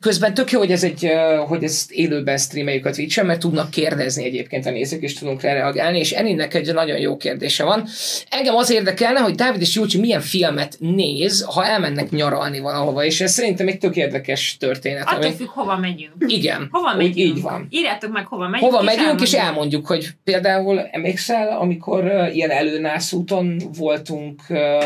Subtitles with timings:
[0.00, 1.10] Közben tök jó, hogy, ez egy,
[1.46, 5.52] hogy ezt élőben streameljük a Twitch-en, mert tudnak kérdezni egyébként a nézők, és tudunk rá
[5.52, 7.86] reagálni, és Eninnek egy nagyon jó kérdése van.
[8.28, 13.20] Engem az érdekelne, hogy Dávid és Júcsi milyen filmet néz, ha elmennek nyaralni valahova, és
[13.20, 15.08] ez szerintem egy tök érdekes történet.
[15.08, 15.34] Attól Ami...
[15.34, 16.14] függ, hova megyünk.
[16.26, 17.16] Igen, Hova megyünk?
[17.16, 17.66] így van.
[17.70, 18.72] Írjátok meg, hova megyünk.
[18.72, 19.42] Hova megyünk, és elmondjuk.
[19.42, 24.84] elmondjuk, hogy például emlékszel, amikor uh, ilyen előnász úton voltunk uh,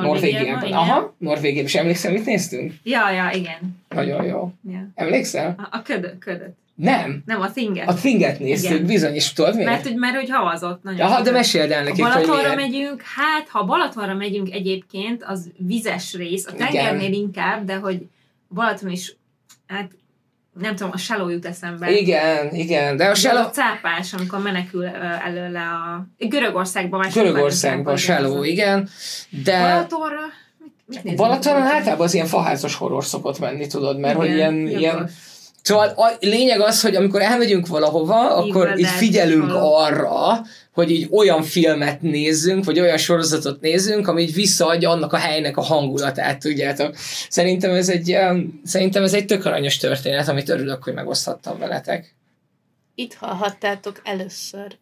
[0.00, 0.64] Norvégiában.
[0.64, 0.78] igen.
[0.78, 1.64] Aha, Norvégiában.
[1.64, 2.72] És emlékszel, mit néztünk?
[2.82, 3.58] Ja, ja, igen.
[3.88, 4.52] Nagyon jó.
[4.70, 4.88] Ja.
[4.94, 5.54] Emlékszel?
[5.58, 6.54] A, a ködöt, ködöt.
[6.74, 7.22] Nem.
[7.26, 7.88] Nem, a thinget.
[7.88, 8.86] A Thinget néztük, Igen.
[8.86, 9.70] bizony, és tudod miért?
[9.70, 11.00] Mert, hogy, mert hogy havazott nagyon.
[11.06, 12.72] Aha, de meséld el nekik, hogy Balatonra miért.
[12.72, 16.66] megyünk, hát ha Balatonra megyünk egyébként, az vizes rész, a Igen.
[16.66, 18.06] tengernél inkább, de hogy
[18.48, 19.16] Balaton is,
[19.66, 19.90] hát
[20.60, 21.90] nem tudom, a Shallow jut eszembe.
[21.90, 24.86] Igen, igen, de a De Shallow, a cápás, amikor menekül
[25.24, 26.06] előle a...
[26.18, 28.88] Görögországban már Görögországban Shallow, igen,
[29.44, 30.20] de Balatonra?
[30.86, 31.58] Mit, mit Balatonra?
[31.60, 34.80] általában az ilyen faházas horror szokott menni, tudod, mert hogy Igen, ilyen, jogos.
[34.80, 35.10] ilyen
[35.64, 41.42] Szóval a lényeg az, hogy amikor elmegyünk valahova, akkor így figyelünk arra, hogy így olyan
[41.42, 46.96] filmet nézzünk, vagy olyan sorozatot nézzünk, ami így visszaadja annak a helynek a hangulatát, tudjátok.
[47.28, 48.16] Szerintem ez egy,
[48.64, 52.14] szerintem ez egy tök aranyos történet, amit örülök, hogy megoszthattam veletek.
[52.94, 54.76] Itt hallhattátok először.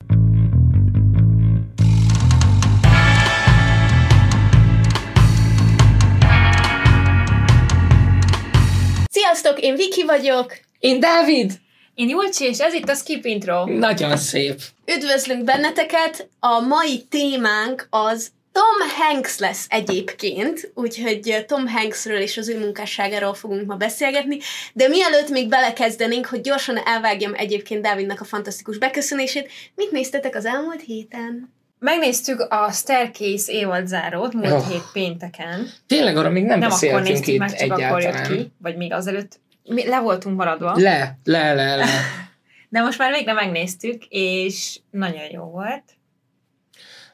[9.11, 10.71] Sziasztok, én Viki vagyok.
[10.83, 11.52] Én Dávid!
[11.94, 13.64] Én Julcsi, és ez itt a Skip Intro.
[13.66, 14.61] Nagyon szép.
[14.97, 16.28] Üdvözlünk benneteket!
[16.41, 23.34] A mai témánk az Tom Hanks lesz egyébként, úgyhogy Tom Hanksről és az ő munkásságáról
[23.34, 24.38] fogunk ma beszélgetni,
[24.72, 30.44] de mielőtt még belekezdenénk, hogy gyorsan elvágjam egyébként Dávidnak a fantasztikus beköszönését, mit néztetek az
[30.44, 31.53] elmúlt héten?
[31.78, 34.69] Megnéztük a Staircase évad zárót múlt Oh.
[34.69, 35.70] hét pénteken.
[35.86, 38.38] Tényleg arra még nem, Nem akkor beszéltünk néztük itt meg, csak akkor jött egyáltalán.
[38.38, 39.41] ki, vagy még azelőtt.
[39.65, 40.73] Mi le voltunk maradva.
[40.77, 41.85] Le, le, le, le.
[42.69, 45.83] De most már végre megnéztük, és nagyon jó volt.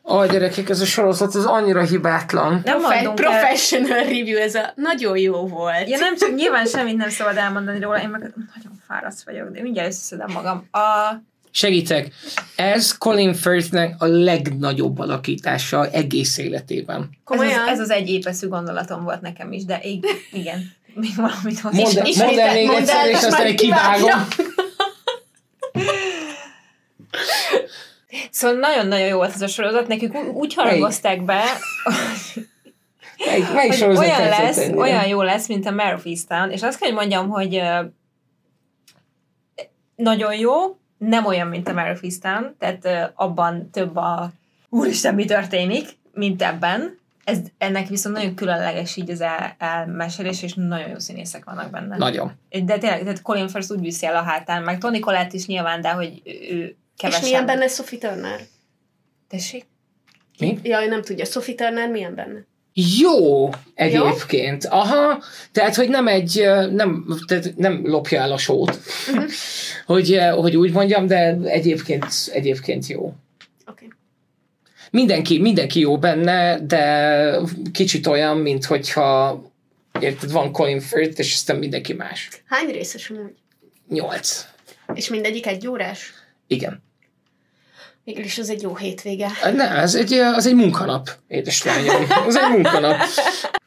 [0.05, 2.61] Ó, gyerekek, ez a sorozat, ez annyira hibátlan.
[2.65, 5.89] Nem Profe- mondunk el, professional review, ez a nagyon jó volt.
[5.89, 9.63] Ja, nem csak nyilván semmit nem szabad elmondani róla, én meg nagyon fáradt vagyok, de
[9.63, 10.69] mindjárt összeszedem magam.
[10.71, 11.13] A,
[11.51, 12.13] Segítek,
[12.57, 17.01] ez Colin Firthnek a legnagyobb alakítása egész életében.
[17.01, 17.69] ez, az, Komolyan?
[17.69, 19.81] ez az egy épeszű gondolatom volt nekem is, de
[20.33, 21.79] igen, még valamit hozzá.
[21.79, 24.27] Mondd, is- mondd el még egyszer, és aztán kivágom.
[28.31, 31.43] Szóval nagyon-nagyon jó volt ez a sorozat, nekik úgy harangozták be,
[33.27, 34.77] Melyik, melyik hogy olyan lesz, ennyire?
[34.77, 37.63] olyan jó lesz, mint a Mare of Easttown, és azt kell, hogy mondjam, hogy
[39.97, 44.31] nagyon jó, nem olyan, mint a Mare of Easttown, tehát abban több a
[44.69, 46.98] úristen, mi történik, mint ebben.
[47.29, 51.97] Ez, ennek viszont nagyon különleges így az el, elmesélés, és nagyon jó színészek vannak benne.
[51.97, 52.33] Nagyon.
[52.65, 55.81] De tényleg, tehát Colin Firth úgy viszi el a hátán, meg Tony Collette is nyilván,
[55.81, 57.23] de hogy ő, ő És kevesebb.
[57.23, 58.41] milyen benne Sophie Turner?
[59.29, 59.65] Tessék?
[60.39, 60.59] Mi?
[60.63, 61.25] Ja, ő nem tudja.
[61.25, 62.45] Sophie Turner milyen benne?
[62.99, 64.65] Jó egyébként.
[64.65, 65.23] Aha,
[65.53, 68.79] tehát, hogy nem egy, nem, tehát nem lopja el a sót,
[69.13, 69.25] Mhm.
[69.87, 73.15] hogy, hogy úgy mondjam, de egyébként, egyébként jó.
[74.91, 77.35] Mindenki, mindenki jó benne, de
[77.73, 79.43] kicsit olyan, mint hogyha
[80.01, 82.29] érted, van Colin Firth, és aztán mindenki más.
[82.47, 83.35] Hány részes amúgy?
[83.89, 84.45] Nyolc.
[84.95, 86.13] És mindegyik egy órás?
[86.47, 86.83] Igen.
[88.05, 89.31] Mégis az egy jó hétvége.
[89.43, 92.07] Nem, ez egy, az egy munkanap, édeslányom.
[92.27, 92.97] Ez egy munkanap.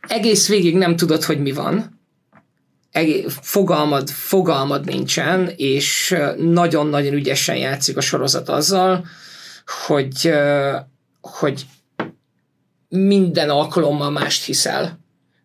[0.08, 2.00] Egész végig nem tudod, hogy mi van.
[2.92, 9.06] Egész, fogalmad, fogalmad nincsen, és nagyon-nagyon ügyesen játszik a sorozat azzal,
[9.88, 10.34] hogy,
[11.22, 11.66] hogy
[12.90, 15.00] minden alkalommal mást hiszel.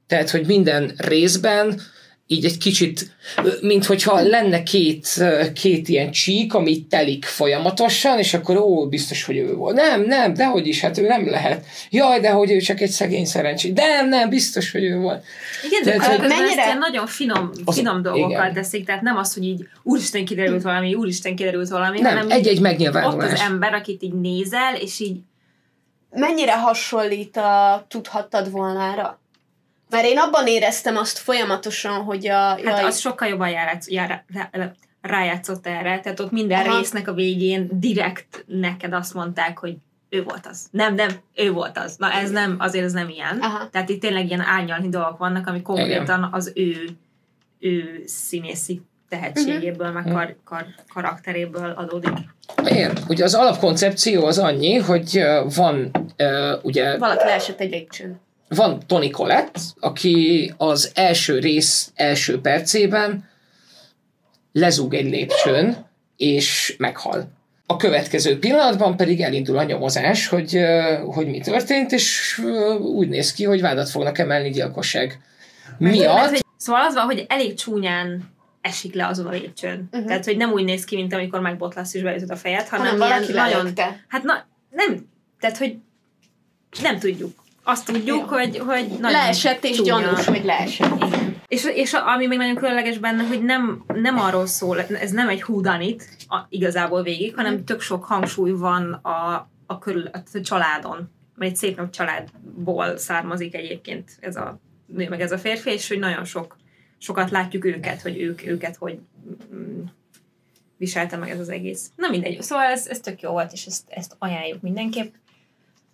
[0.07, 1.81] Tehát, hogy minden részben
[2.29, 3.17] így egy kicsit,
[3.61, 5.09] mint hogyha lenne két,
[5.55, 9.77] két ilyen csík, ami telik folyamatosan, és akkor ó, biztos, hogy ő volt.
[9.77, 11.65] Nem, nem, dehogy is, hát ő nem lehet.
[11.91, 13.71] Jaj, de hogy ő csak egy szegény szerencsé.
[13.73, 15.25] De nem, nem, biztos, hogy ő volt.
[15.67, 18.53] Igen, de Tehát, hogy- Mennyire- ezt ilyen nagyon finom, Az- finom dolgokkal igen.
[18.53, 22.61] teszik, tehát nem az, hogy így úristen kiderült valami, úristen kiderült valami, Nem, hanem egy-egy
[22.61, 23.27] megnyilvánulás.
[23.33, 25.17] ott az ember, akit így nézel, és így
[26.17, 29.21] Mennyire hasonlít a tudhattad volnára?
[29.91, 32.39] Mert én abban éreztem azt folyamatosan, hogy a...
[32.39, 34.51] hát jaj, az sokkal jobban járátsz, jár, rá,
[35.01, 36.77] rájátszott erre, tehát ott minden Aha.
[36.77, 39.77] résznek a végén direkt neked azt mondták, hogy
[40.09, 40.67] ő volt az.
[40.71, 41.97] Nem, nem, ő volt az.
[41.97, 43.39] Na ez nem, azért ez nem ilyen.
[43.41, 43.69] Aha.
[43.71, 46.89] Tehát itt tényleg ilyen árnyalni dolgok vannak, ami konkrétan az ő,
[47.59, 50.65] ő színészi tehetségéből, meg kar, kar,
[50.95, 52.13] karakteréből adódik.
[52.65, 55.23] Igen, ugye az alapkoncepció az annyi, hogy
[55.55, 55.91] van
[56.63, 58.21] ugye Valaki leesett egy lépcsőn.
[58.49, 63.29] van Tony Collette, aki az első rész első percében
[64.53, 65.87] lezúg egy lépcsőn,
[66.17, 67.35] és meghal.
[67.67, 70.61] A következő pillanatban pedig elindul a nyomozás, hogy,
[71.07, 72.39] hogy mi történt, és
[72.81, 75.21] úgy néz ki, hogy vádat fognak emelni gyilkosság
[75.79, 76.45] miatt.
[76.57, 78.36] szóval az van, hogy elég csúnyán
[78.67, 79.89] esik le azon a lépcsőn.
[79.93, 80.07] Uh-huh.
[80.07, 83.01] Tehát, hogy nem úgy néz ki, mint amikor megbotlasz és beütöd a fejed, hanem, Hanem
[83.01, 83.57] ilyen valaki nagyon...
[83.57, 84.05] lelökte.
[84.09, 85.09] Hát na, nem,
[85.41, 85.77] tehát, hogy
[86.83, 87.45] nem tudjuk.
[87.63, 88.37] Azt tudjuk, Jó.
[88.37, 90.01] hogy, hogy nagyon Leesett és csúnya.
[90.01, 91.05] gyanús, hogy leesett.
[91.05, 91.37] Igen.
[91.47, 95.43] És, és ami még nagyon különleges benne, hogy nem, nem arról szól, ez nem egy
[95.43, 96.09] húdanit
[96.49, 101.11] igazából végig, hanem tök sok hangsúly van a, a, körül, a családon.
[101.35, 105.89] Mert egy szép nagy családból származik egyébként ez a nő, meg ez a férfi, és
[105.89, 106.57] hogy nagyon sok,
[106.99, 108.99] sokat látjuk őket, hogy ők, őket hogy
[109.55, 109.83] mm,
[110.77, 111.91] viselte meg ez az egész.
[111.97, 112.43] Na mindegy.
[112.43, 115.15] Szóval ez, ez tök jó volt, és ezt, ezt ajánljuk mindenképp.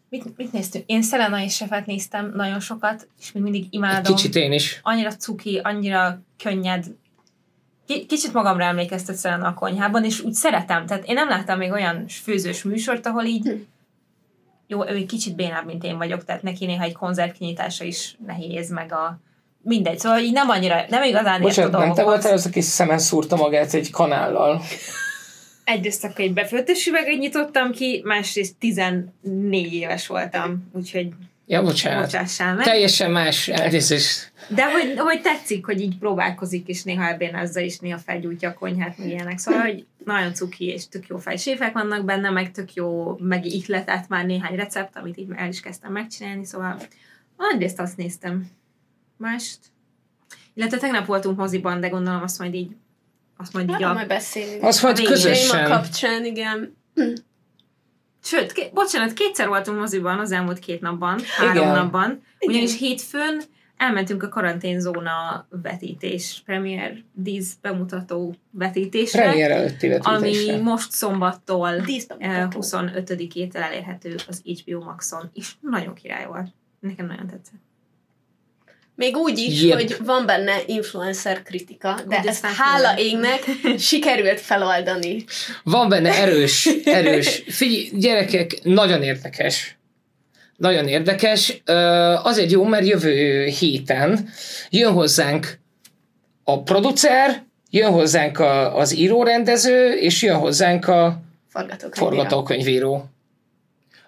[0.08, 0.84] Mit, mit néztünk?
[0.86, 4.80] Én Selena és Sefet néztem nagyon sokat, és még mindig imádom Kicsit én is.
[4.82, 6.86] annyira cuki, annyira könnyed.
[7.86, 10.86] Ki- Kicsit magamra emlékeztet Selena a konyhában, és úgy szeretem.
[10.86, 13.66] Tehát én nem láttam még olyan főzős műsort, ahol így
[14.66, 18.16] jó, ő egy kicsit bénább, mint én vagyok, tehát neki néha egy konzerv kinyitása is
[18.26, 19.20] nehéz, meg a
[19.62, 19.98] mindegy.
[19.98, 22.98] Szóval így nem annyira, nem igazán ért a Bocsánat, nem te voltál az, aki szemen
[22.98, 24.62] szúrta magát egy kanállal?
[25.64, 31.08] Egyrészt akkor egy befőttes üveget nyitottam ki, másrészt 14 éves voltam, úgyhogy
[31.46, 32.02] Ja, bocsánat.
[32.02, 32.64] bocsássál meg.
[32.64, 34.32] Teljesen más elnézést.
[34.48, 38.98] De hogy, hogy tetszik, hogy így próbálkozik, és néha elbénázza, és néha felgyújtja a konyhát,
[38.98, 39.38] meg ilyenek.
[39.38, 44.08] Szóval, hogy nagyon cuki, és tök jó fejséfek vannak benne, meg tök jó, meg ihletett
[44.08, 46.76] már néhány recept, amit így el is kezdtem megcsinálni, szóval
[47.36, 48.50] nagyrészt azt néztem.
[49.22, 49.58] Mást.
[50.54, 52.76] Illetve tegnap voltunk moziban, de gondolom azt majd így
[53.36, 53.90] azt majd így Ja.
[53.90, 53.92] a...
[53.92, 54.62] Majd beszélünk.
[54.62, 55.70] Az volt végén Téma közösen.
[55.70, 56.76] kapcsán, igen.
[58.24, 61.74] Sőt, ké- bocsánat, kétszer voltunk moziban az elmúlt két napban, három Igen.
[61.74, 62.10] napban.
[62.10, 62.54] Igen.
[62.54, 63.42] Ugyanis hétfőn
[63.76, 70.60] elmentünk a karanténzóna vetítés, Premier Díz bemutató vetítésre, Premier előtti ami vetítésre.
[70.62, 72.58] most szombattól Díszbe eh, mutató.
[72.62, 76.48] 25-től elérhető az HBO Maxon, és nagyon király volt.
[76.80, 77.60] Nekem nagyon tetszett.
[78.94, 79.74] Még úgy is, Yep.
[79.74, 83.40] hogy van benne influencer kritika, de Úgy, ezt hála égnek
[83.78, 85.24] sikerült feloldani.
[85.64, 87.42] Van benne erős, erős.
[87.48, 89.76] Figyelj, gyerekek, nagyon érdekes.
[90.56, 91.62] Nagyon érdekes.
[92.22, 94.28] Azért jó, mert jövő héten
[94.70, 95.58] jön hozzánk
[96.44, 102.06] a producer, jön hozzánk a, az írórendező, és jön hozzánk a Forgatókönyvíró.
[102.06, 103.04] forgatókönyvíró.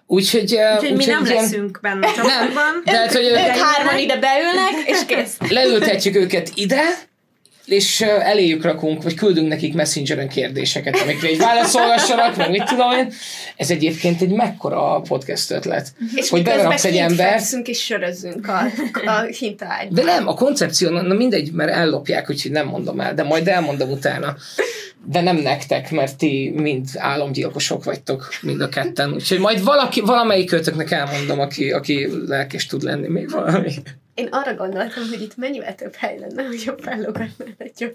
[0.07, 2.81] Úgyhogy, Úgyhogy mi nem ilyen- leszünk benne a csapatban.
[2.85, 5.37] Tehát, hogy Ők hárman ide beülnek, és kész.
[5.49, 6.81] leültetjük őket ide,
[7.65, 13.13] és eléjük rakunk, vagy küldünk nekik messengeren kérdéseket, amikre így válaszolgassanak, meg mit tudom én.
[13.55, 15.93] Ez egyébként egy mekkora podcast ötlet.
[16.15, 18.59] És hogy beraksz egy fekszünk és sörözzünk a,
[19.05, 19.87] a hintaágy.
[19.87, 23.89] de nem, a koncepció, na, mindegy, mert ellopják, úgyhogy nem mondom el, de majd elmondom
[23.89, 24.35] utána.
[25.07, 29.13] De nem nektek, mert ti mind álomgyilkosok vagytok, mind a ketten.
[29.13, 33.71] Úgyhogy majd valaki, valamelyik kötöknek elmondom, aki, aki lelkes tud lenni még valami.
[34.15, 37.91] Én arra gondoltam, hogy itt mennyivel több hely lenne, hogyha fellogatnál egy.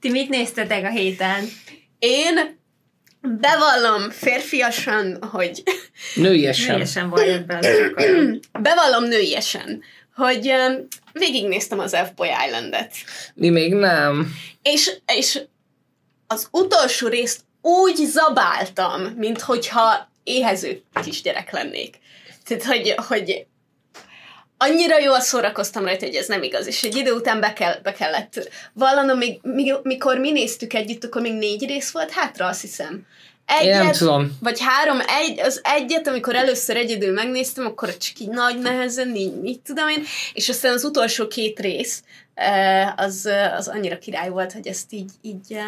[0.00, 1.44] Ti mit néztetek a héten?
[1.98, 2.58] Én
[3.20, 5.62] bevallom férfiasan, hogy
[6.14, 6.66] Nőiesen.
[6.66, 8.40] Teljesen volt be az sokkal.
[8.60, 9.82] bevallom nőiesen,
[10.14, 12.92] hogy um, végignéztem az F-Boy Islandet.
[13.34, 14.34] Mi még nem.
[14.62, 15.40] És, és
[16.26, 21.98] az utolsó részt úgy zabáltam, mint hogyha éhező kisgyerek lennék.
[22.56, 23.46] Tehát, hogy, hogy
[24.56, 27.92] annyira jól szórakoztam rajta, hogy ez nem igaz, és egy idő után be, kell, be
[27.92, 29.40] kellett vallanom, még,
[29.82, 33.06] mikor mi néztük együtt, akkor még négy rész volt hátra, azt hiszem.
[33.62, 34.38] Én nem Egyet, tudom.
[34.40, 39.40] vagy három, egy, az egyet, amikor először egyedül megnéztem, akkor csak így nagy nehezen, így
[39.40, 42.02] mit tudom én, és aztán az utolsó két rész,
[42.34, 45.58] eh, az, az annyira király volt, hogy ezt így, így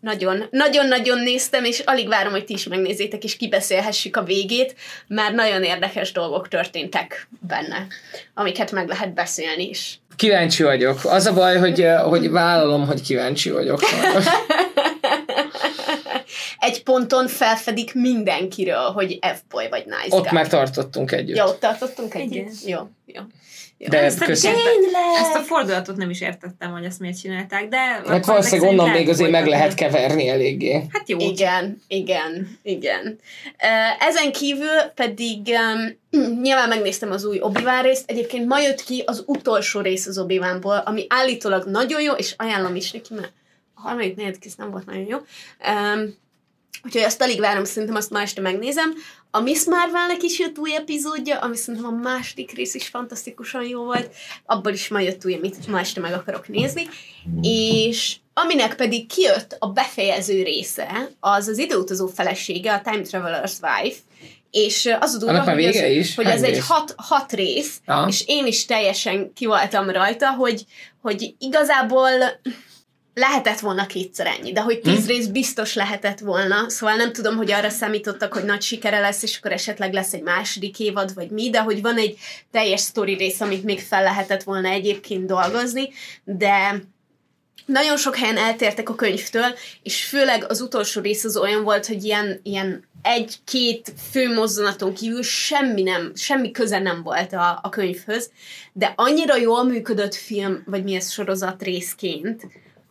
[0.00, 4.74] nagyon, nagyon-nagyon néztem, és alig várom, hogy ti is megnézzétek, és kibeszélhessük a végét,
[5.06, 7.86] mert nagyon érdekes dolgok történtek benne,
[8.34, 9.98] amiket meg lehet beszélni is.
[10.16, 11.00] Kíváncsi vagyok.
[11.04, 13.80] Az a baj, hogy, eh, hogy vállalom, hogy kíváncsi vagyok.
[16.58, 20.32] Egy ponton felfedik mindenkiről, hogy F-boy vagy nice Ott guy.
[20.32, 21.36] már tartottunk együtt.
[21.36, 22.32] Ja, ott tartottunk együtt?
[22.32, 22.52] Igen.
[22.66, 23.22] Jó, jó.
[23.78, 23.88] jó.
[23.88, 25.20] De Ezt érte- Tényleg?
[25.20, 27.76] Ezt a fordulatot nem is értettem, hogy ezt miért csinálták, de...
[28.06, 30.72] Hát valószínűleg onnan még azért meg lehet keverni eléggé.
[30.92, 31.18] Hát jó.
[31.18, 33.18] Igen, igen, igen.
[33.98, 35.58] Ezen kívül pedig
[36.42, 38.10] nyilván megnéztem az új obi részt.
[38.10, 40.40] Egyébként ma jött ki az utolsó rész az obi
[40.84, 43.32] ami állítólag nagyon jó, és ajánlom is neki, mert
[43.76, 45.18] a harmadik negyedik rész nem volt nagyon jó.
[45.72, 46.14] Um,
[46.84, 48.94] Úgyhogy azt alig várom, szerintem azt ma este megnézem.
[49.30, 53.84] A Miss Marvelnek is jött új epizódja, ami szerintem a második rész is fantasztikusan jó
[53.84, 54.14] volt.
[54.44, 56.88] Abból is ma jött új, amit ma este meg akarok nézni.
[57.42, 63.98] És aminek pedig kijött a befejező része, az az időutazó felesége, a Time Traveler's Wife,
[64.50, 66.14] és az a durva, hogy, ez, is?
[66.14, 68.08] hogy ez egy hat, hat rész, Aha.
[68.08, 70.64] és én is teljesen ki voltam rajta, hogy,
[71.02, 72.10] hogy igazából
[73.18, 75.06] lehetett volna kétszer ennyi, de hogy tíz Hm.
[75.06, 79.36] rész biztos lehetett volna, szóval nem tudom, hogy arra számítottak, hogy nagy sikere lesz, és
[79.36, 82.18] akkor esetleg lesz egy második évad, vagy mi, de hogy van egy
[82.50, 85.88] teljes sztori rész, amit még fel lehetett volna egyébként dolgozni,
[86.24, 86.82] de
[87.66, 92.04] nagyon sok helyen eltértek a könyvtől, és főleg az utolsó rész az olyan volt, hogy
[92.04, 98.30] ilyen, ilyen egy-két fő mozzanaton kívül semmi nem, semmi köze nem volt a, a könyvhöz,
[98.72, 102.42] de annyira jól működött film, vagy mi ez sorozat részként,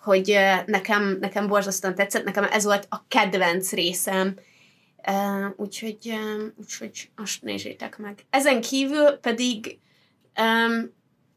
[0.06, 4.36] hogy nekem, nekem borzasztóan tetszett, nekem ez volt a kedvenc részem,
[5.56, 6.14] úgyhogy,
[6.60, 8.26] úgyhogy azt nézzétek meg.
[8.30, 9.80] Ezen kívül pedig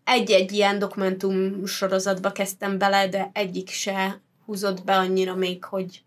[0.05, 6.03] egy-egy ilyen dokumentum sorozatba kezdtem bele, de egyik se húzott be annyira még, hogy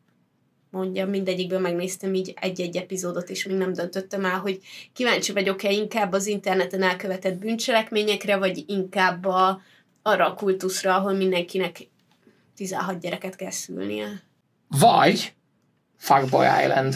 [0.69, 4.59] mondjam, mindegyikből megnéztem így egy-egy epizódot, és még nem döntöttem el, hogy
[4.93, 9.61] kíváncsi vagyok-e inkább az interneten elkövetett bűncselekményekre, vagy inkább a,
[10.01, 11.89] arra a kultuszra, ahol mindenkinek
[12.61, 14.21] 16 gyereket kell szülnie.
[14.67, 15.33] Vagy
[15.97, 16.95] Fuckboy Island.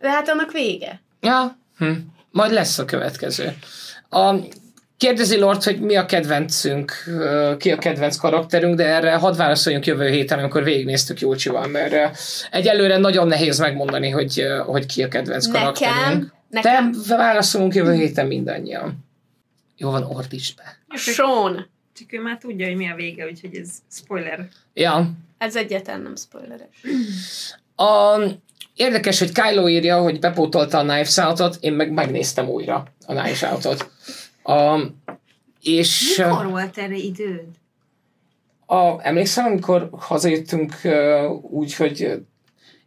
[0.00, 1.02] De hát annak vége.
[1.20, 1.92] Ja, hm.
[2.30, 3.56] majd lesz a következő.
[4.10, 4.34] A,
[4.96, 6.92] kérdezi Lord, hogy mi a kedvencünk,
[7.58, 12.18] ki a kedvenc karakterünk, de erre hadd válaszoljunk jövő héten, amikor végignéztük Jócsival, mert
[12.50, 16.32] egyelőre nagyon nehéz megmondani, hogy, hogy ki a kedvenc karakterünk.
[16.48, 19.04] Nekem, nekem, De válaszolunk jövő héten mindannyian.
[19.76, 20.96] Jó van, ordítsd be.
[20.96, 21.74] Sean.
[21.98, 24.48] Csak ő már tudja, hogy mi a vége, úgyhogy ez spoiler.
[24.74, 26.82] Ja, Ez egyáltalán nem spoileres.
[27.76, 28.20] A,
[28.74, 33.42] érdekes, hogy Kylo írja, hogy bepótolta a Knives Out-ot, én meg megnéztem újra a Knives
[33.42, 33.90] Out-ot.
[34.42, 34.80] A,
[35.62, 37.44] és Mikor volt erre időd?
[38.66, 40.74] a, emlékszem, amikor hazajöttünk
[41.40, 42.22] úgy, hogy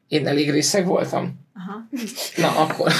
[0.08, 1.48] én elég részeg voltam?
[1.56, 1.88] Aha.
[2.38, 2.92] Na, akkor.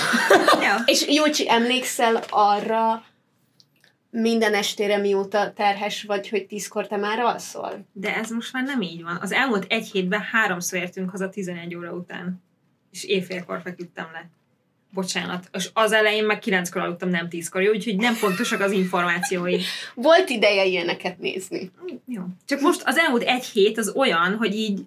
[0.62, 0.76] Ja.
[0.86, 3.04] És Jócsi, emlékszel arra
[4.10, 7.86] minden estére, mióta terhes vagy, hogy tízkor te már alszol?
[7.94, 9.18] De ez most már nem így van.
[9.22, 12.44] Az elmúlt egy hétben háromszor értünk haza 11 óra után.
[12.92, 14.30] És éjfélkor feküdtem le.
[14.94, 15.50] Bocsánat.
[15.54, 17.62] És az elején meg kilenckor aludtam, nem tízkor.
[17.62, 19.60] Jó, úgyhogy nem pontosak az információi.
[19.96, 21.72] Volt ideje ilyeneket nézni.
[22.06, 22.24] Jó.
[22.46, 24.82] Csak most az elmúlt egy hét az olyan, hogy így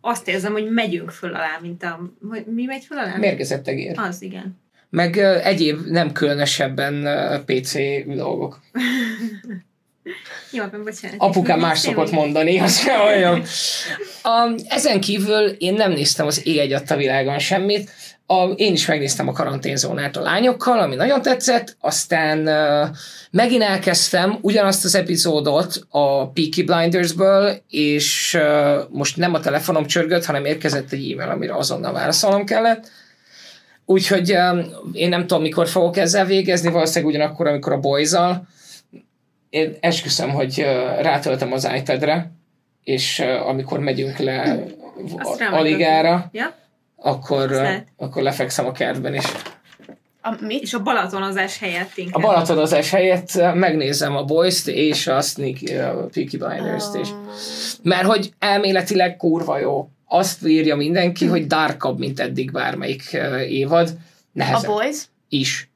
[0.00, 2.12] azt érzem, hogy megyünk föl alá, mint a...
[2.28, 3.16] hogy Mi megy föl alá?
[3.16, 3.98] Mérgezett egér.
[3.98, 4.60] Az, igen.
[4.92, 7.08] Meg egyéb nem különösebben
[7.44, 7.74] PC
[8.06, 8.60] dolgok.
[10.50, 11.16] Jó, akkor bocsánat.
[11.18, 13.42] Apukám más szokott mondani, az se olyan.
[14.22, 17.90] A, ezen kívül én nem néztem az ég egy a világon semmit.
[18.26, 22.96] A, én is megnéztem a karanténzónát a lányokkal, ami nagyon tetszett, aztán uh,
[23.30, 30.24] megint elkezdtem ugyanazt az epizódot a Peaky Blindersből, és uh, most nem a telefonom csörgött,
[30.24, 32.90] hanem érkezett egy e-mail, amire azonnal válaszolnom kellett.
[33.86, 34.36] Úgyhogy
[34.92, 38.12] én nem tudom, mikor fogok ezzel végezni, valószínűleg ugyanakkor, amikor a boys
[39.50, 40.58] Én esküszöm, hogy
[41.00, 42.30] rátöltem az iPad-re,
[42.84, 44.64] és amikor megyünk le
[45.18, 46.54] Azt a- Ja?
[46.96, 49.24] akkor, akkor lefekszem a kertben, és
[50.24, 50.62] A, mit?
[50.62, 52.22] És a Balatonozás helyett a inkább.
[52.22, 57.08] Balatonozás helyett megnézem a Boys-t és a Sneak uh, Peaky Blinders-t is.
[57.82, 59.88] Mert hogy elméletileg kurva jó.
[60.14, 63.16] Azt írja mindenki, hogy darkabb, mint eddig bármelyik
[63.48, 63.88] évad.
[63.88, 64.00] A
[64.32, 64.96] Nehezebb Boys?
[65.28, 65.70] is.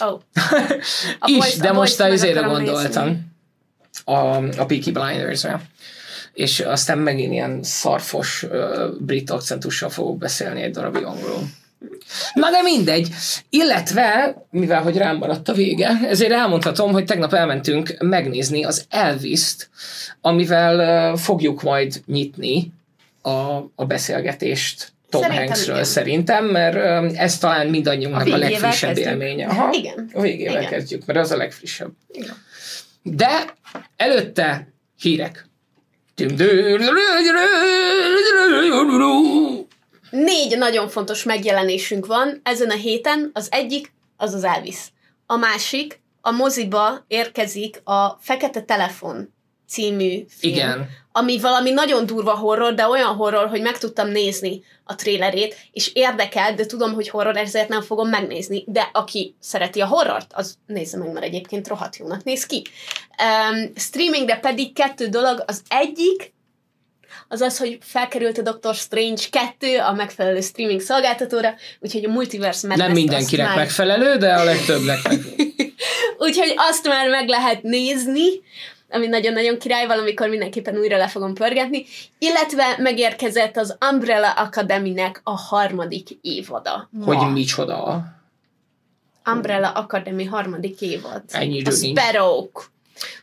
[0.00, 0.08] Oh.
[1.18, 3.32] A is, Boys- de a most azért akarom gondoltam.
[4.04, 5.60] A, a Peaky Blinders-re.
[6.32, 8.50] És aztán megint ilyen szarfos uh,
[8.98, 11.42] brit akcentussal fogok beszélni egy darabig angolul.
[12.34, 13.08] Na de mindegy.
[13.50, 19.70] Illetve, mivel hogy rám maradt a vége, ezért elmondhatom, hogy tegnap elmentünk megnézni az Elvis-t,
[20.20, 22.72] amivel uh, fogjuk majd nyitni
[23.22, 23.30] a,
[23.74, 25.86] a beszélgetést Tom Szerintem Hanksről igen.
[25.86, 26.76] szerintem, mert
[27.16, 29.06] ez talán mindannyiunknak a, A legfrissebb kezdjük?
[29.08, 29.46] élménye.
[29.46, 29.72] Aha.
[29.72, 30.10] Igen.
[30.14, 30.70] A végével Igen.
[30.70, 31.90] kezdjük, mert az a legfrissebb.
[32.12, 32.36] Igen.
[33.02, 33.54] De
[33.96, 35.48] előtte hírek.
[40.10, 43.30] Négy nagyon fontos megjelenésünk van ezen a héten.
[43.32, 44.76] Az egyik az az Elvis.
[45.26, 49.32] A másik, a moziba érkezik a Fekete Telefon
[49.68, 50.54] című film.
[50.54, 50.88] Igen.
[51.12, 55.90] Ami valami nagyon durva horror, de olyan horror, hogy meg tudtam nézni a trélerét, és
[55.94, 58.64] érdekel, de tudom, hogy horror, ezért nem fogom megnézni.
[58.66, 62.62] De aki szereti a horrort, az nézze meg, mert egyébként rohadt jónak néz ki.
[63.22, 65.44] Um, streamingre pedig kettő dolog.
[65.46, 66.32] Az egyik,
[67.28, 72.66] az az, hogy felkerült a Doctor Strange 2 a megfelelő streaming szolgáltatóra, úgyhogy a Multiverse
[72.66, 73.56] Madness Nem mindenkinek már...
[73.56, 74.98] megfelelő, de a legtöbbnek.
[76.18, 78.28] Úgyhogy azt már meg lehet nézni,
[78.90, 81.84] ami nagyon-nagyon király, valamikor mindenképpen újra le fogom pörgetni,
[82.18, 86.88] illetve megérkezett az Umbrella Academy-nek a harmadik évada.
[86.90, 87.04] Ma.
[87.04, 88.04] Hogy micsoda.
[89.32, 91.22] Umbrella Academy harmadik évad.
[91.30, 91.98] Ennyi idő a nincs.
[92.00, 92.70] Sparrow-k.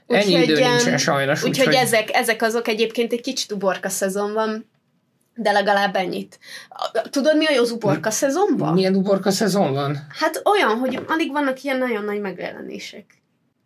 [0.07, 4.33] Ennyi idő em, nincsen sajnos, Úgyhogy úgyhogy- ezek, ezek azok egyébként egy kicsit uborka szezon
[4.33, 4.69] van,
[5.35, 6.39] de legalább ennyit.
[7.09, 8.73] Tudod, mi a jó az uborka szezonban?
[8.73, 10.07] Milyen uborka szezon van?
[10.09, 13.16] Hát olyan, hogy alig vannak ilyen nagyon nagy megjelenések.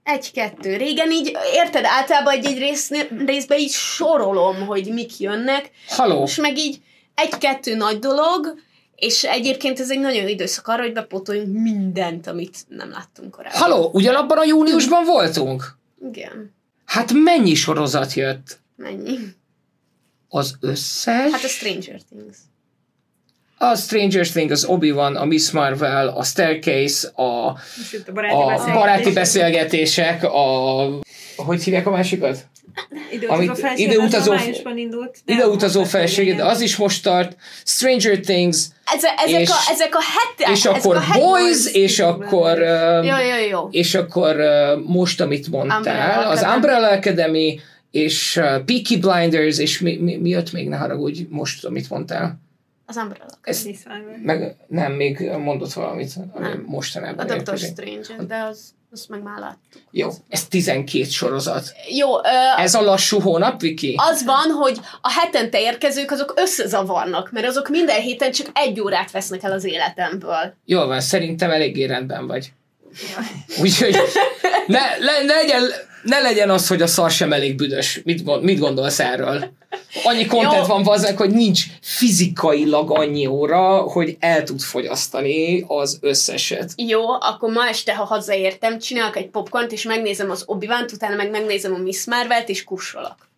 [0.04, 0.76] Egy-kettő.
[0.78, 2.90] Régen így, érted, általában egy-egy rész,
[3.26, 6.82] részben így sorolom, hogy mik jönnek, Haló, most meg így
[7.16, 8.60] egy-kettő nagy dolog,
[8.96, 13.60] és egyébként ez egy nagyon jó időszak arra, hogy bepótoljunk mindent, amit nem láttunk korábban.
[13.60, 15.78] haló, ugyanabban a júniusban voltunk?
[16.12, 16.54] Igen.
[16.86, 18.60] Hát mennyi sorozat jött?
[18.76, 19.18] Mennyi?
[20.30, 21.32] Az összes?
[21.32, 22.38] Hát a Stranger Things.
[23.64, 27.58] A Stranger Things, az Obi-Wan, a Miss Marvel, a Staircase, a, a
[28.14, 28.74] baráti a beszélgetés.
[28.74, 31.00] baráti beszélgetések, a...
[31.36, 32.38] Hogy hívják a másikat?
[33.28, 33.62] Amit-
[34.28, 35.18] májusban indult.
[35.26, 36.46] de Ideutazó felséged, igen.
[36.46, 38.66] az is most tart, Stranger Things,
[38.96, 40.56] Eze, ezek, És- a, ezek a hetek.
[40.56, 42.58] és ezek akkor a Boys, és akkor...
[43.04, 43.68] Jó, jó, jó.
[43.72, 44.36] és akkor
[44.86, 46.46] most, amit mondtál, Umbrella az.
[46.56, 47.60] Umbrella Academy,
[47.92, 52.40] és Peaky Blinders, és mi, mi, mi jött még, ne haragudj, most, amit mondtál?
[52.92, 53.26] Az Umbrella.
[53.88, 54.20] Marvel.
[54.24, 56.64] meg, nem, még mondott valamit, ami Nem.
[56.68, 57.58] mostanában A Doctor.
[57.58, 59.82] Strange, de az, azt meg már láttuk.
[59.92, 61.74] Jó, ez 12 sorozat.
[61.90, 62.22] Jó, ö,
[62.58, 63.96] Ez a lassú hónap, Viki?
[63.98, 69.12] az van, hogy a hetente érkezők azok összezavarnak, mert azok minden héten csak egy órát
[69.12, 70.54] vesznek el az életemből.
[70.66, 72.54] Jól van, szerintem eléggé rendben vagy.
[73.62, 73.96] Úgyhogy
[74.68, 75.64] ne, le, ne, legyen,
[76.04, 78.02] ne legyen az, hogy a szar sem elég büdös.
[78.04, 79.52] Mit, mit gondolsz erről?
[80.04, 80.74] Annyi content Jó.
[80.74, 86.72] van vazzák, hogy nincs fizikailag annyi óra, hogy el tud fogyasztani az összeset.
[86.76, 91.30] Jó, akkor ma este, ha hazaértem, csinálok egy popcornt, és megnézem az obi utána meg
[91.30, 93.30] megnézem a Miss Marvel-t, és kussolok.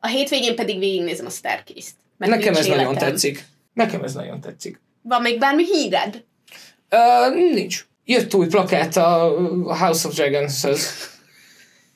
[0.00, 1.94] A hétvégén pedig végignézem a Staircase-t.
[2.16, 3.08] mert Nekem ez nagyon életem.
[3.08, 3.44] tetszik.
[3.72, 4.80] Nekem ez nagyon tetszik.
[5.02, 6.24] Van még bármi híred?
[6.90, 7.86] Uh, nincs.
[8.04, 9.34] Jött új plakát a
[9.78, 11.10] House of Dragons-hez.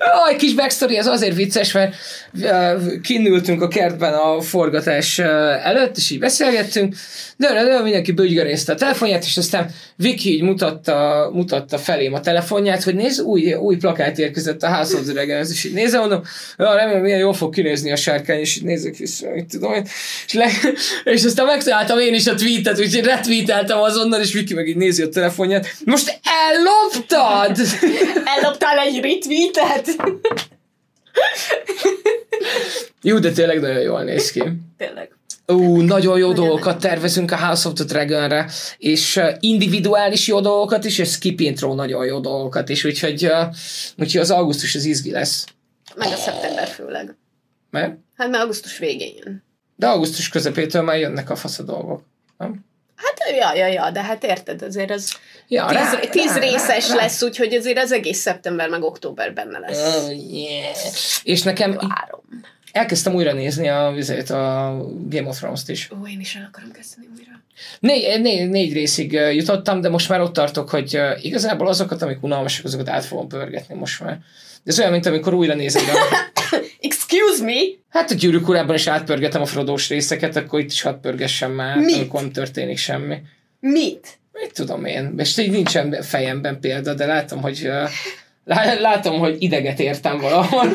[0.00, 1.94] A kis backstory az azért vicces, mert
[3.02, 6.94] kinültünk a kertben a forgatás előtt, és így beszélgettünk,
[7.36, 12.20] de, de, de mindenki bőgygerészte a telefonját, és aztán Viki így mutatta, mutatta felém a
[12.20, 16.22] telefonját, hogy nézd, új, új plakát érkezett a House of the és így nézem, mondom,
[16.58, 19.86] ja, remélem, milyen jól fog kinézni a sárkány, és így nézek vissza, mit tudom én,
[20.26, 20.50] és, le,
[21.14, 25.02] és aztán megtaláltam én is a tweetet, úgyhogy retweeteltem azonnal, és Viki meg így nézi
[25.02, 25.66] a telefonját.
[25.84, 27.66] Most elloptad!
[28.36, 29.89] Elloptál egy retweetet?
[33.02, 34.42] Jó, de tényleg nagyon jól néz ki.
[34.76, 35.14] Tényleg.
[35.46, 40.84] Ú, nagyon jó Nagyon dolgokat tervezünk a House of the Dragonre, és individuális jó dolgokat
[40.84, 43.30] is, és skip intro nagyon jó dolgokat is, úgyhogy,
[43.98, 45.46] úgyhogy az augusztus az izgi lesz.
[45.94, 47.16] Meg a szeptember főleg.
[47.70, 47.98] Mert?
[48.16, 49.44] Hát már augusztus végén jön.
[49.76, 52.02] De augusztus közepétől már jönnek a fasz a dolgok.
[52.38, 52.64] Nem?
[53.02, 56.96] Hát, ja, ja, ja, de hát érted, azért az Ja, tíz, tíz rá- részes rá-
[56.96, 59.96] lesz, úgyhogy azért az egész szeptember meg október benne lesz.
[60.04, 60.74] Oh, yeah.
[61.22, 62.20] És nekem Várom.
[62.72, 64.76] elkezdtem újra nézni a, vizet, a
[65.08, 65.90] Game of Thrones-t is.
[66.02, 67.30] Ó, én is el akarom kezdeni újra.
[67.80, 72.64] Négy, négy, négy részig jutottam, de most már ott tartok, hogy igazából azokat, amik unalmasak,
[72.64, 74.18] azokat át fogom pörgetni most már.
[74.62, 75.98] De ez olyan, mint amikor újra nézed a...
[77.10, 77.60] Excuse me?
[77.88, 81.76] Hát a gyűrűk urában is átpörgetem a frodós részeket, akkor itt is hadd pörgessem már,
[81.76, 81.96] Mit?
[81.96, 83.18] amikor nem történik semmi.
[83.60, 84.18] Mit?
[84.32, 85.14] Mit tudom én?
[85.18, 87.70] És így nincsen fejemben példa, de látom, hogy
[88.44, 90.68] lá- látom, hogy ideget értem valahol.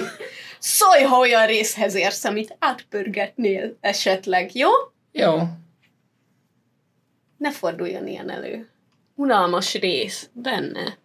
[0.59, 4.69] Szólj, ha olyan részhez érsz, amit átpörgetnél esetleg, jó?
[5.11, 5.41] Jó.
[7.37, 8.69] Ne forduljon ilyen elő.
[9.15, 10.29] Unalmas rész.
[10.33, 10.97] Benne.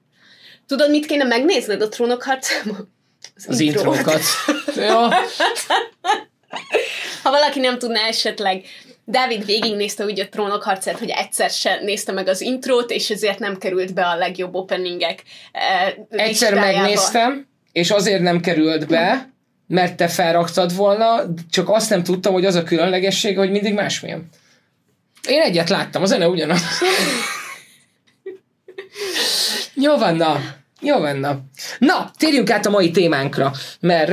[0.66, 2.98] Tudod, mit kéne megnézned a trónok harcában?
[3.46, 3.96] Az intrót.
[3.96, 4.22] intrókat.
[4.88, 5.08] Jó.
[7.22, 8.64] Ha valaki nem tudná esetleg,
[9.04, 13.38] Dávid végignézte úgy a trónok harcát, hogy egyszer se nézte meg az intrót, és ezért
[13.38, 16.78] nem került be a legjobb openingek eh, Egyszer listájába.
[16.80, 19.30] megnéztem, és azért nem került be,
[19.66, 24.28] mert te felraktad volna, csak azt nem tudtam, hogy az a különlegessége, hogy mindig másmilyen.
[25.28, 26.62] Én egyet láttam, a zene ugyanaz.
[29.74, 30.40] Jó van, na.
[30.80, 31.38] Jó van, na.
[31.78, 34.10] Na, térjünk át a mai témánkra, mert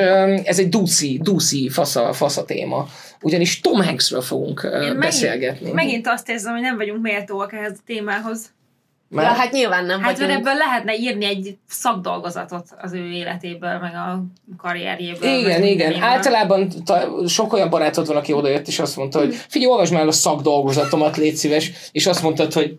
[0.48, 2.88] ez egy dúszi, dúszi fasza, fasza téma.
[3.22, 5.58] Ugyanis Tom Hanksről fogunk Én beszélgetni.
[5.60, 8.56] Megint, megint azt érzem, hogy nem vagyunk méltóak ehhez a témához.
[9.12, 10.38] Ja, hát nyilván nem Hát mert vagyunk.
[10.40, 14.24] ebből lehetne írni egy szakdolgozatot az ő életéből, meg a
[14.58, 15.30] karrierjéből.
[15.30, 15.62] Igen, igen.
[15.62, 16.04] mindenéből.
[16.04, 20.08] Általában ta, sok olyan barátod van, aki odajött, és azt mondta, hogy figyelj, olvasd már
[20.08, 22.78] a szakdolgozatomat, légy szíves, és azt mondtad, hogy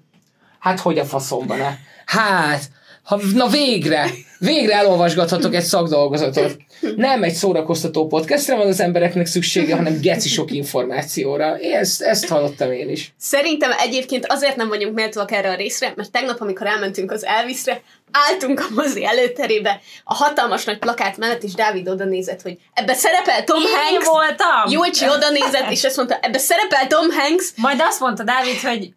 [0.59, 1.79] hát hogy a faszomban -e?
[2.07, 2.63] Hát,
[3.09, 6.57] ha, na végre, végre elolvasgathatok egy szakdolgozatot.
[6.97, 11.59] Nem egy szórakoztató podcastre van az embereknek szüksége, hanem geci sok információra.
[11.59, 13.15] Én ezt, ezt hallottam én is.
[13.19, 17.83] Szerintem egyébként azért nem vagyunk méltóak erre a részre, mert tegnap, amikor elmentünk az Elvisre,
[18.11, 22.95] álltunk a mozi előterébe, a hatalmas nagy plakát mellett, és Dávid oda nézett, hogy ebbe
[22.95, 24.07] szerepel Tom Én Hanks.
[24.07, 24.71] voltam!
[24.71, 27.51] Júlcsi oda nézett, és azt mondta, ebbe szerepel Tom Hanks.
[27.57, 28.91] Majd azt mondta Dávid, hogy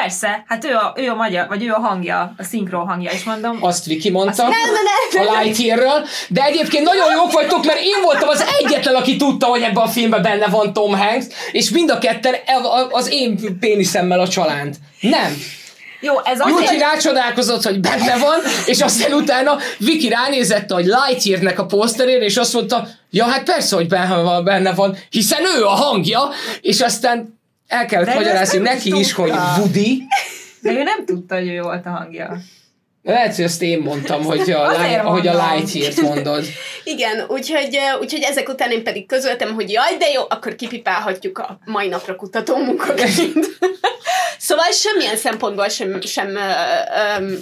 [0.00, 3.24] persze, hát ő a, ő a magyar, vagy ő a hangja, a szinkron hangja, és
[3.24, 7.80] mondom, Azt Viki mondta Nem, nem, nem, a Lightyear-ről, de egyébként nagyon jók vagytok, mert
[7.80, 11.70] én voltam az egyetlen, aki tudta, hogy ebben a filmben benne van Tom Hanks, és
[11.70, 14.76] mind a ketten e- az én péniszemmel a csalánt.
[15.00, 15.42] Nem.
[16.00, 21.66] jó, ez azért, rácsodálkozott, hogy benne van, és aztán utána Viki ránézett a Lightyear-nek a
[21.66, 25.74] poszterére, és azt mondta, ja hát persze, hogy benne van, benne van, hiszen ő a
[25.74, 26.30] hangja,
[26.60, 27.35] és aztán
[27.66, 29.30] el kellett magyarázni neki is, hogy.
[29.58, 30.02] Woody.
[30.60, 32.38] de ő nem tudta, hogy ő volt a hangja.
[33.06, 35.52] Lehet, hogy ezt én mondtam, hogy a, Light- ahogy a.
[35.54, 36.44] Lightyear-t mondod.
[36.84, 41.58] Igen, úgyhogy, úgyhogy ezek után én pedig közöltem, hogy jaj, de jó, akkor kipipálhatjuk a
[41.64, 43.58] mai napra kutató munkaként.
[44.38, 46.40] szóval semmilyen szempontból sem, sem ö,
[47.20, 47.32] ö,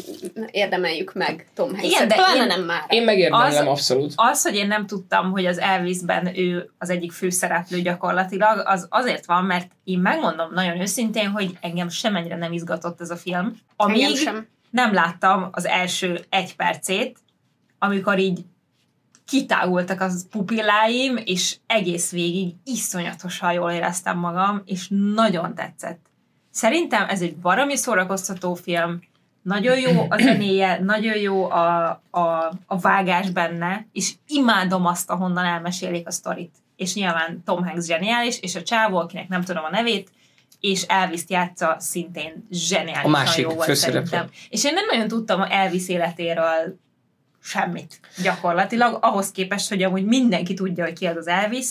[0.51, 1.91] érdemeljük meg Tom Hanks-et.
[1.91, 2.85] Igen, de Pláne én- nem már.
[2.89, 4.13] Én megérdemlem Az- abszolút.
[4.17, 9.27] Az, hogy én nem tudtam, hogy az Elvisben ő az egyik főszereplő gyakorlatilag, az azért
[9.27, 13.37] van, mert én megmondom nagyon őszintén, hogy engem semennyire nem izgatott ez a film.
[13.37, 14.53] Engem Amíg sem.
[14.75, 17.19] Nem láttam az első egy percét,
[17.79, 18.45] amikor így
[19.27, 26.07] kitágultak az pupilláim, és egész végig iszonyatosan jól éreztem magam, és nagyon tetszett.
[26.51, 29.01] Szerintem ez egy baromi szórakoztató film,
[29.43, 35.45] nagyon jó a zenéje, nagyon jó a, a, a vágás benne, és imádom azt, ahonnan
[35.45, 36.55] elmesélik a sztorit.
[36.77, 40.11] És nyilván Tom Hanks zseniális, és a csávó, akinek nem tudom a nevét,
[40.65, 44.05] és elvis játsza szintén zseniálisan A másik jó volt főszereplő.
[44.07, 44.35] szerintem.
[44.49, 46.79] És én nem nagyon tudtam Elvis életéről
[47.41, 51.67] semmit gyakorlatilag, ahhoz képest, hogy amúgy mindenki tudja, hogy ki az az Elvis,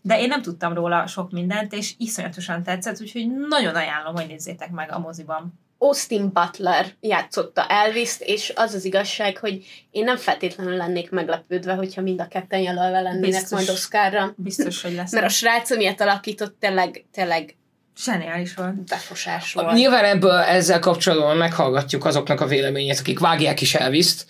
[0.00, 4.70] de én nem tudtam róla sok mindent, és iszonyatosan tetszett, úgyhogy nagyon ajánlom, hogy nézzétek
[4.70, 5.60] meg a moziban.
[5.78, 12.00] Austin Butler játszotta Elvis-t, és az az igazság, hogy én nem feltétlenül lennék meglepődve, hogyha
[12.00, 13.50] mind a ketten jelölve lennének Biztos.
[13.50, 14.34] majd Oscarra.
[14.36, 15.12] Biztos, hogy lesz.
[15.12, 17.56] Mert a srác, amilyet alakított, tényleg, tényleg
[17.98, 18.74] Zseniális volt.
[18.74, 19.72] befosás volt.
[19.72, 24.26] Nyilván ebből ezzel kapcsolatban meghallgatjuk azoknak a véleményét, akik vágják is Elvis-t.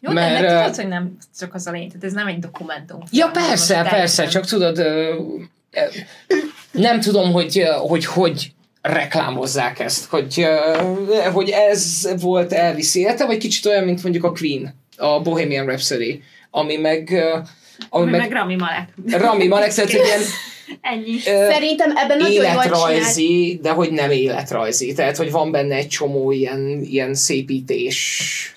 [0.00, 3.02] Jó, Mert, de tudod, hogy nem csak az a lény, tehát ez nem egy dokumentum.
[3.10, 4.86] Ja, persze, persze, csak tudod,
[6.70, 8.52] nem tudom, hogy hogy, hogy
[8.82, 10.46] reklámozzák ezt, hogy,
[11.32, 16.22] hogy ez volt Elvis élete, vagy kicsit olyan, mint mondjuk a Queen, a Bohemian Rhapsody,
[16.50, 17.10] ami meg,
[17.88, 18.88] ami Ami meg meg Rami Malek.
[19.10, 20.20] Rami Malek, tehát egy ilyen
[20.80, 21.14] Ennyi.
[21.26, 24.92] ö, Szerintem ebben nagyon életrajzi, de hogy nem életrajzi.
[24.92, 28.50] Tehát, hogy van benne egy csomó ilyen, ilyen szépítés.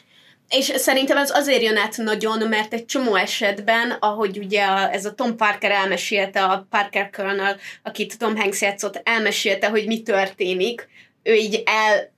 [0.50, 5.06] És szerintem ez azért jön át nagyon, mert egy csomó esetben, ahogy ugye a, ez
[5.06, 10.88] a Tom Parker elmesélte, a Parker Colonel, akit Tom Hanks játszott, elmesélte, hogy mi történik,
[11.24, 12.18] ő így el...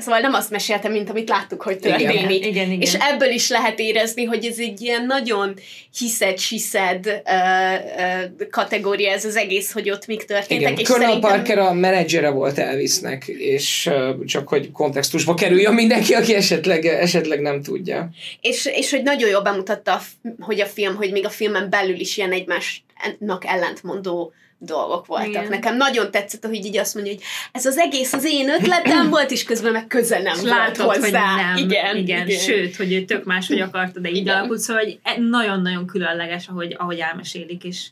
[0.00, 2.14] Szóval nem azt mesélte, mint amit láttuk, hogy történik.
[2.14, 2.80] Igen, igen, igen.
[2.80, 5.54] És ebből is lehet érezni, hogy ez egy ilyen nagyon
[5.98, 10.70] hiszed, siszed uh, uh, kategória ez az egész, hogy ott mik történtek.
[10.70, 15.74] Igen, és Colonel szerintem- Parker a menedzsere volt Elvisnek, és uh, csak hogy kontextusba kerüljön
[15.74, 18.10] mindenki, aki esetleg, esetleg nem tudja.
[18.40, 20.00] És, és hogy nagyon jól bemutatta,
[20.40, 25.28] hogy a film, hogy még a filmen belül is ilyen egymásnak ellentmondó dolgok voltak.
[25.28, 25.48] Igen.
[25.48, 29.30] Nekem nagyon tetszett, hogy így azt mondja, hogy ez az egész az én ötletem volt,
[29.30, 31.00] és közben meg köze nem volt látod, hozzá.
[31.00, 31.56] hogy nem.
[31.56, 32.40] Igen, igen, igen.
[32.40, 34.36] Sőt, hogy ő tök máshogy akarta, de így Igen.
[34.36, 37.86] alakult, szóval hogy e- nagyon-nagyon különleges, ahogy, ahogy elmesélik, és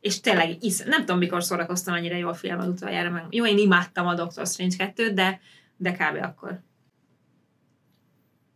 [0.00, 4.06] és tényleg, isz, nem tudom, mikor szórakoztam annyira jól filmet utoljára, meg jó, én imádtam
[4.06, 5.40] a Doctor Strange 2-t, de,
[5.76, 6.22] de kb.
[6.22, 6.60] akkor.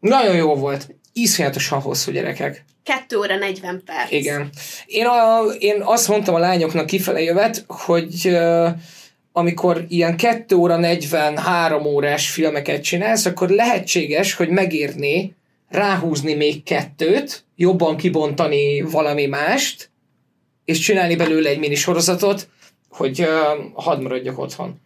[0.01, 0.95] Nagyon jó volt.
[1.13, 2.65] Iszonyatosan hosszú gyerekek.
[2.89, 4.11] 2 óra 40 perc.
[4.13, 4.51] Igen.
[4.87, 8.39] Én, a, én azt mondtam a lányoknak kifele jövet, hogy
[9.33, 15.33] amikor ilyen 2 óra 43 órás filmeket csinálsz, akkor lehetséges, hogy megérné
[15.69, 19.91] ráhúzni még kettőt, jobban kibontani valami mást,
[20.65, 22.49] és csinálni belőle egy mini sorozatot,
[22.89, 23.29] hogy uh,
[23.75, 24.81] hadd maradjak otthon.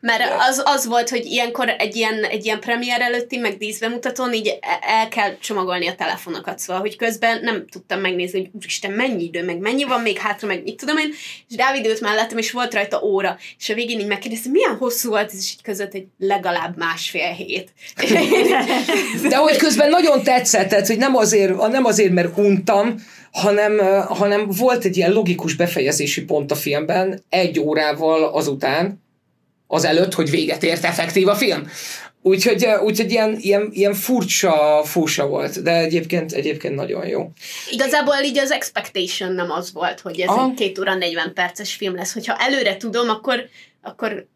[0.00, 4.46] Mert az, az volt, hogy ilyenkor egy ilyen, egy ilyen premier előtti, meg díszbemutatón így
[4.46, 9.24] e- el kell csomagolni a telefonokat, szóval, hogy közben nem tudtam megnézni, hogy úristen, mennyi
[9.24, 11.10] idő, meg mennyi van még hátra, meg mit tudom én,
[11.48, 15.08] és Dávid ült mellettem, és volt rajta óra, és a végén így megkérdeztem, milyen hosszú
[15.08, 17.72] volt, és így között egy legalább másfél hét.
[19.28, 22.94] De hogy közben nagyon tetszett, tehát, hogy nem azért, nem azért mert untam,
[23.30, 29.08] hanem, hanem volt egy ilyen logikus befejezési pont a filmben, egy órával azután,
[29.72, 31.70] az előtt, hogy véget ért effektív a film.
[32.22, 37.32] Úgyhogy, úgyhogy ilyen, ilyen, ilyen furcsa, furcsa volt, de egyébként, egyébként nagyon jó.
[37.70, 40.48] Igazából így az expectation nem az volt, hogy ez Aha.
[40.48, 42.12] egy két óra 40 perces film lesz.
[42.12, 43.48] Hogyha előre tudom, akkor,
[43.82, 44.26] akkor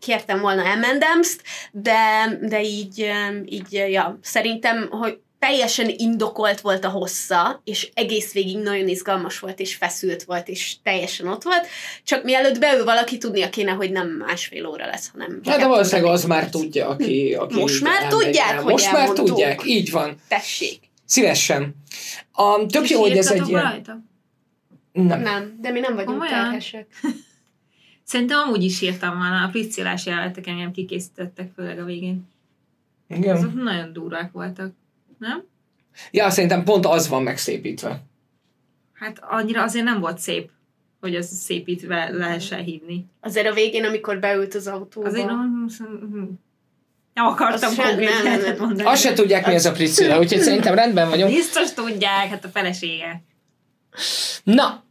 [0.00, 1.42] kértem volna Emendemst,
[1.72, 1.98] de,
[2.40, 3.10] de így,
[3.44, 9.60] így, ja, szerintem, hogy teljesen indokolt volt a hossza, és egész végig nagyon izgalmas volt,
[9.60, 11.66] és feszült volt, és teljesen ott volt.
[12.04, 15.40] Csak mielőtt beül valaki, tudnia kéne, hogy nem másfél óra lesz, hanem...
[15.44, 18.62] Hát de valószínűleg az már tudja, aki, aki Most már elmegy tudják, el.
[18.62, 20.16] hogy Most már tudják, így van.
[20.28, 20.78] Tessék.
[21.04, 21.74] Szívesen.
[22.32, 23.62] A, tök jó, hogy ez egy ilyen...
[23.62, 24.00] rajta?
[24.92, 25.20] Nem.
[25.20, 26.42] Nem, de mi nem vagyunk Komolyan?
[26.42, 26.86] terhesek.
[28.10, 32.28] Szerintem amúgy is írtam volna, a pricilás jelenetek engem kikészítettek, főleg a végén.
[33.08, 33.36] Igen.
[33.36, 34.72] Azok nagyon durvák voltak.
[35.20, 35.44] Nem?
[36.10, 38.02] Ja, szerintem pont az van megszépítve.
[38.92, 40.50] Hát annyira azért nem volt szép,
[41.00, 43.06] hogy az szépítve lehessen hívni.
[43.20, 45.08] Azért a végén, amikor beült az autóba.
[45.08, 45.68] Azért nem,
[47.14, 48.88] nem akartam konkrét mondani.
[48.88, 51.30] Azt se tudják, mi ez a Priscilla, úgyhogy szerintem rendben vagyunk.
[51.30, 53.22] Biztos tudják, hát a felesége.
[54.42, 54.84] Na,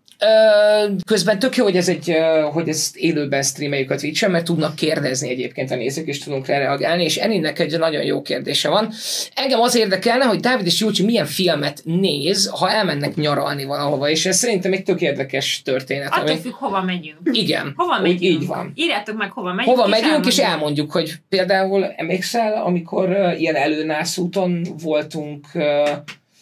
[1.05, 2.15] közben tök jó, hogy, ez egy,
[2.51, 6.57] hogy ezt élőben streameljük a Twitch-en, mert tudnak kérdezni egyébként a nézők, és tudunk rá
[6.57, 8.89] reagálni, és Eninnek egy nagyon jó kérdése van.
[9.33, 14.25] Engem az érdekelne, hogy Dávid és Júcsi milyen filmet néz, ha elmennek nyaralni valahova, és
[14.25, 16.13] ez szerintem egy tök érdekes történet.
[16.13, 16.39] Attól Ami...
[16.39, 17.17] függ, hova megyünk.
[17.31, 18.21] Igen, Hova úgy megyünk?
[18.21, 18.71] így van.
[18.75, 19.77] Írjátok meg, hova megyünk.
[19.77, 20.47] Hova megyünk, és elmondjuk.
[20.47, 25.89] elmondjuk, hogy például emlékszel, amikor uh, ilyen előnász úton voltunk uh,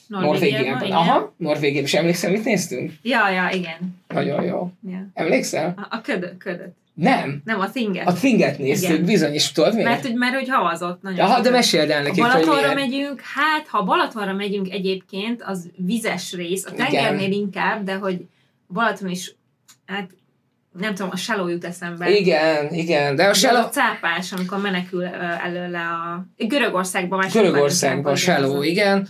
[0.08, 0.84] Norvégiában.
[0.84, 0.98] igen.
[0.98, 1.84] Aha, Norvégiában.
[1.86, 2.92] És emlékszel, mit néztünk?
[3.02, 3.96] Ja, ja, igen.
[4.08, 4.72] Nagyon jó.
[4.90, 5.08] Ja.
[5.14, 5.74] Emlékszel?
[5.78, 6.76] A, a ködöt, ködöt.
[6.94, 7.42] Nem.
[7.46, 8.08] Nem, a thinget.
[8.08, 9.06] A Thinget néztük, Igen.
[9.06, 9.90] bizony, és tudod miért?
[9.90, 11.20] Mert, hogy, mert hogy havazott nagyon.
[11.26, 12.90] Aha, de meséld el nekik, hogy Balatonra miért.
[12.90, 16.86] megyünk, hát ha Balatonra megyünk egyébként, az vizes rész, a Igen.
[16.86, 18.26] tengernél inkább, de hogy
[18.68, 19.36] Balaton is,
[19.86, 20.10] hát
[20.80, 22.10] nem tudom, a Shallow jut eszembe.
[22.10, 25.04] Igen, igen, de a Shallow, a cápás, amikor menekül
[25.46, 26.26] előle a...
[26.38, 29.08] Görögországban már Görögországban a Shallow, igen,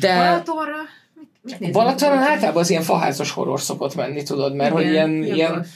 [0.00, 0.76] de Balatonra?
[1.72, 5.36] Balatonon általában az ilyen faházas horror szokott menni, tudod, mert hogy Igen, ilyen, jogos.
[5.36, 5.66] ilyen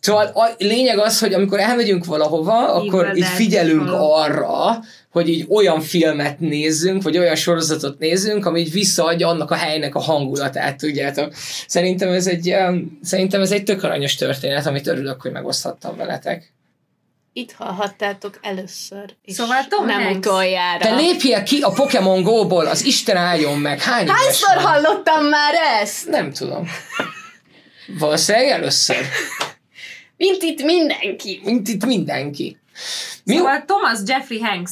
[0.00, 4.78] Szóval a lényeg az, hogy amikor elmegyünk valahova, akkor így Dead figyelünk arra,
[5.16, 9.94] hogy így olyan filmet nézzünk, vagy olyan sorozatot nézzünk, ami így visszaadja annak a helynek
[9.94, 11.34] a hangulatát, tudjátok.
[11.66, 12.54] Szerintem ez egy,
[13.02, 16.52] szerintem ez egy tök aranyos történet, amit örülök, hogy megoszthattam veletek.
[17.32, 19.14] Itt hallhattátok először.
[19.24, 20.16] És Szóval Tom nem Hanks.
[20.16, 20.78] utoljára.
[20.78, 23.80] Te lépjél ki a Pokémon Go-ból, az Isten álljon meg.
[23.80, 26.08] Hány Hányszor hallottam már ezt?
[26.08, 26.68] Nem tudom.
[27.98, 28.96] Valószínűleg először.
[30.16, 31.40] Mint itt mindenki.
[31.44, 32.58] Mint itt mindenki.
[33.24, 34.70] Mi Szóval Thomas Jeffrey Hanks,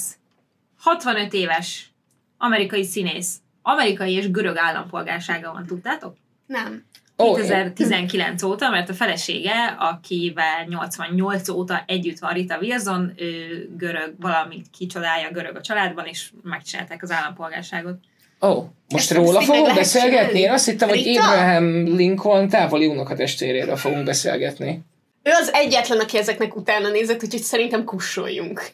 [0.85, 1.92] 65 éves,
[2.38, 6.16] amerikai színész, amerikai és görög állampolgársága van, tudtátok?
[6.47, 6.85] Nem.
[7.18, 14.14] Ó, 2019 óta, mert a felesége, akivel 88 óta együtt van Rita Wilson, ő görög,
[14.20, 17.97] valamit kicsodálja görög a családban, és megcsinálták az állampolgárságot.
[18.40, 20.38] Ó, most Ezt róla fogunk beszélgetni?
[20.38, 21.23] Én azt hittem, hogy Rita?
[21.23, 24.81] Abraham Lincoln távoli unokatestvéréről fogunk beszélgetni.
[25.23, 28.73] Ő az egyetlen, aki ezeknek utána nézett, úgyhogy szerintem kussoljunk.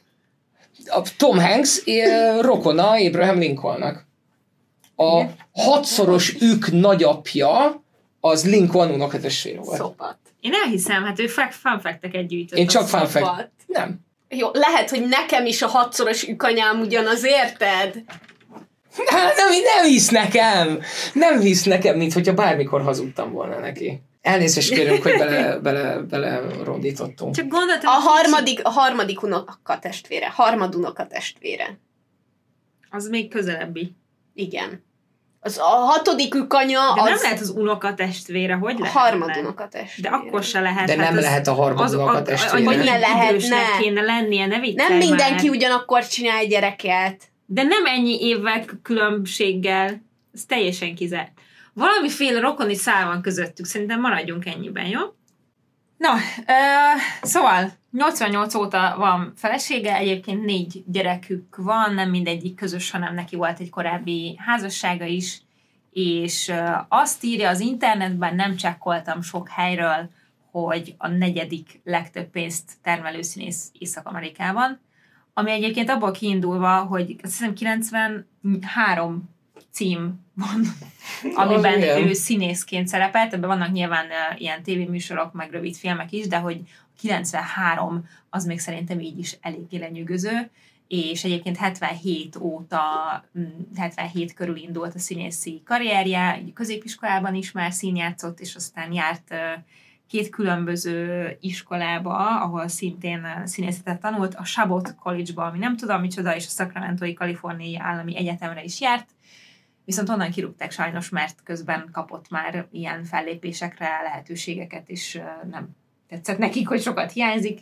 [0.91, 1.83] A Tom Hanks
[2.41, 4.07] rokona Abraham Lincolnnak.
[4.97, 5.23] A
[5.53, 7.83] hatszoros ük nagyapja
[8.21, 9.79] az Lincoln unokatestvére volt.
[9.79, 10.19] Szopat.
[10.41, 12.59] Én elhiszem, hát ő fanfekteket gyűjtött.
[12.59, 12.89] Én csak.
[12.89, 13.51] Szopat.
[13.67, 14.01] Nem.
[14.29, 18.05] Jó, lehet, hogy nekem is a hatszoros ükanyám ugyanaz, érted?
[19.07, 20.81] Hát nem, nem hisz nekem!
[21.13, 24.03] Nem hisz nekem, mint hogyha bármikor hazudtam volna neki.
[24.23, 27.35] Elnézést kérünk, hogy bele, bele, bele rondítottunk.
[27.35, 30.29] Csak gondoltam, A harmadik, a harmadik unoka testvére.
[30.35, 31.79] Harmad unoka testvére.
[32.91, 33.93] az még közelebbi.
[34.35, 34.85] Igen.
[35.41, 38.95] Az a hatodik ükanya, De az nem lehet az unoka testvére, hogy a lehet?
[38.97, 40.11] harmad unoka testvére.
[40.11, 40.87] De akkor se lehet.
[40.87, 42.65] De nem hát az- lehet a harmad az- unokatestvére.
[42.65, 43.57] Hogy ne lehetne.
[43.81, 45.57] kéne lennie, ne Nem mindenki már.
[45.57, 47.23] ugyanakkor csinál gyereket.
[47.47, 50.03] De nem ennyi évvel különbséggel.
[50.35, 51.33] Ez teljesen kizárt.
[51.73, 53.65] Valamiféle rokoni szál van közöttük.
[53.65, 55.01] Szerintem maradjunk ennyiben, jó?
[55.97, 56.15] Na,
[56.47, 56.53] ö,
[57.23, 63.61] szóval 88 óta van felesége, egyébként négy gyerekük van, nem mindegyik közös, hanem neki volt
[63.61, 65.43] egy korábbi házassága is,
[65.91, 70.11] és ö, azt írja az internetben, nem csekkoltam sok helyről,
[70.51, 74.81] hogy a negyedik legtöbb pénzt termelő színész Észak-Amerikában,
[75.35, 79.29] ami egyébként abból kiindulva, hogy azt hiszem 93
[79.71, 80.63] cím van,
[81.47, 86.37] amiben ő színészként szerepelt, ebben vannak nyilván uh, ilyen tévéműsorok, meg rövid filmek is, de
[86.37, 86.61] hogy
[87.01, 90.51] 93 az még szerintem így is eléggé lenyűgöző,
[90.89, 92.81] és egyébként 77 óta,
[93.39, 93.45] mm,
[93.77, 99.39] 77 körül indult a színészi karrierje, középiskolában is már színjátszott, és aztán járt uh,
[100.09, 106.37] két különböző iskolába, ahol szintén uh, színészetet tanult, a Chabot College-ba, ami nem tudom micsoda,
[106.37, 109.07] és a Sacramento-i Kaliforniai Állami Egyetemre is járt,
[109.91, 115.69] viszont onnan kirúgták sajnos, mert közben kapott már ilyen fellépésekre lehetőségeket, és nem
[116.09, 117.61] tetszett nekik, hogy sokat hiányzik,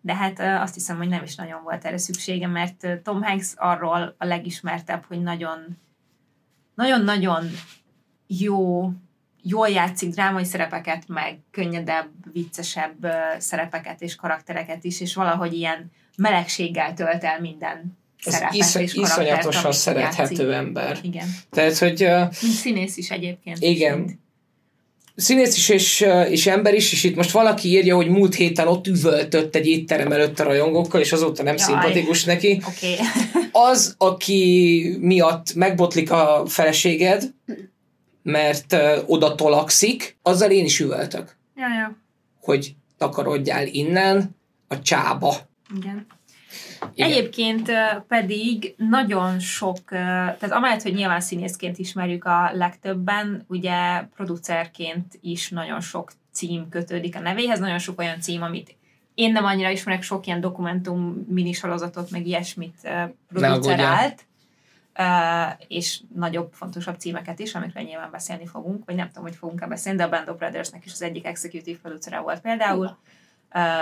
[0.00, 4.14] de hát azt hiszem, hogy nem is nagyon volt erre szüksége, mert Tom Hanks arról
[4.18, 5.78] a legismertebb, hogy nagyon
[6.74, 7.44] nagyon-nagyon
[8.26, 8.90] jó,
[9.42, 13.06] jól játszik drámai szerepeket, meg könnyedebb, viccesebb
[13.38, 19.72] szerepeket és karaktereket is, és valahogy ilyen melegséggel tölt el minden szerepet isz, és iszonyatosan
[19.72, 20.66] szerethető játszik.
[20.66, 20.98] ember.
[21.02, 21.26] Igen.
[21.50, 23.56] Tehát, hogy uh, színész is egyébként.
[23.60, 23.98] Igen.
[23.98, 24.18] Mint-
[25.16, 28.86] színész is és, és ember is, és itt most valaki írja, hogy múlt héten ott
[28.86, 31.66] üvöltött egy étterem előtt a rajongókkal, és azóta nem Jaj.
[31.66, 32.62] szimpatikus neki.
[32.76, 32.96] Okay.
[33.52, 37.34] Az, aki miatt megbotlik a feleséged,
[38.22, 41.96] mert uh, oda tolakszik, azzal én is üvöltök, ja, ja.
[42.40, 44.36] hogy takarodjál innen
[44.68, 45.36] a csába.
[45.76, 46.06] Igen.
[46.94, 47.10] Igen.
[47.10, 47.70] Egyébként
[48.08, 55.80] pedig nagyon sok, tehát amellett, hogy nyilván színészként ismerjük a legtöbben, ugye producerként is nagyon
[55.80, 58.76] sok cím kötődik a nevéhez, nagyon sok olyan cím, amit
[59.14, 62.90] én nem annyira ismerek, sok ilyen dokumentum minisorozatot, meg ilyesmit
[63.28, 64.26] producerált,
[65.68, 69.98] és nagyobb, fontosabb címeket is, amikről nyilván beszélni fogunk, vagy nem tudom, hogy fogunk-e beszélni,
[69.98, 73.15] de a Band of Brothersnek is az egyik executive producere volt például, Ö,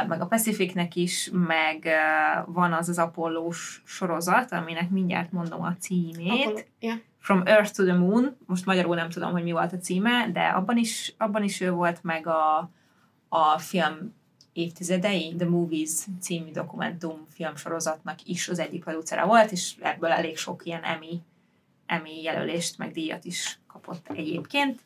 [0.06, 1.88] meg a Pacificnek is, meg
[2.46, 6.42] van az az Apollós sorozat, aminek mindjárt mondom a címét.
[6.42, 6.94] Apollo- ja.
[7.18, 10.40] From Earth to the Moon, most magyarul nem tudom, hogy mi volt a címe, de
[10.40, 12.70] abban is, abban is ő volt, meg a,
[13.28, 14.14] a film
[14.52, 20.66] évtizedei, The Movies című dokumentum filmsorozatnak is az egyik producere volt, és ebből elég sok
[20.66, 21.20] ilyen Emmy,
[21.86, 24.80] Emmy jelölést, meg díjat is kapott egyébként.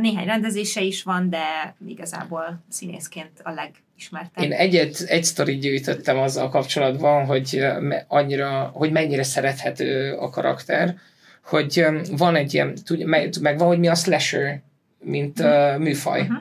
[0.00, 4.44] Néhány rendezése is van, de igazából színészként a legismertebb.
[4.44, 7.66] Én egyet, egy sztorit gyűjtöttem azzal kapcsolatban, hogy
[8.08, 10.94] annyira, hogy mennyire szerethető a karakter,
[11.44, 12.76] hogy van egy ilyen,
[13.40, 14.60] meg, van, hogy mi a slasher,
[15.00, 16.22] mint uh, műfaj.
[16.22, 16.34] Mhm.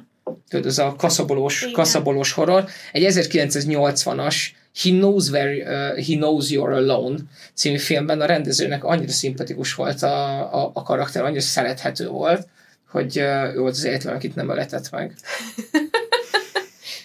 [0.49, 1.73] Tudod, ez a kaszabolós, Igen.
[1.73, 2.65] kaszabolós horror.
[2.91, 4.35] Egy 1980-as
[4.83, 7.17] He Knows, Where, uh, He Knows You're Alone
[7.53, 12.47] című filmben a rendezőnek annyira szimpatikus volt a, a, a karakter, annyira szerethető volt,
[12.91, 15.15] hogy uh, ő volt az egyetlen, akit nem öletett meg.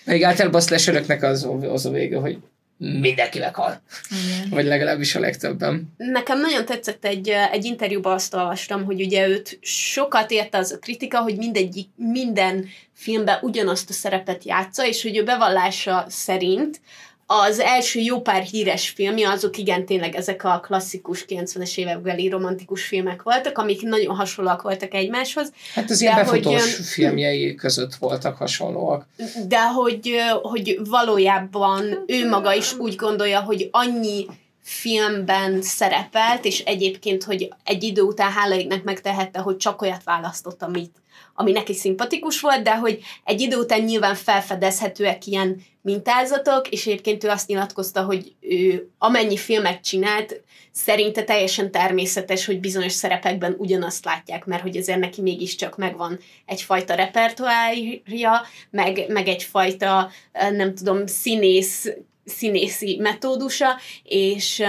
[0.04, 2.38] Még általában a slasheröknek az, az a vége, hogy
[2.78, 3.82] mindenki meghal.
[4.10, 4.48] Igen.
[4.50, 5.94] Vagy legalábbis a legtöbben.
[5.96, 10.78] Nekem nagyon tetszett egy, egy interjúban azt olvastam, hogy ugye őt sokat érte az a
[10.78, 16.80] kritika, hogy mindegyik, minden filmben ugyanazt a szerepet játsza, és hogy ő bevallása szerint
[17.26, 22.84] az első jó pár híres filmje, azok igen tényleg ezek a klasszikus 90-es évekbeli romantikus
[22.84, 27.94] filmek voltak, amik nagyon hasonlóak voltak egymáshoz, Hát az ilyen hogy, befutós öm, filmjei között
[27.94, 29.06] voltak hasonlóak.
[29.48, 34.26] de hogy, hogy valójában ő maga is úgy gondolja, hogy annyi
[34.62, 40.62] filmben szerepelt, és egyébként, hogy egy idő után hála égnek megtehette, hogy csak olyat választott,
[40.62, 40.94] amit,
[41.36, 47.24] ami neki szimpatikus volt, de hogy egy idő után nyilván felfedezhetőek ilyen mintázatok, és egyébként
[47.24, 54.04] ő azt nyilatkozta, hogy ő amennyi filmet csinált, szerinte teljesen természetes, hogy bizonyos szerepekben ugyanazt
[54.04, 61.92] látják, mert hogy ezért neki mégiscsak megvan egyfajta repertoárja, meg, meg egyfajta, nem tudom, színész,
[62.24, 63.68] színészi metódusa,
[64.02, 64.62] és,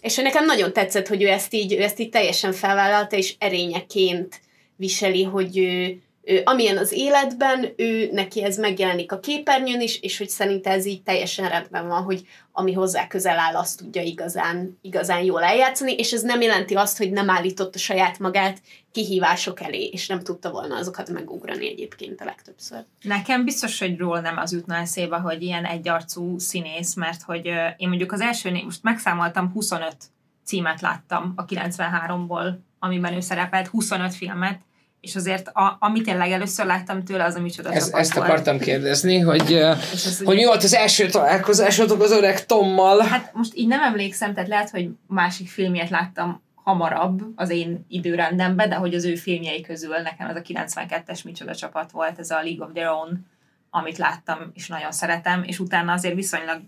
[0.00, 4.40] és nekem nagyon tetszett, hogy ő ezt így, ő ezt így teljesen felvállalta, és erényeként
[4.82, 10.18] viseli, hogy ő, ő, amilyen az életben, ő neki ez megjelenik a képernyőn is, és
[10.18, 14.78] hogy szerinte ez így teljesen rendben van, hogy ami hozzá közel áll, azt tudja igazán,
[14.80, 18.60] igazán jól eljátszani, és ez nem jelenti azt, hogy nem állította saját magát
[18.92, 22.84] kihívások elé, és nem tudta volna azokat megugrani egyébként a legtöbbször.
[23.02, 27.88] Nekem biztos, hogy róla nem az jutna eszébe, hogy ilyen egyarcú színész, mert hogy én
[27.88, 29.96] mondjuk az első, most megszámoltam 25
[30.44, 34.60] címet láttam a 93-ból, amiben ő szerepelt, 25 filmet,
[35.02, 38.28] és azért a, amit én legelőször láttam tőle, az a micsoda Ez, csapat ezt volt.
[38.28, 43.00] akartam kérdezni, hogy, ez hogy mi volt az első találkozásotok az öreg Tommal?
[43.00, 48.68] Hát most így nem emlékszem, tehát lehet, hogy másik filmjét láttam hamarabb az én időrendemben,
[48.68, 52.42] de hogy az ő filmjei közül nekem ez a 92-es micsoda csapat volt, ez a
[52.42, 53.30] League of Their Own
[53.74, 56.60] amit láttam, és nagyon szeretem, és utána azért viszonylag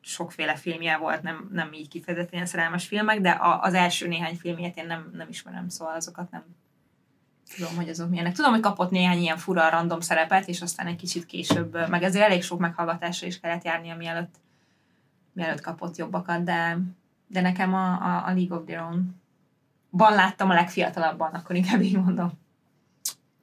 [0.00, 4.76] sokféle filmje volt, nem, nem így kifejezetten szerelmes filmek, de a, az első néhány filmjét
[4.76, 6.44] én nem, nem ismerem, szóval azokat nem
[7.56, 8.34] tudom, hogy azok milyenek.
[8.34, 12.24] Tudom, hogy kapott néhány ilyen fura random szerepet, és aztán egy kicsit később, meg ezért
[12.24, 14.34] elég sok meghallgatásra is kellett járnia, mielőtt,
[15.32, 16.78] mielőtt kapott jobbakat, de,
[17.26, 19.20] de nekem a, a, a League of Their Own
[19.90, 22.32] ban láttam a legfiatalabban, akkor inkább így mondom.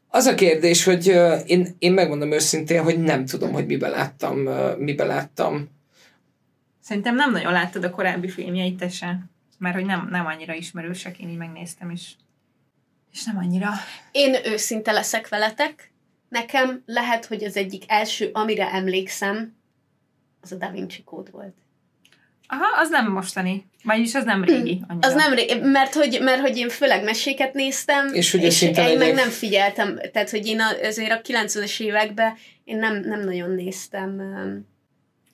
[0.07, 4.45] Az a kérdés, hogy uh, én, én megmondom őszintén, hogy nem tudom, hogy miben láttam,
[4.45, 5.69] uh, miben láttam.
[6.79, 9.19] Szerintem nem nagyon láttad a korábbi filmjeit te se,
[9.57, 12.11] mert hogy nem, nem annyira ismerősek, én így megnéztem, és,
[13.13, 13.69] és nem annyira.
[14.11, 15.91] Én őszinte leszek veletek.
[16.29, 19.55] Nekem lehet, hogy az egyik első, amire emlékszem,
[20.41, 21.53] az a Da Vinci kód volt.
[22.47, 23.69] Aha, az nem mostani.
[23.83, 24.81] Vagyis az nem régi.
[24.87, 25.07] Annyira.
[25.07, 28.71] Az nem régi, mert hogy, mert hogy én főleg meséket néztem, És hogy és én
[28.75, 32.33] meg egyéb- nem figyeltem, tehát hogy én azért a 90-es években
[32.63, 34.21] én nem, nem nagyon néztem,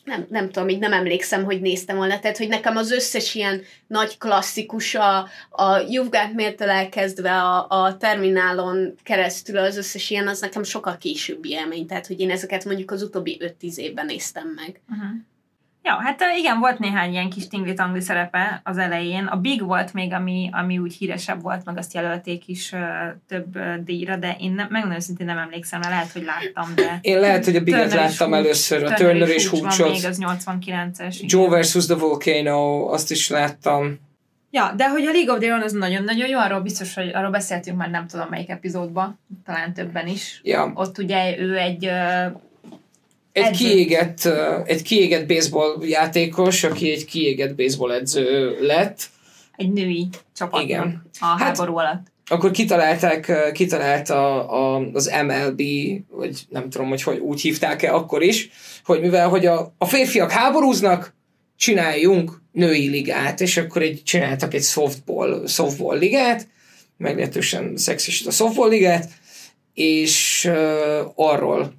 [0.06, 3.62] nem, nem tudom, így nem emlékszem, hogy néztem volna, tehát hogy nekem az összes ilyen
[3.88, 5.18] nagy klasszikus, a,
[5.50, 10.98] a You've Got Mail-től elkezdve a, a Terminálon keresztül az összes ilyen, az nekem sokkal
[10.98, 14.82] későbbi élmény, tehát hogy én ezeket mondjuk az utóbbi 5-10 évben néztem meg.
[14.90, 15.10] Uh-huh.
[15.86, 19.26] Ja, hát igen, volt néhány ilyen kis tingli-tangli szerepe az elején.
[19.26, 22.78] A Big volt még, ami, ami úgy híresebb volt, meg azt jelölték is ö,
[23.28, 27.00] több ö, díjra, de én nem, megmondom őszintén nem emlékszem rá, lehet, hogy láttam, de...
[27.12, 31.16] Én lehet, hogy a Biget láttam Hooch- először, a Turner és Hoochot, még, az 89-es.
[31.20, 31.28] igen.
[31.28, 31.86] Joe vs.
[31.86, 34.00] The Volcano, azt is láttam.
[34.52, 37.32] Ja, de hogy a League of Their Own az nagyon-nagyon jó, arról biztos, hogy arról
[37.32, 40.40] beszéltünk már nem tudom melyik epizódban, talán többen is.
[40.44, 40.72] Ja.
[40.76, 42.26] Ott ugye ő egy ö,
[43.44, 44.26] Egy kiégett,
[44.66, 49.10] egy kiégett baseball játékos, aki egy kiégett baseball edző lett,
[49.56, 51.10] egy női csapatnak Igen.
[51.20, 52.08] a Hát- háború alatt.
[52.26, 55.62] akkor kitalálták, kitalálta a, az MLB,
[56.10, 58.50] vagy nem tudom, hogy, hogy úgy hívták-e akkor is,
[58.84, 61.14] hogy mivel hogy a, a férfiak háborúznak,
[61.58, 66.48] csináljunk női ligát, és akkor egy, csináltak egy softball, softball ligát,
[66.98, 69.10] meglehetősen szexista softball ligát,
[69.74, 71.74] és uh, arról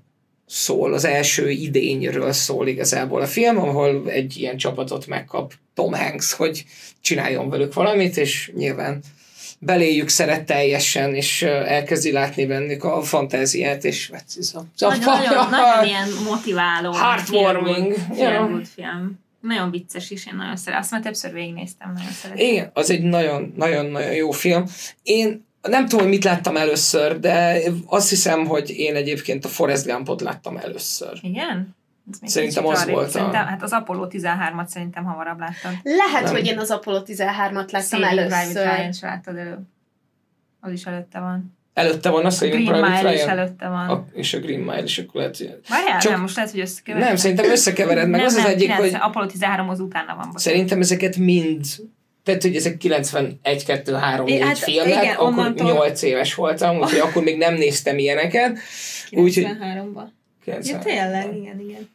[0.47, 6.33] szól, az első idényről szól igazából a film, ahol egy ilyen csapatot megkap Tom Hanks,
[6.33, 6.65] hogy
[7.01, 9.03] csináljon velük valamit, és nyilván
[9.59, 14.97] beléjük szeret teljesen, és elkezdi látni bennük a fantáziát, és hát ez a, a
[15.51, 16.93] Nagyon, ilyen motiváló.
[16.93, 17.95] Heartwarming.
[18.15, 19.25] feel good film.
[19.41, 20.81] Nagyon vicces is, én nagyon szeretem.
[20.81, 22.47] Azt már többször végignéztem, nagyon szeretem.
[22.47, 24.65] Igen, az egy nagyon-nagyon jó film.
[25.03, 29.87] Én nem tudom, hogy mit láttam először, de azt hiszem, hogy én egyébként a Forrest
[29.87, 31.19] Gumpot láttam először.
[31.23, 31.75] Igen?
[32.23, 35.73] Szerintem az volt a- Szerintem, Hát az Apollo 13-at szerintem hamarabb láttad.
[35.83, 36.33] Lehet, Nem.
[36.33, 38.63] hogy én az Apollo 13-at láttam Saving Private először.
[38.77, 39.59] Ryan se láttad elő.
[40.61, 41.57] Az is előtte van.
[41.75, 43.89] Előtte van az, A Green Private Mile is Ryan, előtte van.
[43.89, 45.39] a, és a Green Mile, és akkor lehet.
[45.69, 47.09] Várjál, Csak- nem, most lehet, hogy összekevered.
[47.09, 48.17] Nem, szerintem összekevered meg.
[48.21, 50.17] nem, az az nem, egyik, 9, hogy Apollo 13 az utána van.
[50.17, 50.39] bocsánat.
[50.39, 51.65] szerintem ezeket mind
[52.27, 56.79] tehát, hogy ezek 91, 2, 3, 4 Hát filmek, igen, akkor onnantól- 8 éves voltam,
[56.79, 58.59] úgyhogy akkor még nem néztem ilyeneket.
[59.11, 60.05] Úgyhogy 93-ban.
[60.45, 60.81] Ja, 90.
[60.81, 61.91] tényleg, igen, igen.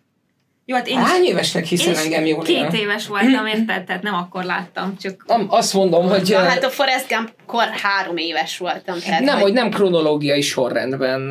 [0.66, 2.44] Jó, hát én is, Hány évesnek én hiszel is engem jól?
[2.44, 3.84] két éves voltam, érted?
[3.84, 8.18] Tehát nem akkor láttam, csak Nem, azt mondom, hogy Na, hát a Forrest Gump-kor három
[8.18, 9.00] éves voltam.
[9.00, 11.22] Tehát, nem, hogy hogy nem kronológiai sorrendben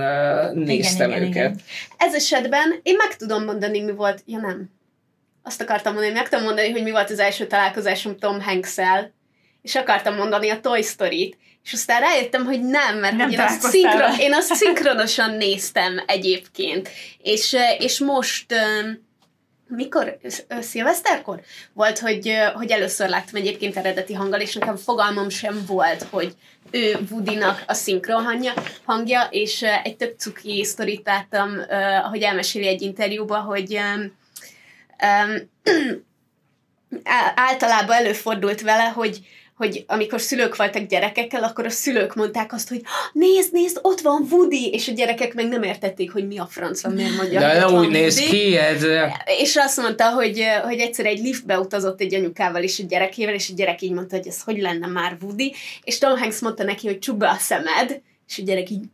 [0.54, 1.34] néztem igen, őket.
[1.34, 1.60] igen.
[1.96, 4.22] Ez esetben én meg tudom mondani, mi volt.
[4.26, 4.70] Ja, nem.
[5.42, 8.76] Azt akartam mondani, meg tudom mondani, hogy mi volt az első találkozásom Tom hanks
[9.62, 13.40] és akartam mondani a Toy Story-t, és aztán rájöttem, hogy nem, mert Nem hogy én,
[13.40, 16.88] azt szinkron, én azt szinkronosan néztem egyébként.
[17.22, 18.54] És, és most
[19.68, 20.18] mikor,
[20.60, 21.40] szilveszterkor
[21.72, 26.34] volt, hogy, hogy először láttam egyébként eredeti hanggal, és nekem fogalmam sem volt, hogy
[26.70, 28.52] ő Woody-nak a szinkron hangja,
[28.84, 31.74] hangja és egy több cuki sztorit láttam, ö,
[32.04, 33.80] ahogy elmeséli egy interjúba, hogy
[37.04, 39.20] á- általában előfordult vele, hogy
[39.56, 44.00] hogy amikor szülők voltak gyerekekkel, akkor a szülők mondták azt, hogy "Ah, nézd, nézd, ott
[44.00, 47.60] van Woody, és a gyerekek meg nem értették, hogy mi a francba, miért mondja, De
[47.62, 48.36] hogy úgy van néz Woody.
[48.36, 48.84] ki, ez...
[49.40, 53.50] És azt mondta, hogy, hogy egyszer egy liftbe utazott egy anyukával és egy gyerekével, és
[53.50, 56.86] a gyerek így mondta, hogy ez hogy lenne már Woody, és Tom Hanks mondta neki,
[56.86, 58.84] hogy csukd be a szemed, és a gyerek így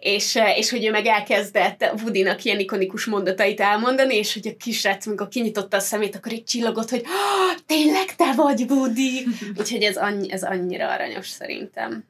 [0.00, 5.06] és, és hogy ő meg elkezdett Woody-nak ilyen ikonikus mondatait elmondani, és hogy a kisrác,
[5.06, 9.26] amikor kinyitotta a szemét, akkor így csillogott, hogy "Ah, tényleg te vagy Woody!
[9.58, 12.04] Úgyhogy ez, annyi, ez annyira aranyos szerintem.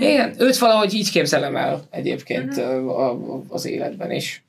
[0.00, 4.42] Igen, őt valahogy így képzelem el egyébként uh a, az életben is.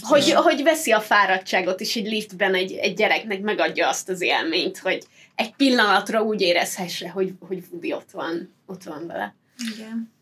[0.00, 4.78] Hogy, hogy veszi a fáradtságot, és egy liftben egy, egy gyereknek megadja azt az élményt,
[4.78, 5.02] hogy
[5.34, 9.34] egy pillanatra úgy érezhesse, hogy, hogy Woody ott van, ott van vele.
[9.76, 10.14] Igen.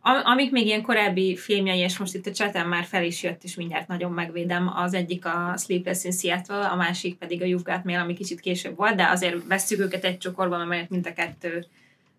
[0.00, 3.44] Am- amik még ilyen korábbi filmjei, és most itt a chaten már fel is jött,
[3.44, 4.72] és mindjárt nagyon megvédem.
[4.76, 8.40] Az egyik a Sleepless in Seattle, a másik pedig a You've Got Mail, ami kicsit
[8.40, 11.66] később volt, de azért vesszük őket egy csokorban, mert mind a kettő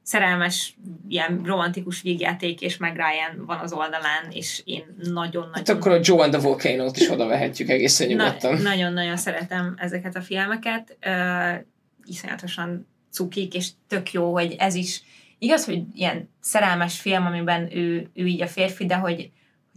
[0.01, 0.75] szerelmes,
[1.07, 5.53] ilyen romantikus vígjáték, és meg Ryan van az oldalán, és én nagyon-nagyon...
[5.53, 8.53] Hát akkor a Joe and the Volcano-t is oda vehetjük egészen nyugodtan.
[8.53, 10.97] Na, nagyon-nagyon szeretem ezeket a filmeket.
[11.05, 11.65] Uh,
[12.05, 15.01] iszonyatosan cukik, és tök jó, hogy ez is
[15.39, 19.31] igaz, hogy ilyen szerelmes film, amiben ő, ő így a férfi, de hogy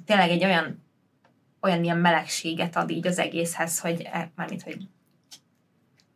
[0.06, 0.80] tényleg egy olyan
[1.62, 4.76] olyan ilyen melegséget ad így az egészhez, hogy e, mármint, hogy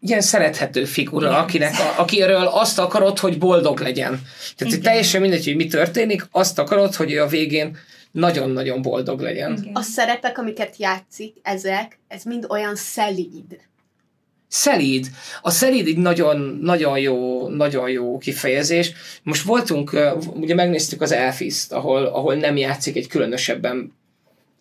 [0.01, 1.41] ilyen szerethető figura, Igen.
[1.41, 4.11] akinek a, akiről azt akarod, hogy boldog legyen.
[4.11, 4.83] Tehát hogy Igen.
[4.83, 7.77] teljesen mindegy, hogy mi történik, azt akarod, hogy ő a végén
[8.11, 9.57] nagyon-nagyon boldog legyen.
[9.57, 9.75] Igen.
[9.75, 13.61] A szerepek, amiket játszik, ezek, ez mind olyan szelíd.
[14.49, 15.11] Szelíd.
[15.43, 18.93] A szelíd egy nagyon, nagyon jó, nagyon jó kifejezés.
[19.23, 19.97] Most voltunk,
[20.35, 23.93] ugye megnéztük az Elfiszt, ahol, ahol nem játszik egy különösebben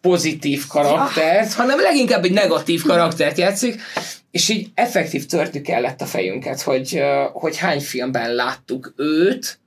[0.01, 3.81] pozitív karaktert, hanem leginkább egy negatív karaktert játszik,
[4.31, 7.01] és így effektív törtük kellett a fejünket, hogy,
[7.33, 9.59] hogy hány filmben láttuk őt,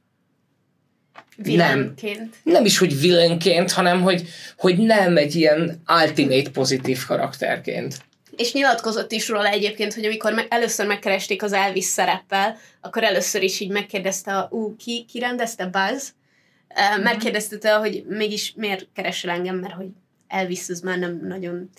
[1.36, 2.34] Vilánként.
[2.42, 7.96] nem is, hogy villainként, hanem hogy, hogy nem egy ilyen ultimate pozitív karakterként.
[8.38, 13.42] És nyilatkozott is róla egyébként, hogy amikor me- először megkeresték az Elvis szereppel, akkor először
[13.42, 16.08] is így megkérdezte, a, ú, ki, ki rendezte Buzz?
[16.68, 19.86] Uh, megkérdezte tőle, hogy mégis miért keresel engem, mert hogy
[20.28, 21.70] Elvis az már nem nagyon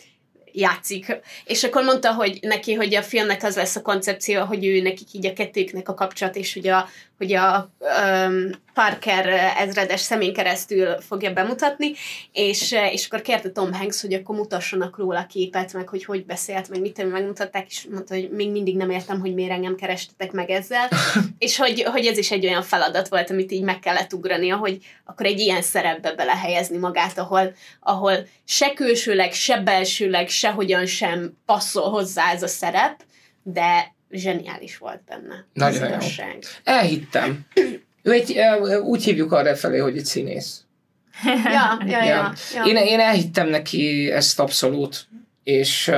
[0.51, 1.20] játszik.
[1.45, 5.14] És akkor mondta, hogy neki, hogy a filmnek az lesz a koncepció, hogy ő nekik
[5.14, 6.89] így a kettőknek a kapcsolat, és hogy a,
[7.20, 11.91] hogy a um, Parker ezredes szemén keresztül fogja bemutatni,
[12.32, 16.70] és, és akkor kérte Tom Hanks, hogy akkor mutassanak róla képet, meg hogy hogy beszélt,
[16.70, 20.49] meg mit megmutatták, és mondta, hogy még mindig nem értem, hogy miért engem kerestetek meg
[20.49, 20.89] ezzel,
[21.38, 24.78] és hogy, hogy ez is egy olyan feladat volt, amit így meg kellett ugrania, hogy
[25.05, 31.89] akkor egy ilyen szerepbe belehelyezni magát, ahol, ahol se külsőleg, se belsőleg, sehogyan sem passzol
[31.89, 33.03] hozzá ez a szerep,
[33.43, 35.45] de zseniális volt benne.
[35.53, 35.97] Nagyon jó.
[36.64, 37.45] Elhittem.
[38.01, 38.39] Ő egy,
[38.84, 40.64] úgy hívjuk arra felé, hogy egy színész.
[41.43, 42.34] Ja, ja, ja.
[42.53, 42.64] ja.
[42.64, 45.07] Én, én elhittem neki ezt abszolút,
[45.43, 45.91] és,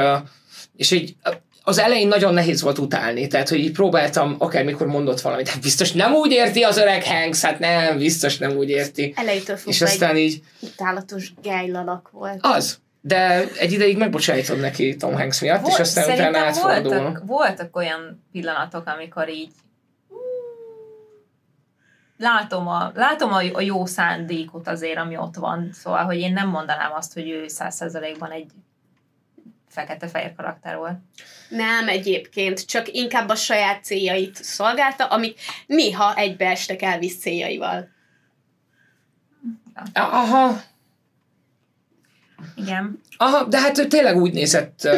[0.75, 1.15] és így
[1.63, 5.91] az elején nagyon nehéz volt utálni, tehát hogy így próbáltam, akármikor mondott valamit, hát biztos
[5.91, 9.13] nem úgy érti az öreg Hanks, hát nem, biztos nem úgy érti.
[9.15, 12.39] Elejétől És fogva aztán egy így, utálatos gejlalak volt.
[12.41, 12.79] az.
[13.01, 16.99] De egy ideig megbocsájtod neki Tom Hanks miatt, és aztán utána szerintem átfordul.
[16.99, 19.51] voltak, voltak olyan pillanatok, amikor így
[22.17, 25.69] látom a, látom a, a jó szándékot azért, ami ott van.
[25.73, 28.51] Szóval, hogy én nem mondanám azt, hogy ő száz százalékban egy
[29.69, 30.97] fekete-fehér karakter volt.
[31.49, 37.89] Nem egyébként, csak inkább a saját céljait szolgálta, amik néha egybeestek Elvis céljaival.
[39.93, 40.61] Aha,
[42.55, 43.01] Igen.
[43.17, 44.91] Aha, de hát ő tényleg úgy nézett, uh,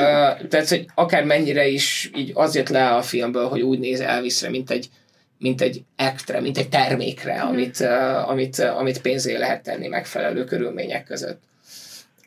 [0.48, 4.50] tehát, hogy akár mennyire is így az jött le a filmből, hogy úgy néz Elvisre,
[4.50, 4.90] mint egy,
[5.38, 7.48] mint egy actre, mint egy termékre, Mhm.
[7.48, 11.42] amit, uh, amit, uh, amit pénzé lehet tenni megfelelő körülmények között.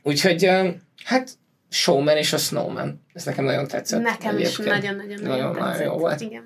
[0.02, 0.68] Úgyhogy, uh,
[1.04, 1.30] hát
[1.70, 3.04] Showman és a Snowman.
[3.12, 4.02] Ez nekem nagyon tetszett.
[4.02, 5.84] Nekem is nagyon-nagyon Nagyon- nagyon tetszett.
[5.86, 6.20] jó volt.
[6.20, 6.42] Igen.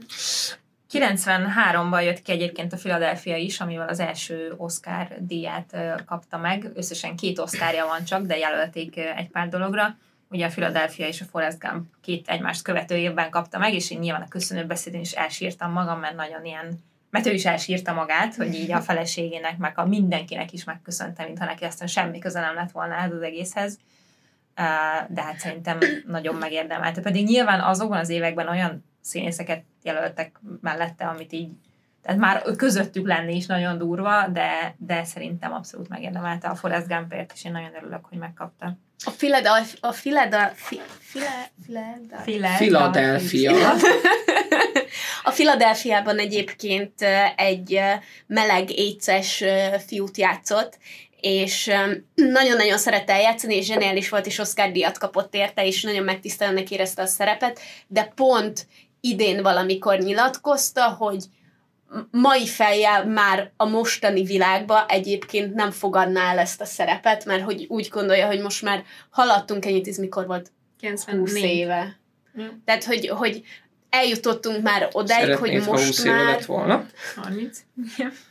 [0.92, 5.76] 93-ban jött ki egyébként a Philadelphia is, amivel az első Oscar díját
[6.06, 6.70] kapta meg.
[6.74, 9.96] Összesen két Oscarja van csak, de jelölték egy pár dologra.
[10.30, 13.98] Ugye a Philadelphia és a Forrest Gump két egymást követő évben kapta meg, és én
[13.98, 18.34] nyilván a köszönő beszédén is elsírtam magam, mert nagyon ilyen mert ő is elsírta magát,
[18.34, 22.54] hogy így a feleségének, meg a mindenkinek is megköszönte, mintha neki aztán semmi köze nem
[22.54, 23.78] lett volna ehhez az egészhez.
[25.08, 27.00] De hát szerintem nagyon megérdemelte.
[27.00, 31.50] Pedig nyilván azokban az években olyan színészeket jelöltek mellette, amit így
[32.02, 37.32] tehát már közöttük lenni is nagyon durva, de, de szerintem abszolút megérdemelte a Forrest Gumpért,
[37.34, 38.78] és én nagyon örülök, hogy megkapta.
[39.04, 40.82] A Philadelphia, a Philadelphia,
[41.12, 43.72] Philadelphia, Philadelphia.
[45.22, 47.02] A Philadelphiában egyébként
[47.36, 47.80] egy
[48.26, 50.78] meleg éces ö, fiút játszott,
[51.20, 51.70] és
[52.14, 57.02] nagyon-nagyon szerette eljátszani, és zseniális volt, és Oscar díjat kapott érte, és nagyon megtisztelőnek érezte
[57.02, 58.66] a szerepet, de pont
[59.00, 61.24] idén valamikor nyilatkozta, hogy
[62.10, 67.66] mai fejjel már a mostani világba egyébként nem fogadná el ezt a szerepet, mert hogy
[67.68, 71.44] úgy gondolja, hogy most már haladtunk ennyit, ez mikor volt 20 94.
[71.44, 71.98] éve.
[72.34, 72.58] Ja.
[72.64, 73.42] Tehát, hogy, hogy
[73.90, 76.24] eljutottunk már odáig, Szeretnéd, hogy ha most 20 éve már...
[76.24, 76.86] lett volna.
[77.16, 77.58] 30?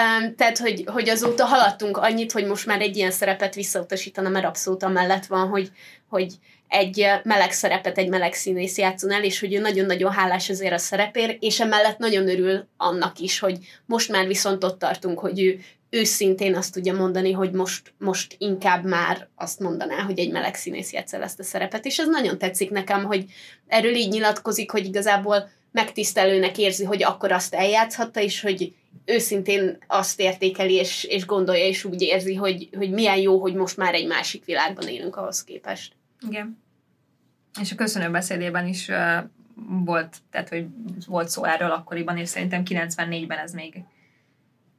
[0.00, 4.44] Um, tehát, hogy, hogy azóta haladtunk annyit, hogy most már egy ilyen szerepet visszautasítana, mert
[4.44, 5.70] abszolút amellett van, hogy,
[6.08, 6.32] hogy
[6.68, 10.78] egy meleg szerepet egy meleg színész játszon el, és hogy ő nagyon-nagyon hálás azért a
[10.78, 15.60] szerepért, és emellett nagyon örül annak is, hogy most már viszont ott tartunk, hogy ő
[15.90, 20.92] őszintén azt tudja mondani, hogy most, most inkább már azt mondaná, hogy egy meleg színész
[20.92, 23.24] játsza ezt a szerepet, és ez nagyon tetszik nekem, hogy
[23.66, 30.20] erről így nyilatkozik, hogy igazából megtisztelőnek érzi, hogy akkor azt eljátszhatta, és hogy őszintén azt
[30.20, 34.06] értékeli, és, és gondolja, és úgy érzi, hogy, hogy milyen jó, hogy most már egy
[34.06, 35.92] másik világban élünk ahhoz képest.
[36.28, 36.62] Igen.
[37.60, 39.18] És a köszönő beszédében is uh,
[39.84, 40.66] volt, tehát hogy
[41.06, 43.84] volt szó erről akkoriban, és szerintem 94-ben ez még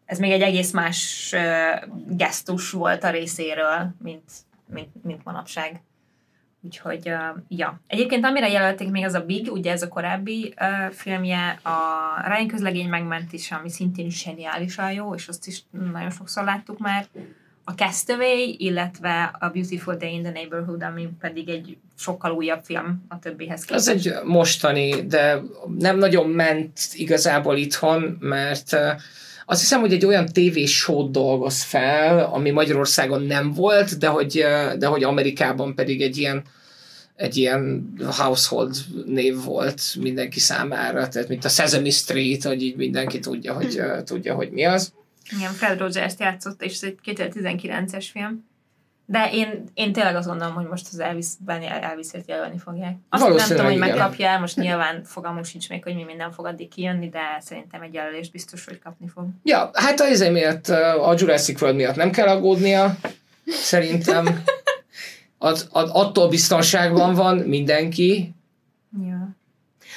[0.05, 4.31] ez még egy egész más uh, gesztus volt a részéről, mint,
[4.65, 5.81] mint, mint manapság.
[6.63, 7.79] Úgyhogy, uh, ja.
[7.87, 11.79] Egyébként amire jelölték még az a Big, ugye ez a korábbi uh, filmje, a
[12.27, 17.05] Ryan közlegény megmentése, ami szintén zseniálisan jó, és azt is nagyon sokszor láttuk már.
[17.63, 23.05] A Castaway, illetve a Beautiful Day in the Neighborhood, ami pedig egy sokkal újabb film
[23.07, 23.87] a többihez képest.
[23.87, 25.41] Az egy mostani, de
[25.77, 28.79] nem nagyon ment igazából itthon, mert uh,
[29.51, 34.45] azt hiszem, hogy egy olyan tévésót dolgoz fel, ami Magyarországon nem volt, de hogy,
[34.77, 36.43] de hogy Amerikában pedig egy ilyen
[37.15, 38.75] egy ilyen household
[39.05, 44.35] név volt mindenki számára, tehát mint a Sesame Street, hogy így mindenki tudja, hogy, tudja,
[44.35, 44.93] hogy mi az.
[45.37, 48.45] Igen, Fred Rogers játszott, és ez egy 2019-es film.
[49.11, 52.95] De én, én tényleg azt gondolom, hogy most az Elvis-ben Elvis-ért jelölni fogják.
[53.09, 56.45] Azt nem tudom, hogy megkapja el, most nyilván fogalmunk sincs még, hogy mi minden fog
[56.45, 59.25] addig kijönni, de szerintem egy jelölést biztos, hogy kapni fog.
[59.43, 62.95] Ja, hát azért miatt a Jurassic World miatt nem kell aggódnia,
[63.45, 64.25] szerintem.
[65.37, 68.35] At, at, attól biztonságban van mindenki.
[69.07, 69.35] Ja.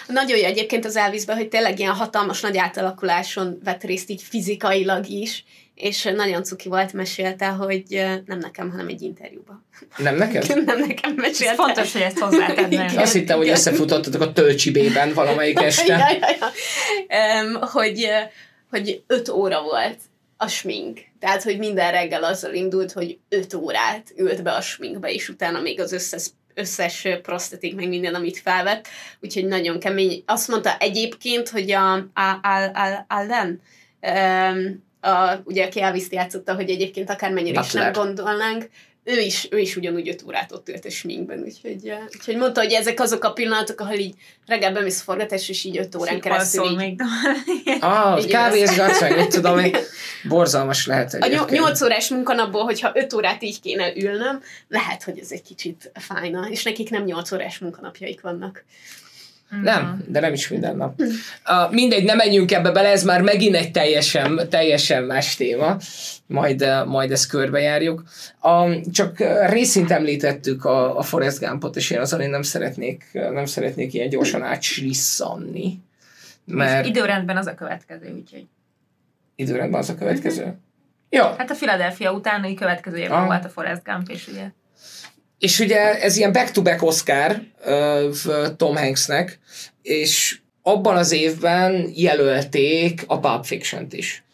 [0.07, 5.09] Nagyon jó egyébként az Elvisben, hogy tényleg ilyen hatalmas nagy átalakuláson vett részt így fizikailag
[5.09, 5.45] is,
[5.75, 7.85] és nagyon cuki volt, mesélte, hogy
[8.27, 9.66] nem nekem, hanem egy interjúban.
[9.97, 10.64] Nem neked?
[10.64, 11.51] nem nekem mesélte.
[11.51, 12.87] Ez fontos, hogy ezt hozzátenném.
[12.97, 15.87] Azt hittem, hogy összefutottatok a tölcsibében valamelyik este.
[15.87, 17.43] ja, ja, ja.
[17.43, 18.09] Um, hogy,
[18.70, 19.99] hogy öt óra volt
[20.37, 21.01] a smink.
[21.18, 25.61] Tehát, hogy minden reggel azzal indult, hogy öt órát ült be a sminkbe, és utána
[25.61, 28.89] még az összes összes prosztetik, meg minden, amit felvett,
[29.20, 30.22] úgyhogy nagyon kemény.
[30.27, 33.61] Azt mondta egyébként, hogy a, a, a, a Allen,
[34.01, 38.69] um, a, ugye aki Elvis játszotta, hogy egyébként akármennyire is nem gondolnánk,
[39.05, 42.73] ő is, ő is ugyanúgy öt órát ott ült a sminkben, úgyhogy, úgyhogy mondta, hogy
[42.73, 44.15] ezek azok a pillanatok, ahol így
[44.47, 46.77] reggel bemész a forgatás, és így öt órán keresztül így...
[46.77, 47.01] még.
[47.81, 49.77] ah, kávézgatsz meg, mit tudom, hogy
[50.29, 51.15] borzalmas lehet.
[51.15, 55.91] A nyolc órás munkanapból, hogyha öt órát így kéne ülnöm, lehet, hogy ez egy kicsit
[55.95, 58.65] fájna, és nekik nem nyolc órás munkanapjaik vannak.
[59.63, 61.01] Nem, de nem is minden nap.
[61.01, 65.77] Uh, mindegy, nem menjünk ebbe bele, ez már megint egy teljesen, teljesen más téma,
[66.27, 68.03] majd, uh, majd ezt körbejárjuk.
[68.43, 73.45] Um, csak részint említettük a, a Forrest Gumpot, és én azon én nem szeretnék, nem
[73.45, 75.79] szeretnék ilyen gyorsan átslisszanni.
[76.45, 76.85] Mert...
[76.85, 78.47] És időrendben az a következő, úgyhogy.
[79.37, 80.43] Időrendben az a következő?
[80.43, 80.57] Uh-huh.
[81.15, 81.25] Jó.
[81.39, 83.27] Hát a Philadelphia utáni következő évben ah.
[83.27, 84.51] volt a Forrest Gump, és ugye
[85.39, 89.39] és ugye ez ilyen back-to-back Oscar uh, Tom Hanksnek,
[89.82, 94.24] és abban az évben jelölték a Pulp Fiction-t is.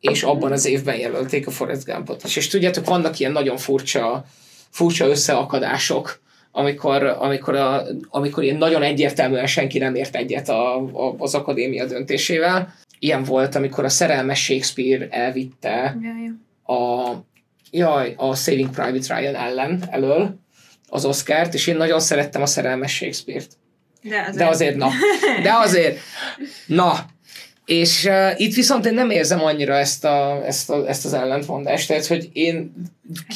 [0.00, 2.36] És abban az évben jelölték a Forrest Gumpot is.
[2.36, 4.24] És tudjátok, vannak ilyen nagyon furcsa,
[4.70, 6.22] furcsa összeakadások,
[6.52, 11.86] amikor, amikor, a, amikor ilyen nagyon egyértelműen senki nem ért egyet a, a, az akadémia
[11.86, 12.74] döntésével.
[12.98, 15.96] Ilyen volt, amikor a szerelmes Shakespeare elvitte
[16.62, 17.10] a,
[17.74, 20.38] jaj, a Saving Private Ryan ellen elől,
[20.88, 23.48] az Oscárt, és én nagyon szerettem a szerelmes Shakespeare-t.
[24.02, 24.90] De azért, De azért na.
[25.42, 25.98] De azért,
[26.66, 27.06] na.
[27.64, 31.88] És uh, itt viszont én nem érzem annyira ezt, a, ezt, a, ezt az ellentmondást,
[31.88, 32.72] tehát hogy én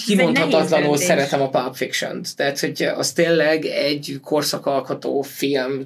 [0.06, 2.36] kimondhatatlanul szeretem a Pulp Fiction-t.
[2.36, 5.82] Tehát, hogy az tényleg egy korszakalkotó film,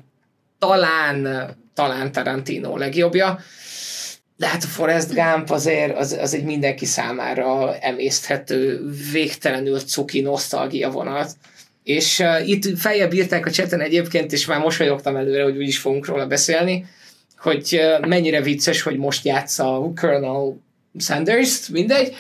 [0.59, 3.39] talán, talán Tarantino legjobbja,
[4.43, 8.81] de hát a Forrest Gump azért az, az egy mindenki számára emészthető,
[9.13, 11.31] végtelenül cuki nosztalgia vonat.
[11.83, 16.07] És uh, itt feljebb írták a cseten egyébként, és már mosolyogtam előre, hogy úgyis fogunk
[16.07, 16.85] róla beszélni,
[17.39, 20.61] hogy uh, mennyire vicces, hogy most játsza a Colonel
[20.99, 22.17] Sanders, mindegy.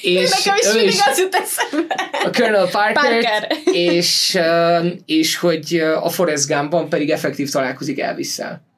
[0.00, 1.94] És Nekem is mindig az jut eszembe.
[2.24, 3.46] A Colonel Parker, Parker.
[3.72, 8.70] És, uh, és hogy a Forrest Gumpban pedig effektív találkozik Elvis-szel.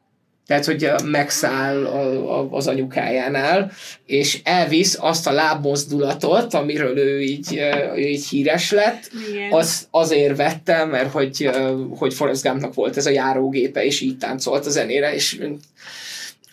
[0.46, 3.72] Tehát, hogy megszáll a, a, az anyukájánál,
[4.06, 7.60] és elvisz azt a lábmozdulatot, amiről ő így,
[7.96, 9.10] ő így híres lett,
[9.50, 11.50] az, azért vette, mert hogy,
[11.96, 15.40] hogy Forrest Gumpnak volt ez a járógépe, és így táncolt a zenére, és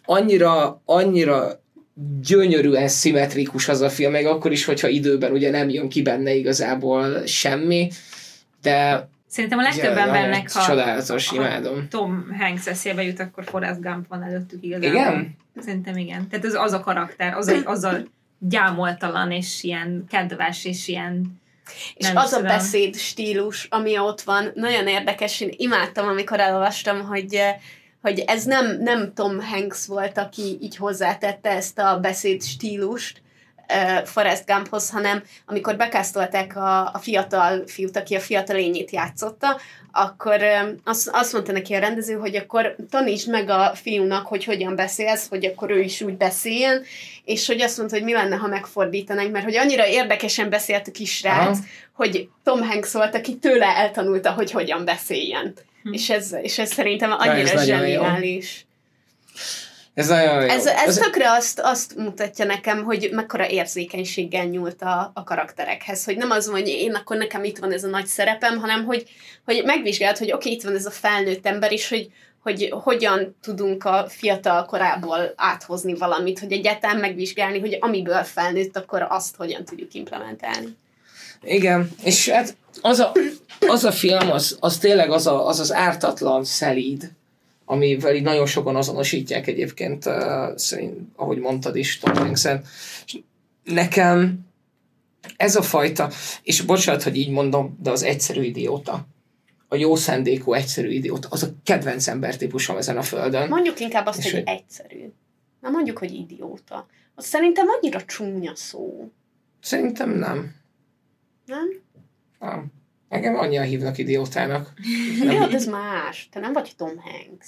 [0.06, 1.62] annyira, annyira
[2.22, 6.34] gyönyörűen szimmetrikus az a film, meg akkor is, hogyha időben ugye nem jön ki benne
[6.34, 7.92] igazából semmi,
[8.62, 11.88] de Szerintem a legtöbb Ja, embernek, ha, csodálatos, ha imádom.
[11.90, 14.90] Tom Hanks eszébe jut, akkor Forrest Gump van előttük igazából.
[14.90, 15.36] Igen?
[15.60, 16.28] Szerintem igen.
[16.28, 17.98] Tehát az, az a karakter, az a, az a
[18.40, 21.42] gyámoltalan, és ilyen kedves, és ilyen
[21.96, 22.52] És Nem az a tudom.
[22.52, 27.56] beszéd stílus, ami ott van, nagyon érdekes, én imádtam, amikor elolvastam, hogy eh,
[28.02, 33.22] hogy ez nem, nem Tom Hanks volt, aki így hozzátette ezt a beszéd stílust
[33.74, 39.60] uh, Forrest Gumphoz, hanem amikor bekásztolták a, a fiatal fiút, aki a fiatal lényét játszotta,
[39.92, 44.44] akkor um, azt, azt mondta neki a rendező, hogy akkor tanítsd meg a fiúnak, hogy
[44.44, 46.84] hogyan beszélsz, hogy akkor ő is úgy beszéljen,
[47.26, 50.92] és hogy azt mondta, hogy mi lenne, ha megfordítanánk, mert hogy annyira érdekesen beszélt a
[50.92, 51.66] kisrác, Aha.
[51.94, 55.54] hogy Tom Hanks volt, aki tőle eltanulta, hogy hogyan beszéljen.
[55.84, 55.94] Hm.
[55.94, 58.04] És, ez, és ez szerintem annyira nagyon jó.
[59.94, 60.48] Ez nagyon jó.
[60.48, 66.06] Ez, ez Az- tökre azt, azt mutatja nekem, hogy mekkora érzékenységgel nyúlt a, a karakterekhez.
[66.06, 68.86] Hogy nem az van, hogy én akkor nekem itt van ez a nagy szerepem, hanem
[68.86, 69.10] hogy,
[69.46, 72.12] hogy megvizsgáld, hogy oké, itt van ez a felnőtt ember is, hogy,
[72.44, 79.06] hogy hogyan tudunk a fiatal korából áthozni valamit, hogy egyáltalán megvizsgálni, hogy amiből felnőtt, akkor
[79.10, 80.78] azt hogyan tudjuk implementálni.
[81.44, 83.12] Igen, és hát az a,
[83.68, 87.12] az a film, az, az tényleg az, a, az az ártatlan szelíd,
[87.72, 92.64] amivel így nagyon sokan azonosítják egyébként, uh, szerint, ahogy mondtad is, Tom Hanks-en.
[93.64, 94.40] Nekem
[95.38, 96.10] ez a fajta,
[96.44, 99.08] és bocsánat, hogy így mondom, de az egyszerű idióta,
[99.68, 103.48] a jó szándékú egyszerű idióta, az a kedvenc embertípusom ezen a földön.
[103.50, 105.12] Mondjuk inkább azt, És hogy hogy- egyszerű.
[105.60, 106.86] Nem mondjuk, hogy idióta.
[107.16, 109.12] Az szerintem annyira csúnya szó.
[109.62, 110.56] Szerintem nem.
[111.46, 111.68] Nem?
[112.40, 112.72] nem.
[113.10, 114.74] Engem annyian hívnak idiótának.
[115.24, 115.32] Nem.
[115.36, 116.30] Jó, ez más.
[116.32, 117.48] Te nem vagy Tom Hanks.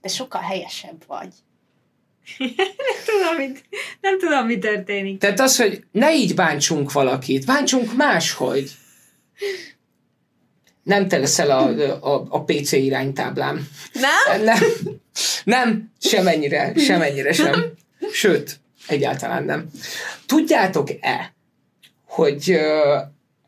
[0.00, 1.28] De sokkal helyesebb vagy.
[3.06, 3.64] tudom, mit,
[4.00, 5.18] nem tudom, mi történik.
[5.18, 8.70] Tehát az, hogy ne így bántsunk valakit, bántsunk máshogy.
[10.82, 11.68] Nem te leszel a,
[12.14, 13.68] a, a PC iránytáblám.
[13.92, 14.42] Nem?
[14.42, 14.58] Nem,
[15.44, 17.72] nem, semennyire, semennyire sem.
[18.12, 19.70] Sőt, egyáltalán nem.
[20.26, 21.34] Tudjátok-e,
[22.06, 23.00] hogy uh,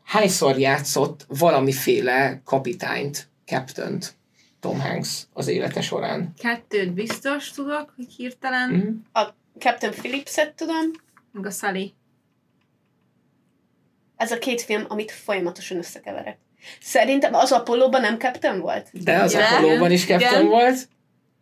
[0.03, 3.99] hányszor játszott valamiféle kapitányt, captain
[4.63, 6.33] Tom Hanks az élete során?
[6.37, 8.87] Kettőt biztos tudok, hogy hirtelen, Mhm.
[9.25, 10.91] A Captain Phillips-et tudom.
[11.31, 11.93] meg a Sully.
[14.15, 16.37] Ez a két film, amit folyamatosan összekeverek.
[16.81, 18.89] Szerintem az Apollo-ban nem Captain volt?
[19.03, 19.53] De az Igen.
[19.53, 20.47] Apollo-ban is captain Igen.
[20.47, 20.87] volt.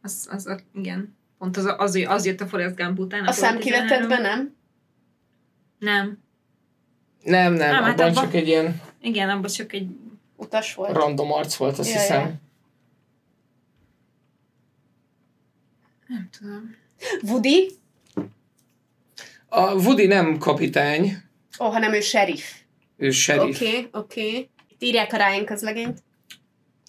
[0.02, 1.18] Az, az, a, igen.
[1.38, 3.20] Pont az, az, az jött a Forrest Gump után.
[3.26, 3.62] A Apollo 13.
[3.62, 4.56] szemkivetetben nem?
[5.80, 6.20] Nem.
[7.24, 9.88] Nem, nem, Nem, hát abban abban- csak egy ilyen Igen, abban csak egy...
[10.36, 10.96] Utas volt.
[10.96, 12.22] random arc volt, azt Ja, hiszem.
[12.22, 12.34] ja.
[16.12, 16.76] Nem tudom.
[17.22, 17.72] Woody?
[19.50, 21.18] A Woody nem kapitány,
[21.60, 22.44] Ó, oh, hanem ő sheriff.
[22.98, 23.56] ő sheriff.
[23.56, 24.28] Oké, okay, oké.
[24.28, 24.50] Okay.
[24.80, 26.04] Írják a Ryan közlegényt.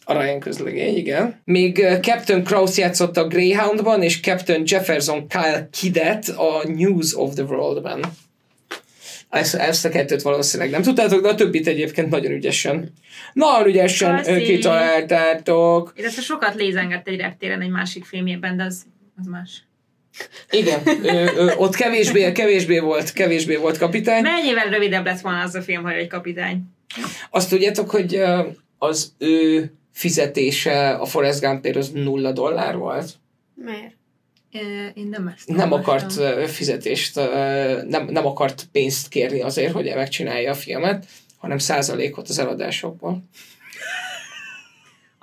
[0.04, 1.40] A Ryan közlegény, igen.
[1.44, 7.34] Még uh, Captain Krause játszott a Greyhoundban, és Captain Jefferson Kyle Kidet a News of
[7.34, 8.04] the World-ben.
[9.28, 12.92] Ezt, ezt a kettőt valószínűleg nem tudtátok, de a többit egyébként nagyon ügyesen.
[13.32, 14.42] Nagyon ügyesen Köszi.
[14.42, 15.92] kitaláltátok.
[15.96, 18.82] Illetve sokat lézengett egy reptéren egy másik filmjében, de az,
[19.18, 19.66] az más.
[20.50, 24.22] Igen, ö, ö, ott kevésbé, kevésbé volt, kevésbé volt kapitány.
[24.22, 26.62] Mennyivel rövidebb lett volna az a film, ha egy kapitány?
[27.30, 28.22] Azt tudjátok, hogy
[28.78, 33.14] az ő fizetése a Forrest Gumpért az nulla dollár volt?
[33.54, 33.96] Miért?
[34.94, 36.22] Én nem ezt nem olvastam.
[36.22, 37.14] akart fizetést,
[37.88, 41.06] nem, nem akart pénzt kérni azért, hogy megcsinálja a filmet,
[41.36, 43.22] hanem százalékot az eladásokból.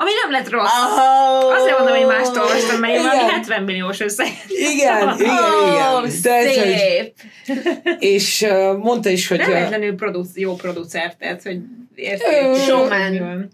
[0.01, 0.71] Ami nem lett rossz.
[0.71, 3.29] Oh, Azért mondom, hogy mást olvastam, mert én valami Igen.
[3.29, 4.27] 70 milliós összeg.
[4.47, 6.21] Igen, igen, Oh, igen.
[6.21, 7.13] Tehát, hogy, szép.
[7.99, 9.37] és uh, mondta is, hogy...
[9.37, 11.55] Nem véletlenül produc- jó producer, tehát, hogy
[11.95, 12.55] Ö, érték.
[12.65, 13.49] Showman.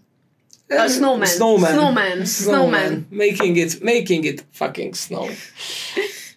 [0.68, 1.26] A Snowman.
[1.26, 1.70] Snowman.
[1.70, 2.24] Snowman.
[2.24, 3.06] Snowman.
[3.10, 5.26] Making it, making it fucking snow.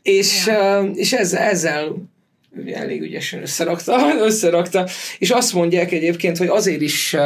[0.02, 1.96] És, uh, és ezzel, ezzel
[2.74, 4.88] elég ügyesen összerakta, összerakta,
[5.18, 7.22] és azt mondják egyébként, hogy azért is uh,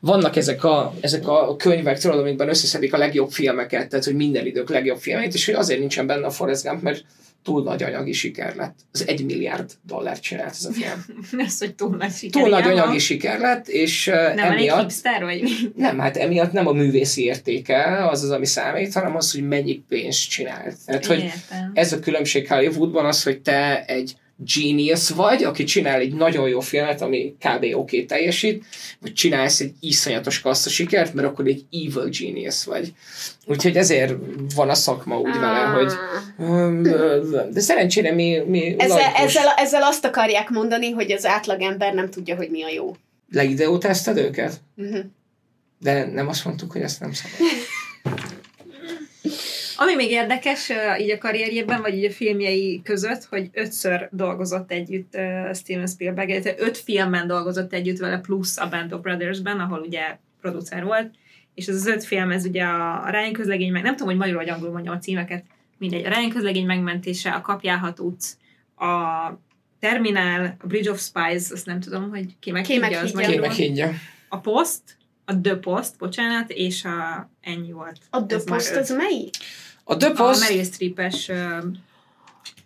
[0.00, 4.46] vannak ezek a, ezek a könyvek, tudod, amikben összeszedik a legjobb filmeket, tehát hogy minden
[4.46, 7.04] idők legjobb filmeit, és hogy azért nincsen benne a Forrest Gump, mert
[7.44, 8.74] túl nagy anyagi siker lett.
[8.92, 11.04] Az egy milliárd dollárt csinált ez a film.
[11.46, 12.42] Ez, hogy túl nagy siker.
[12.42, 15.50] Túl nagy anyagi siker lett, és uh, Nem emiatt hipster, vagy mi?
[15.84, 19.82] nem, hát emiatt nem a művészi értéke az az, ami számít, hanem az, hogy mennyi
[19.88, 20.76] pénzt csinált.
[20.86, 21.70] Tehát, hogy Értem.
[21.74, 26.60] ez a különbség Hollywoodban az, hogy te egy genius vagy, aki csinál egy nagyon jó
[26.60, 27.62] filmet, ami kb.
[27.62, 28.64] oké okay teljesít,
[29.00, 32.92] vagy csinálsz egy iszonyatos kassza sikert, mert akkor egy evil genius vagy.
[33.46, 34.14] Úgyhogy ezért
[34.54, 35.74] van a szakma úgy vele, Ah.
[35.74, 35.92] hogy
[37.52, 42.36] de szerencsére mi, mi Ezzel, ezzel, ezzel azt akarják mondani, hogy az átlagember nem tudja,
[42.36, 42.96] hogy mi a jó.
[43.30, 44.60] Leideótáztad őket?
[44.76, 45.04] Uh-huh.
[45.78, 47.38] De nem azt mondtuk, hogy ezt nem szabad.
[49.84, 55.16] Ami még érdekes így a karrierjében, vagy így a filmjei között, hogy ötször dolgozott együtt
[55.52, 60.16] Steven Spielberg, illetve öt filmben dolgozott együtt vele, plusz a Band of Brothers-ben, ahol ugye
[60.40, 61.10] producer volt,
[61.54, 64.40] és ez az öt film, ez ugye a, Ryan közlegény, meg nem tudom, hogy magyarul
[64.40, 65.44] vagy angolul mondjam a címeket,
[65.78, 68.32] mindegy, a Ryan közlegény megmentése, a Kapjálhat utc,
[68.76, 68.88] a
[69.80, 73.10] Terminál, a Bridge of Spies, azt nem tudom, hogy ki meg Ki meg higgye, az.
[73.10, 73.48] Ki magyarul.
[73.48, 73.90] higgye.
[74.28, 74.82] A Post,
[75.24, 77.98] a The Post, bocsánat, és a ennyi volt.
[78.10, 79.34] A The Ez Post az melyik?
[79.84, 81.30] A The A Post, Meryl Streep-es,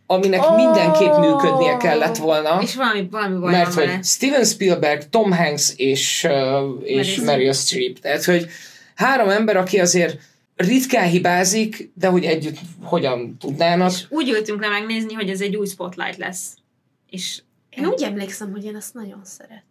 [0.07, 0.57] aminek Oh.
[0.57, 4.05] mindenképp működnie kellett volna, és valami, valami baj mert hogy.
[4.05, 6.33] Steven Spielberg, Tom Hanks és, uh,
[6.83, 7.99] és Meryl Meryl Streep.
[7.99, 8.47] Tehát, hogy
[8.95, 10.19] három ember, aki azért
[10.57, 13.91] ritkán hibázik, de hogy együtt hogyan tudnának.
[13.91, 16.45] És úgy ültünk le megnézni, hogy ez egy új spotlight lesz.
[17.11, 19.63] És Én úgy emlékszem, hogy én azt nagyon szeretem.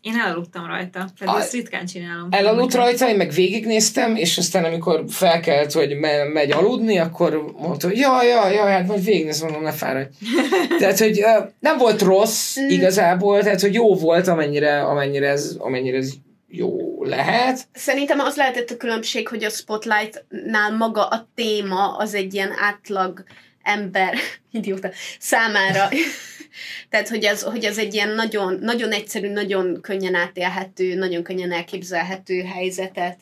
[0.00, 2.28] Én elaludtam rajta, tehát A- ezt ritkán csinálom.
[2.30, 7.86] Elaludt rajta, én meg végignéztem, és aztán amikor felkelt, hogy me- megy aludni, akkor mondta,
[7.86, 10.08] hogy jaj, jaj, jaj, hát majd végignéz, mondom, ne fáradj.
[10.78, 11.24] Tehát, hogy
[11.60, 12.68] nem volt rossz Mm.
[12.68, 16.12] igazából, tehát, hogy jó volt, amennyire, amennyire, ez, amennyire ez
[16.48, 17.60] jó lehet.
[17.72, 23.22] Szerintem az lehetett a különbség, hogy a Spotlight-nál maga a téma az egy ilyen átlag
[23.62, 24.14] ember,
[24.52, 25.88] idióta, számára.
[26.90, 31.52] Tehát, hogy az, hogy az egy ilyen nagyon, nagyon egyszerű, nagyon könnyen átélhető, nagyon könnyen
[31.52, 33.18] elképzelhető helyzetet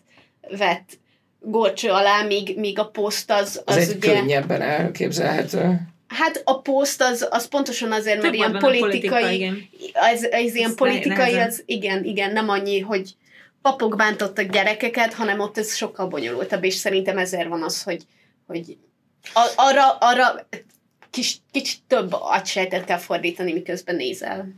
[0.58, 0.98] vett
[1.40, 4.14] górcső alá, míg, míg a poszt az, Az, az egy ugye...
[4.14, 5.80] könnyebben elképzelhető.
[6.08, 9.68] Hát a poszt az, az pontosan azért, mert Több ilyen politikai, politika, igen.
[9.92, 11.46] ez, ez ilyen Ez politikai, nehezen.
[11.46, 13.16] az igen, igen, nem annyi, hogy
[13.62, 18.02] papok bántottak gyerekeket, hanem ott ez sokkal bonyolultabb, és szerintem ezért van az, hogy,
[18.46, 18.76] hogy
[19.34, 20.46] a, arra, arra
[21.10, 24.48] kis, kicsit több agysejtet kell fordítani, miközben nézel,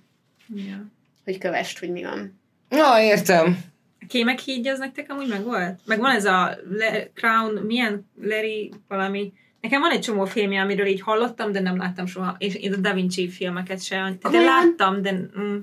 [0.55, 0.87] Ja.
[1.25, 2.41] hogy kövest, hogy mi van.
[2.69, 3.59] Na, értem.
[4.01, 5.81] A Kémek hídja az nektek amúgy meg volt?
[5.85, 10.87] Meg van ez a Le- Crown, milyen Larry valami, Nekem van egy csomó filmje, amiről
[10.87, 12.35] így hallottam, de nem láttam soha.
[12.39, 14.07] És én a Da Vinci filmeket sem.
[14.07, 14.45] Én Komolyan?
[14.45, 15.59] láttam, de mm,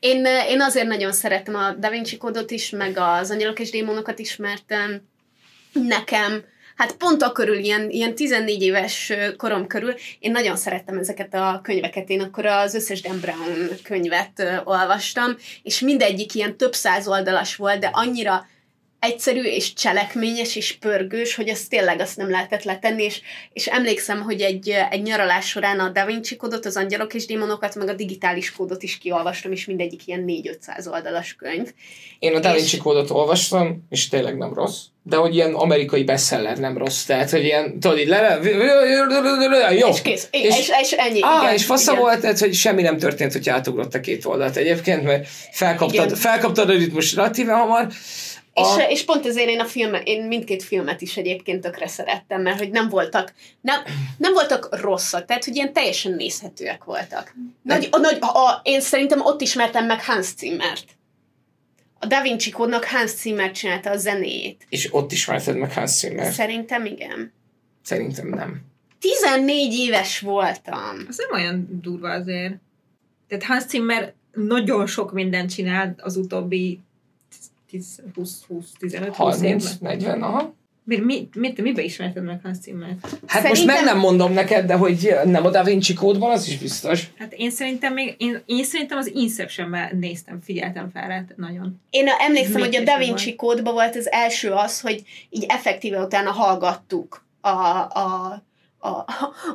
[0.00, 4.18] Én, én azért nagyon szeretem a Da Vinci kódot is, meg az angyalok és démonokat
[4.18, 5.00] is, mert em,
[5.72, 6.44] nekem,
[6.82, 12.08] hát pont akkörül, ilyen, ilyen 14 éves korom körül, én nagyon szerettem ezeket a könyveket.
[12.08, 17.80] Én akkor az összes Dan Brown könyvet olvastam, és mindegyik ilyen több száz oldalas volt,
[17.80, 18.46] de annyira
[19.02, 23.20] egyszerű és cselekményes és pörgős, hogy azt tényleg azt nem lehetett letenni, és,
[23.52, 27.74] és emlékszem, hogy egy, egy nyaralás során a Da Vinci kódot, az angyalok és démonokat,
[27.74, 31.68] meg a digitális kódot is kiolvastam, és mindegyik ilyen 4-500 oldalas könyv.
[32.18, 34.78] Én a Da És- Vinci kódot olvastam, és tényleg nem rossz.
[35.04, 37.04] De hogy ilyen amerikai bestseller nem rossz.
[37.04, 38.38] Tehát, hogy ilyen, tudod, így le,
[39.78, 39.88] jó.
[39.88, 40.28] És kész.
[40.30, 41.18] És, És- és, és ennyi.
[41.22, 44.56] Á, igen, és fasza volt, tehát, hogy semmi nem történt, hogy átugrott a két oldalt
[44.56, 46.16] egyébként, mert felkaptad, Igen.
[46.16, 47.86] felkaptad a ritmus relatíve hamar.
[48.54, 52.42] És, A- és pont ezért én a film, én mindkét filmet is egyébként tökre szerettem,
[52.42, 53.82] mert hogy nem voltak, nem,
[54.18, 57.34] nem voltak rosszak, tehát hogy ilyen teljesen nézhetőek voltak.
[57.62, 60.84] Nagy, a, nagy, a, a, én szerintem ott ismertem meg Hans Zimmert.
[61.98, 64.66] A Da Vinci kódnak Hans Zimmer csinálta a zenéjét.
[64.68, 66.32] És ott ismerted meg Hans Zimmer.
[66.32, 67.32] Szerintem igen.
[67.82, 68.60] Szerintem nem.
[69.00, 71.04] 14 éves voltam.
[71.08, 72.54] az nem olyan durva azért.
[73.28, 76.80] Tehát Hans Zimmer nagyon sok mindent csinált az utóbbi
[77.72, 79.60] 20-15-20 évben.
[79.80, 80.54] 30-40, aha.
[80.84, 83.06] Mi, mi, mit, mibe ismerted meg Hans Zimmert?
[83.26, 86.48] Hát most Szerintem- meg nem mondom neked, de hogy nem a Da Vinci kódban, az
[86.48, 87.10] is biztos.
[87.18, 91.80] Hát én szerintem még, én, én szerintem az Inception-ben néztem, figyeltem fel rá nagyon.
[91.90, 92.98] Én emlékszem, Még hogy a Da.
[92.98, 98.42] Vinci kódban volt az első az, hogy így effektíve utána hallgattuk a, a,
[98.78, 99.04] a,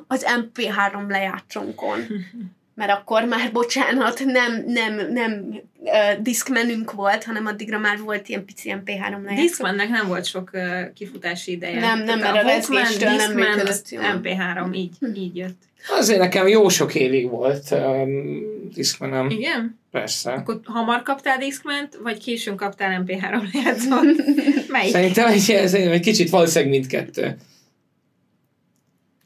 [0.07, 1.99] az MP3 lejátszónkon.
[2.77, 8.45] Mert akkor már, bocsánat, nem, nem, nem uh, diszkmenünk volt, hanem addigra már volt ilyen
[8.45, 9.41] pici MP3 lejátszó.
[9.41, 11.79] Discmannek nem volt sok uh, kifutási ideje.
[11.79, 14.03] Nem, nem, Tehát mert a Walkman, rezgéstől nem működött az jól.
[14.03, 15.61] MP3, így, így jött.
[15.89, 18.41] Azért nekem jó sok évig volt um,
[18.73, 19.79] Discmanem, Igen?
[19.91, 20.31] persze.
[20.31, 24.15] Akkor hamar kaptál Discment, vagy későn kaptál MP3 lejátszót?
[24.71, 24.91] Melyik?
[24.91, 27.37] Szerintem egy, egy, kicsit valószínűleg mindkettő.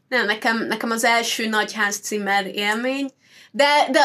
[0.07, 3.09] Nem, nekem, nekem az első nagy Cimmer élmény,
[3.51, 3.99] de, de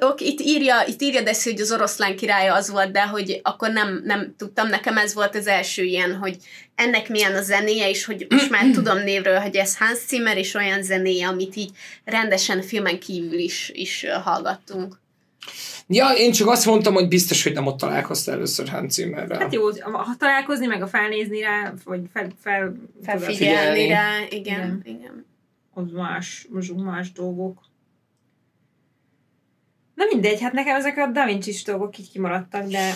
[0.00, 3.70] ok, itt írja, itt írja Deszi, hogy az oroszlán királya az volt, de hogy akkor
[3.70, 6.36] nem, nem tudtam, nekem ez volt az első ilyen, hogy
[6.74, 10.54] ennek milyen a zenéje, és hogy most már tudom névről, hogy ez Hans Zimmer, és
[10.54, 11.70] olyan zenéje, amit így
[12.04, 15.00] rendesen filmen kívül is, is hallgattunk.
[15.88, 19.38] Ja, én csak azt mondtam, hogy biztos, hogy nem ott találkoztál először Hans Zimmerrel.
[19.38, 24.82] Hát jó, ha találkozni, meg a felnézni rá, vagy fel, fel, felfigyelni rá, igen, igen.
[24.84, 25.26] igen.
[25.74, 27.65] Az más, az más dolgok.
[29.96, 32.94] Na mindegy, hát nekem ezek a Da vinci dolgok így kimaradtak, de...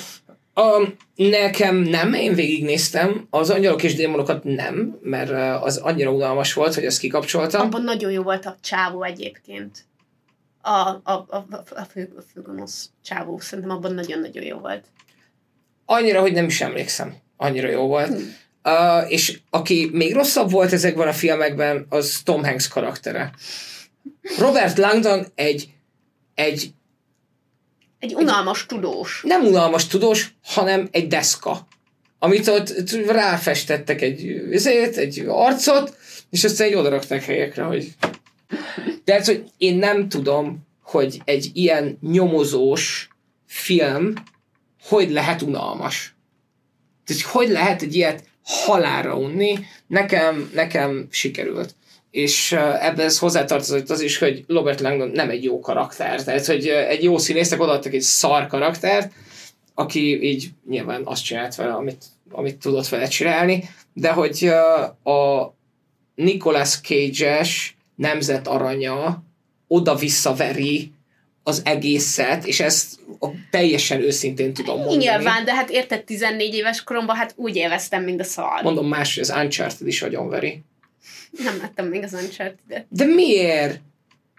[0.55, 6.75] A, nekem nem, én végignéztem, az angyalok és démonokat nem, mert az annyira unalmas volt,
[6.75, 7.61] hogy ezt kikapcsoltam.
[7.61, 9.79] Abban nagyon jó volt a csávó egyébként.
[10.63, 14.85] A, a, a, a, fő, a főgonosz csávó, szerintem abban nagyon-nagyon jó volt.
[15.85, 17.15] Annyira, hogy nem is emlékszem.
[17.37, 18.09] Annyira jó volt.
[18.09, 18.35] Hmm.
[18.65, 23.33] Uh, és aki még rosszabb volt ezekben a filmekben, az Tom Hanks karaktere.
[24.39, 25.69] Robert Langdon egy,
[26.35, 26.71] egy
[28.01, 29.21] egy unalmas tudós.
[29.25, 31.67] Nem unalmas tudós, hanem egy deszka.
[32.19, 35.97] Amit ott ráfestettek egy, ezért, egy arcot,
[36.31, 37.93] és aztán egy odarakták helyekre, hogy...
[39.05, 43.09] De ez, hogy én nem tudom, hogy egy ilyen nyomozós
[43.47, 44.13] film
[44.89, 46.15] hogy lehet unalmas.
[47.05, 51.75] Tehát hogy lehet egy ilyet halára unni, nekem, nekem sikerült
[52.11, 56.67] és ebben ez hozzátartozott az is, hogy Robert Langdon nem egy jó karakter, tehát hogy
[56.67, 59.13] egy jó színésznek odaadtak egy szar karaktert,
[59.75, 64.45] aki így nyilván azt csinált vele, amit, amit tudott vele csinálni, de hogy
[65.05, 65.55] a
[66.15, 69.23] Nicolas Cage-es nemzet aranya
[69.69, 70.93] oda-visszaveri
[71.43, 72.99] az egészet, és ezt
[73.51, 74.97] teljesen őszintén tudom mondani.
[74.97, 78.63] Nyilván, de hát érted, 14 éves koromban hát úgy élveztem, mint a szar.
[78.63, 80.63] Mondom más, hogy az Uncharted is agyonveri.
[81.31, 82.87] Nem láttam még az Uncharted-et.
[82.89, 83.81] De miért?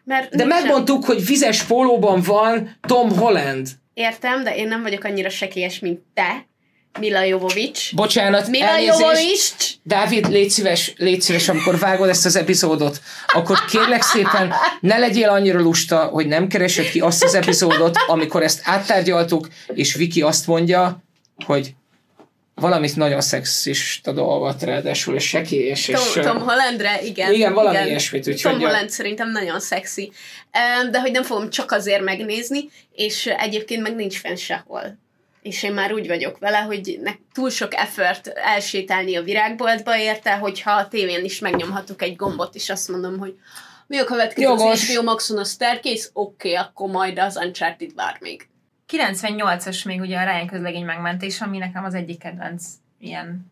[0.04, 3.68] Mert de megmondtuk, hogy vizes pólóban van Tom Holland.
[3.94, 6.50] Értem, de én nem vagyok annyira sekélyes, mint te.
[7.00, 7.96] Mila Jovovics.
[7.96, 9.74] Bocsánat, Mila Jovovics.
[9.84, 15.30] Dávid, légy szíves, légy szíves, amikor vágod ezt az epizódot, akkor kérlek szépen ne legyél
[15.30, 20.48] annyira lusta, hogy nem keresed ki azt az epizódot, amikor ezt áttárgyaltuk, és Viki azt
[20.48, 21.04] mondja,
[21.46, 21.76] hogy
[22.62, 25.86] valamit nagyon szexista dolgot, ráadásul, és sekélyes.
[25.86, 27.34] Tom, és, Tom Hollandre, igen.
[27.34, 27.88] Igen, valami igen.
[27.88, 28.28] ilyesmit.
[28.28, 30.12] Úgyhogy Tom Holland szerintem nagyon szexi.
[30.92, 34.98] De hogy nem fogom csak azért megnézni, és egyébként meg nincs fenn sehol.
[35.42, 40.32] És én már úgy vagyok vele, hogy ne, túl sok effort elsétálni a virágboltba érte,
[40.32, 43.34] hogyha a tévén is megnyomhatok egy gombot, és azt mondom, hogy
[43.88, 44.72] mi a következő Jogos.
[44.72, 46.08] az HBO Maxon a Staircase?
[46.14, 48.50] Oké, okay, akkor majd az Uncharted vár még.
[48.92, 52.66] 98-as még ugye a Ryan közlegény megmentés, ami nekem az egyik kedvenc
[52.98, 53.52] ilyen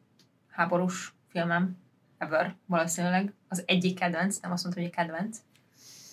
[0.50, 1.78] háborús filmem
[2.18, 3.34] ever, valószínűleg.
[3.48, 5.38] Az egyik kedvenc, nem azt mondta, hogy a kedvenc,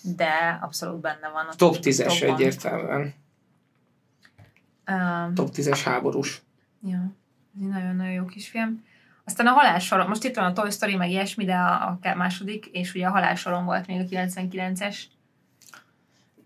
[0.01, 1.45] de abszolút benne van.
[1.45, 3.13] A top 10-es egyértelműen.
[4.91, 6.41] Um, top 10-es háborús.
[6.83, 7.11] Ja,
[7.55, 8.85] ez egy nagyon-nagyon jó kis film.
[9.25, 12.65] Aztán a halálsoron, most itt van a Toy Story, meg ilyesmi, de a, a második,
[12.65, 15.01] és ugye a halálsoron volt még a 99-es,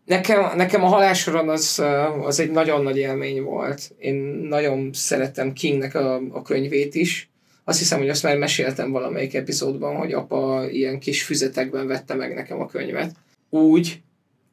[0.06, 1.84] Nekem, nekem a halálsoron az,
[2.22, 3.92] az egy nagyon nagy élmény volt.
[4.00, 4.16] Én
[4.50, 7.30] nagyon szerettem Kingnek a, a könyvét is.
[7.64, 12.34] Azt hiszem, hogy azt már meséltem valamelyik epizódban, hogy apa ilyen kis füzetekben vette meg
[12.34, 13.12] nekem a könyvet.
[13.50, 14.02] Úgy,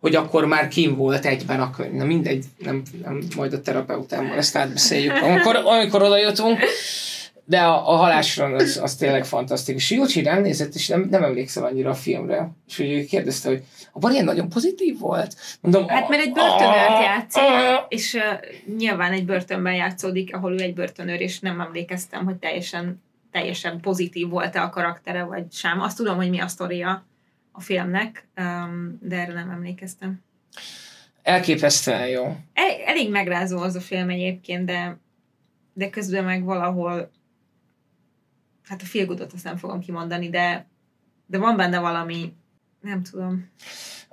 [0.00, 1.92] hogy akkor már kim volt egyben a könyv.
[1.92, 6.58] Na mindegy, nem, nem majd a terapeutámmal ezt átbeszéljük, amikor, amikor oda jutunk.
[7.48, 9.90] De a, a halásra az, az tényleg fantasztikus.
[9.90, 12.50] Júcsi rám nézett, és nem, nem emlékszel annyira a filmre.
[12.66, 15.36] És úgy kérdezte, hogy a ilyen nagyon pozitív volt.
[15.60, 17.42] Mondom, hát mert egy börtönőrt játszik,
[17.88, 23.02] és uh, nyilván egy börtönben játszódik, ahol ő egy börtönőr, és nem emlékeztem, hogy teljesen,
[23.32, 25.80] teljesen pozitív volt-e a karaktere, vagy sem.
[25.80, 27.06] Azt tudom, hogy mi a sztoria
[27.52, 30.22] a filmnek, um, de erre nem emlékeztem.
[31.22, 32.24] Elképesztően jó.
[32.54, 34.98] El, elég megrázó az a film egyébként, de,
[35.72, 37.10] de közben meg valahol
[38.68, 40.66] hát a félgudot azt nem fogom kimondani, de,
[41.26, 42.32] de van benne valami,
[42.80, 43.50] nem tudom.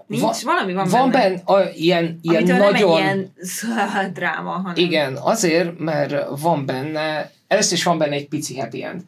[0.07, 1.23] Nincs, Va, valami van, van benne.
[1.23, 2.71] benne a, ilyen, ilyen nagyon...
[2.71, 4.75] Nem egy ilyen dráma, hanem...
[4.75, 9.01] Igen, azért, mert van benne, először is van benne egy pici happy end.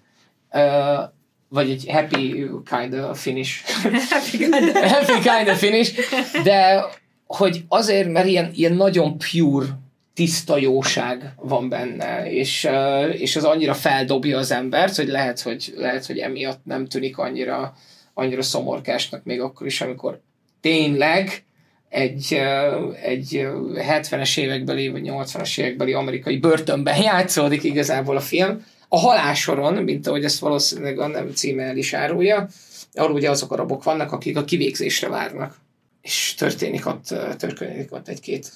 [0.52, 1.04] Uh,
[1.50, 3.64] vagy egy happy kind of finish.
[4.10, 4.91] happy kind of.
[4.91, 5.93] happy kind of finish.
[6.43, 6.86] De
[7.28, 9.68] hogy azért, mert ilyen, ilyen nagyon pure
[10.18, 12.70] tiszta jóság van benne, és,
[13.11, 17.74] és az annyira feldobja az embert, hogy lehet, hogy, lehet, hogy emiatt nem tűnik annyira,
[18.13, 20.22] annyira szomorkásnak még akkor is, amikor
[20.61, 21.43] tényleg
[21.89, 22.34] egy,
[23.01, 30.07] egy 70-es évekbeli vagy 80-as évekbeli amerikai börtönben játszódik igazából a film, A halálsoron, mint
[30.07, 32.47] ahogy ezt valószínűleg a nem címe el is árulja,
[32.93, 35.55] arról ugye azok a rabok vannak, akik a kivégzésre várnak.
[36.01, 37.07] És történik ott,
[37.38, 38.51] történik ott egy-két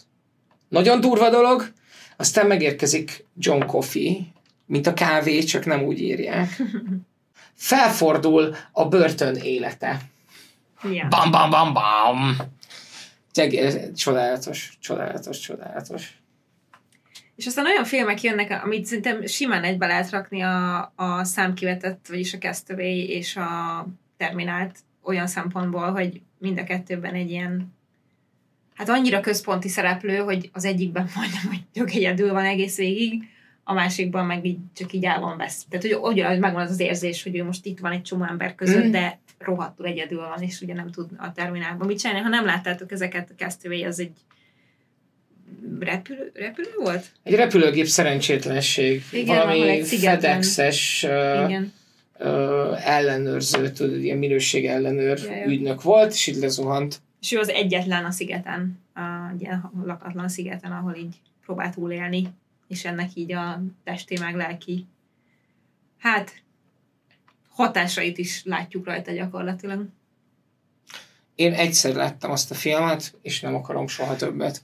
[0.72, 1.72] nagyon durva dolog,
[2.18, 4.34] aztán megérkezik John Coffey,
[4.66, 6.62] mint a kávé, csak nem úgy írják.
[7.56, 10.02] Felfordul a börtön élete.
[10.92, 11.08] Ja.
[11.08, 12.36] Bam, bam, bam, bam.
[13.96, 16.20] Csodálatos, csodálatos, csodálatos.
[17.36, 22.34] És aztán olyan filmek jönnek, amit szerintem simán egybe lehet rakni a, a számkivetett, vagyis
[22.34, 23.86] a Castaway és a
[24.18, 27.80] Terminált olyan szempontból, hogy mind a kettőben egy ilyen
[28.76, 33.24] hát annyira központi szereplő, hogy az egyikben majdnem, hogy tök egyedül van egész végig,
[33.64, 35.66] a másikban meg így csak így el van vesz.
[35.70, 38.56] Tehát, hogy ugyanaz megvan az az érzés, hogy ő most itt van egy csomó ember
[38.56, 38.92] között, mm.
[38.92, 42.22] de rohadtul egyedül van, és ugye nem tud a terminálban mit csinálni.
[42.22, 44.12] Ha nem láttátok ezeket, a Castaway az egy
[45.80, 47.06] repülő, repülő volt?
[47.24, 49.04] Egy repülőgép szerencsétlenség.
[49.12, 51.74] Igen, Valami egy FedEx-es Igen.
[52.84, 55.46] ellenőrző, tudod, ilyen minőség ellenőr Ja, ja.
[55.46, 57.02] ügynök volt, és így lezuhant.
[57.22, 58.80] És ő az egyetlen a szigeten,
[59.34, 62.28] egy ilyen lakatlan szigeten, ahol így próbál túlélni,
[62.68, 64.86] és ennek így a testi meg lelki,
[65.98, 66.42] hát
[67.50, 69.86] hatásait is látjuk rajta gyakorlatilag.
[71.36, 74.62] Én egyszer láttam azt a filmet, és nem akarom soha többet.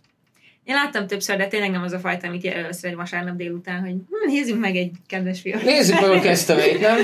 [0.64, 3.92] Én láttam többször, de tényleg nem az a fajta, amit először egy vasárnap délután, hogy
[3.92, 5.60] hm, nézzük meg egy kedves film.
[5.64, 6.98] Nézzük meg a Castaway-t, nem?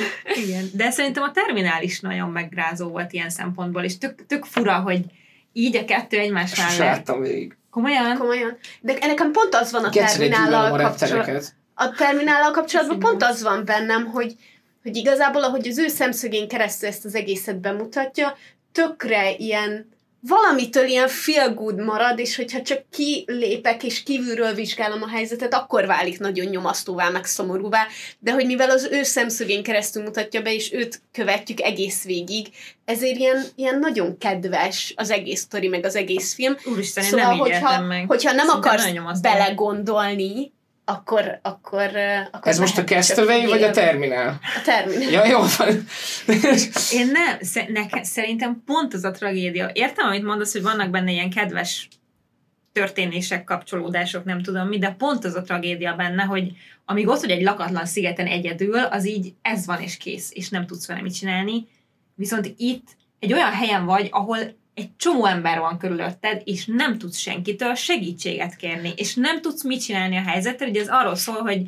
[0.46, 4.80] Igen, de szerintem a terminál is nagyon megrázó volt ilyen szempontból, és tök, tök fura,
[4.80, 5.06] hogy
[5.54, 6.78] így a kettő egymás mellett.
[6.78, 7.58] láttam végig.
[7.72, 8.18] Komolyan?
[8.18, 8.58] Komolyan.
[8.82, 11.42] De nekem pont az van a terminállal kapcsolatban.
[11.74, 14.36] a terminállal kapcsolatban pont az van bennem, hogy,
[14.84, 18.38] hogy igazából, ahogy az ő szemszögén keresztül ezt az egészet bemutatja,
[18.72, 19.93] tökre ilyen
[20.28, 25.86] valamitől ilyen feel good marad, és hogyha csak kilépek és kívülről vizsgálom a helyzetet, akkor
[25.86, 27.88] válik nagyon nyomasztóvá, meg szomorúvá,
[28.20, 32.48] de hogy mivel az ő szemszögén keresztül mutatja be, és őt követjük egész végig,
[32.86, 36.56] ezért ilyen, ilyen nagyon kedves az egész sztori, meg az egész film.
[36.66, 38.08] Úristen, én Szóval, nem így hogyha, meg.
[38.08, 40.53] hogyha nem Szinte akarsz belegondolni,
[40.86, 41.90] akkor, akkor,
[42.32, 43.72] akkor Ez most a Castaway, vagy a.
[43.72, 44.40] Terminál?
[44.58, 45.12] A terminál.
[45.12, 45.86] Ja, jó van.
[46.92, 49.70] Én nem, sze- neke, szerintem pont az a tragédia.
[49.74, 51.88] Értem, amit mondasz, hogy vannak benne ilyen kedves
[52.72, 56.52] történések, kapcsolódások, nem tudom mi, de pont az a tragédia benne, hogy
[56.86, 60.66] amíg ott vagy egy lakatlan szigeten egyedül, az így ez van és kész, és nem
[60.66, 61.68] tudsz vele mit csinálni.
[62.16, 62.88] Viszont itt
[63.20, 64.38] egy olyan helyen vagy, ahol
[64.74, 69.84] egy csomó ember van körülötted, és nem tudsz senkitől segítséget kérni, és nem tudsz mit
[69.84, 70.68] csinálni a helyzettel.
[70.68, 71.62] Ugye ez arról szól, hogy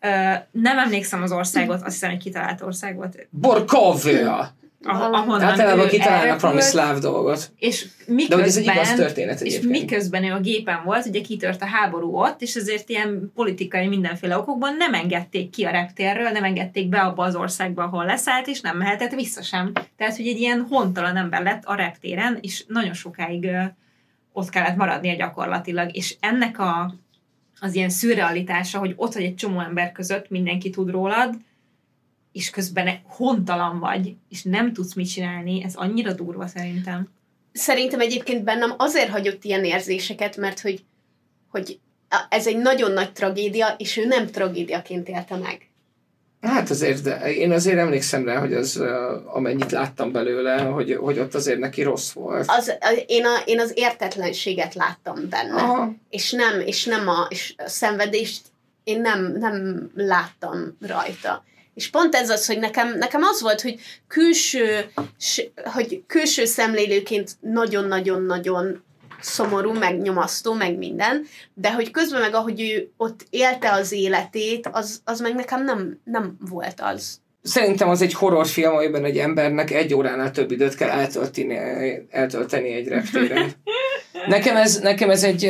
[0.00, 4.54] ö, nem emlékszem az országot, azt hiszem, hogy kitalált ország volt, Borkovia.
[4.86, 7.52] Ah- ahonnan Általában ő kitalálnak valami szláv dolgot.
[7.58, 9.80] és De hogy ez egy miközben, igaz történet és egyébként.
[9.80, 14.38] miközben ő a gépen volt, ugye kitört a háború ott, és ezért ilyen politikai mindenféle
[14.38, 18.60] okokban nem engedték ki a reptérről, nem engedték be abba az országba, ahol leszállt, és
[18.60, 19.72] nem mehetett vissza sem.
[19.96, 23.48] Tehát, hogy egy ilyen hontalan ember lett a reptéren, és nagyon sokáig
[24.32, 25.96] ott kellett maradnia gyakorlatilag.
[25.96, 26.94] És ennek a,
[27.60, 31.34] az ilyen szürrealitása, hogy ott vagy egy csomó ember között, mindenki tud rólad,
[32.36, 37.08] és közben hontalan vagy, és nem tudsz mit csinálni, ez annyira durva szerintem.
[37.52, 40.84] Szerintem egyébként bennem azért hagyott ilyen érzéseket, mert hogy,
[41.50, 41.78] hogy
[42.28, 45.68] ez egy nagyon nagy tragédia, és ő nem tragédiaként élte meg.
[46.40, 48.82] Hát azért, de én azért emlékszem rá, hogy az,
[49.24, 52.44] amennyit láttam belőle, hogy, hogy ott azért neki rossz volt.
[52.48, 52.72] Az,
[53.06, 55.54] én, a, én az értetlenséget láttam benne.
[55.54, 55.92] Aha.
[56.10, 58.42] és nem, és nem a, és a szenvedést
[58.84, 61.44] én nem, nem láttam rajta.
[61.76, 64.90] És pont ez az, hogy nekem, nekem az volt, hogy külső,
[65.64, 68.84] hogy külső szemlélőként nagyon-nagyon-nagyon
[69.20, 74.68] szomorú, meg nyomasztó, meg minden, de hogy közben meg ahogy ő ott élte az életét,
[74.72, 77.20] az, az meg nekem nem, nem volt az.
[77.42, 81.58] Szerintem az egy horrorfilm, amiben egy embernek egy óránál több időt kell eltölteni,
[82.10, 83.52] eltölteni egy reptéren.
[84.28, 85.46] Nekem ez, nekem ez egy,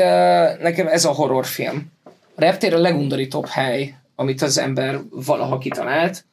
[0.60, 1.86] nekem ez a horrorfilm.
[2.34, 6.24] A reptér a legundorítóbb hely, amit az ember valaha kitalált,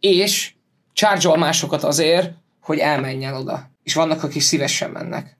[0.00, 0.52] és
[0.92, 3.70] charge másokat azért, hogy elmenjen oda.
[3.82, 5.36] És vannak, akik szívesen mennek.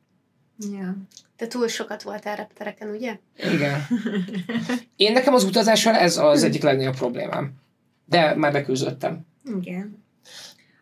[0.72, 0.96] Ja.
[1.36, 3.18] Te túl sokat voltál reptereken, ugye?
[3.36, 3.86] Igen.
[4.96, 7.52] Én nekem az utazással ez az egyik legnagyobb problémám.
[8.04, 9.26] De már beküzdöttem.
[9.60, 10.04] Igen.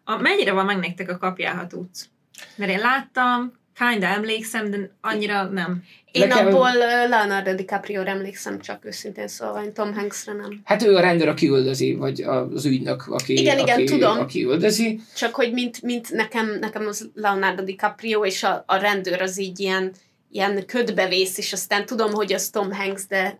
[0.04, 2.08] A, mennyire van meg nektek a kapjál, ha tudsz?
[2.56, 5.82] Mert én láttam, kinda emlékszem, de annyira nem.
[6.12, 6.72] Én Nekem- abból
[7.08, 10.60] Leonardo DiCaprio emlékszem csak őszintén szóval, én Tom Hanksre nem.
[10.64, 14.18] Hát ő a rendőr, aki üldözi, vagy az ügynök, aki, Igen, igen, aki, tudom.
[14.18, 15.00] aki üldözi.
[15.16, 19.60] Csak hogy mint, mint nekem, nekem az Leonardo DiCaprio és a, a rendőr az így
[19.60, 19.92] ilyen,
[20.30, 23.36] ilyen ködbe vész, és aztán tudom, hogy az Tom Hanks, de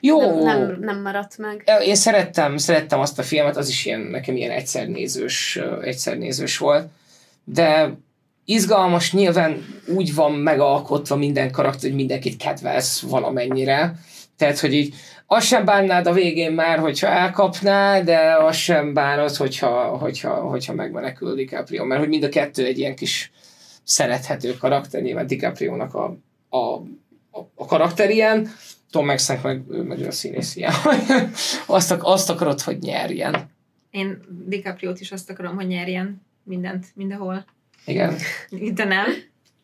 [0.00, 1.70] Jó, Nem, nem, nem maradt meg.
[1.84, 6.88] én szerettem, szerettem azt a filmet, az is ilyen, nekem ilyen egyszernézős, egyszernézős volt,
[7.44, 7.98] de
[8.50, 13.94] izgalmas, nyilván úgy van megalkotva minden karakter, hogy mindenkit kedvelsz valamennyire,
[14.36, 14.94] tehát, hogy így
[15.26, 20.74] azt sem bánnád a végén már, hogyha elkapná, de azt sem bánod, hogyha, hogyha, hogyha
[20.74, 23.32] megmenekül DiCaprio, mert hogy mind a kettő egy ilyen kis
[23.82, 26.16] szerethető karakter, nyilván DiCaprio-nak a,
[26.48, 26.58] a,
[27.30, 28.48] a, a karakter ilyen,
[28.90, 30.72] Tom Hanksnek meg, ő meg ő a színész ilyen.
[31.66, 33.50] azt, ak- azt akarod, hogy nyerjen.
[33.90, 37.44] Én DiCaprio-t is azt akarom, hogy nyerjen mindent, mindenhol.
[37.84, 38.16] Igen,
[38.74, 39.06] De nem.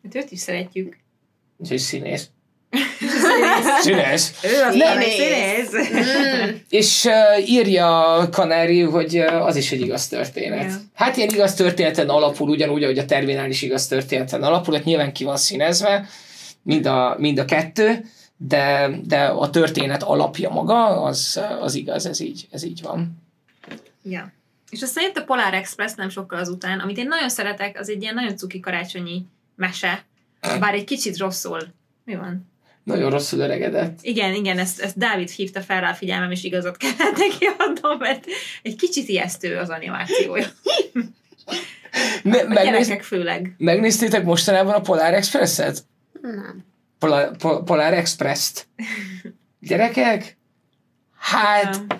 [0.03, 0.97] Hát őt is szeretjük.
[1.57, 2.29] úgyhogy színész.
[3.81, 4.33] Színész.
[4.43, 5.13] Ő az Színész.
[5.13, 5.71] színész.
[5.93, 6.55] Mm.
[6.69, 10.63] És uh, írja Kanári, hogy uh, az is egy igaz történet.
[10.63, 10.75] Ja.
[10.93, 15.13] Hát ilyen igaz történeten alapul, ugyanúgy, ahogy a Terminál is igaz történeten alapul, hát nyilván
[15.13, 16.07] ki van színezve,
[16.61, 18.05] mind a, mind a kettő,
[18.37, 23.23] de, de a történet alapja maga, az, az igaz, ez így, ez így van.
[24.03, 24.31] Ja.
[24.69, 28.01] És aztán jött a Polar Express nem sokkal azután, amit én nagyon szeretek, az egy
[28.01, 29.25] ilyen nagyon cuki karácsonyi
[29.55, 30.05] mese,
[30.59, 31.59] bár egy kicsit rosszul.
[32.05, 32.51] Mi van?
[32.83, 33.99] Nagyon rosszul öregedett.
[34.01, 37.97] Igen, igen, ezt, ezt Dávid hívta fel rá a figyelmem, és igazat kellett neki adnom,
[37.97, 38.25] mert
[38.61, 40.45] egy kicsit ijesztő az animációja.
[42.23, 43.53] Ne, A megnéz, gyerekek főleg.
[43.57, 45.83] megnéztétek mostanában a Polar Express-et?
[46.21, 46.65] Nem.
[46.99, 48.67] Polar, Pol- Polar Express-t?
[49.59, 50.37] Gyerekek?
[51.17, 51.97] Hát, Ja.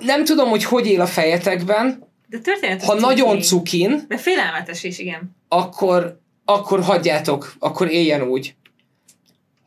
[0.00, 4.98] Nem tudom, hogy hogy él a fejetekben, De történet ha nagyon cukin, De félelmetes is,
[4.98, 5.36] igen.
[5.48, 8.54] akkor, akkor hagyjátok, akkor éljen úgy.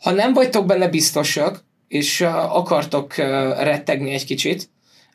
[0.02, 3.26] Ha nem vagytok benne biztosak, és uh, akartok uh,
[3.64, 4.70] rettegni egy kicsit,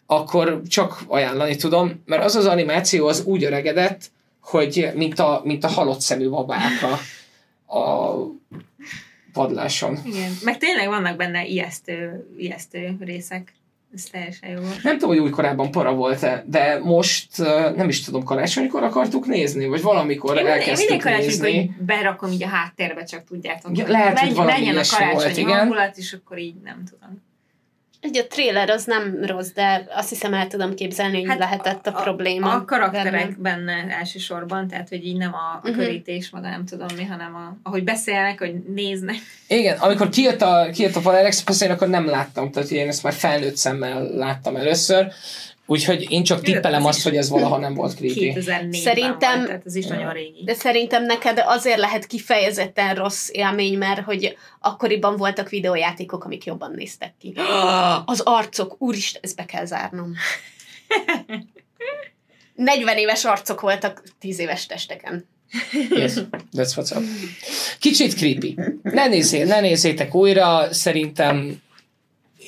[0.07, 4.11] akkor csak ajánlani tudom, mert az az animáció az úgy öregedett,
[4.41, 6.99] hogy mint a, mint a halott szemű babák a,
[7.79, 8.15] a
[9.33, 9.99] padláson.
[10.05, 10.33] igen.
[10.43, 13.53] Meg tényleg vannak benne ijesztő, ijesztő részek.
[13.97, 14.61] Ez teljesen jó.
[14.83, 17.39] Nem tudom, hogy új korábban para volt-e, de most
[17.77, 21.61] nem is tudom, karácsonykor akartuk nézni, vagy valamikor Én elkezdtük minden karácsonykor nézni.
[21.61, 23.77] így berakom így a háttérbe, csak tudjátok.
[23.77, 27.25] Ja, hogy lehet, hogy valami menjen a karácsonyi volt, hangulat, és akkor így nem tudom.
[28.03, 31.87] Ugye a trailer az nem rossz, de azt hiszem el tudom képzelni, hogy Hát lehetett
[31.87, 32.53] a, probléma.
[32.53, 35.79] A karakterek benne elsősorban, tehát hogy így nem a, a Mhm.
[35.79, 39.17] körítés, maga nem tudom mi, hanem a, ahogy beszélnek, hogy néznek.
[39.49, 43.03] Igen, amikor kijött a, kijött a Polar Express, én akkor nem láttam, tehát én ezt
[43.03, 45.07] már felnőtt szemmel láttam először,
[45.67, 48.33] úgyhogy én csak tippelem az azt, hogy ez valaha nem volt creepy.
[48.37, 50.43] 2004-ben Szerintem- volt, tehát ez is nagyon régi.
[50.45, 56.71] De szerintem neked azért lehet kifejezetten rossz élmény, mert hogy akkoriban voltak videójátékok, amik jobban
[56.77, 57.35] néztek ki.
[58.05, 60.13] Az arcok, úristen, ezt be kell zárnom.
[62.55, 65.29] 40 éves arcok voltak 10 éves testeken.
[65.91, 66.13] Yes,
[66.57, 67.03] that's what's up.
[67.79, 68.59] Kicsit creepy.
[68.83, 71.63] Ne, nézzé, ne nézzétek újra, szerintem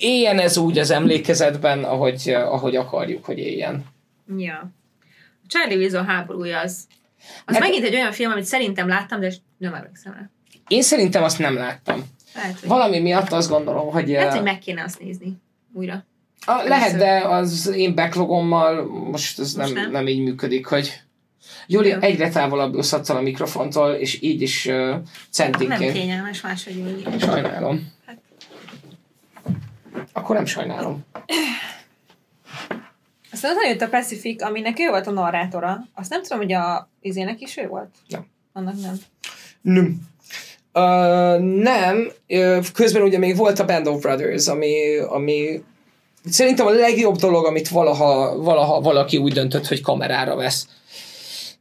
[0.00, 3.84] éljen ez úgy az emlékezetben, ahogy, ahogy akarjuk, hogy éljen.
[4.36, 4.70] Ja.
[5.42, 6.86] A Charlie Wilson háborúja az,
[7.46, 10.30] az Meg- megint egy olyan film, amit szerintem láttam, de nem emlékszem rá.
[10.68, 12.04] Én szerintem azt nem láttam.
[12.34, 14.08] Lehet, hogy, Valami miatt azt gondolom, hogy...
[14.08, 15.36] lehet, eh, hogy meg kéne azt nézni
[15.72, 16.04] újra.
[16.46, 19.90] A, lehet, de az én backlogommal most ez Most nem, nem?
[19.90, 21.00] nem így működik, hogy
[21.66, 21.98] Júli Jó.
[22.00, 25.92] egyre távolabb úszhatsz a mikrofontól, és így is uh, Nem centinként.
[25.92, 27.18] kényelmes máshogy ülni.
[27.18, 27.96] Sajnálom.
[30.12, 31.04] Akkor nem sajnálom.
[33.32, 35.86] Aztán ott jött a Pacific, aminek ő volt a narrátora.
[35.94, 37.88] Azt nem tudom, hogy a izének is ő volt?
[38.08, 38.26] Nem.
[38.52, 38.98] Annak nem.
[39.60, 40.00] Nem.
[40.72, 42.08] Uh, nem.
[42.74, 45.62] Közben ugye még volt a Band of Brothers, ami, ami
[46.24, 50.68] szerintem a legjobb dolog, amit valaha, valaha valaki úgy döntött, hogy kamerára vesz.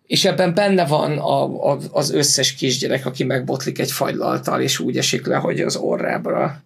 [0.07, 4.97] És ebben benne van a, a, az összes kisgyerek, aki megbotlik egy fagylaltal, és úgy
[4.97, 6.61] esik le, hogy az orrábra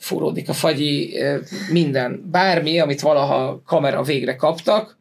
[0.00, 1.18] fúródik a fagyi,
[1.70, 2.28] minden.
[2.30, 4.98] Bármi, amit valaha kamera végre kaptak,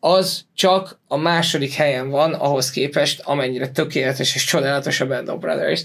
[0.00, 5.40] az csak a második helyen van ahhoz képest, amennyire tökéletes és csodálatos a Band of
[5.40, 5.84] Brothers.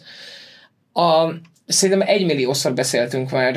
[0.93, 1.29] A,
[1.65, 3.55] szerintem egymilliószor beszéltünk már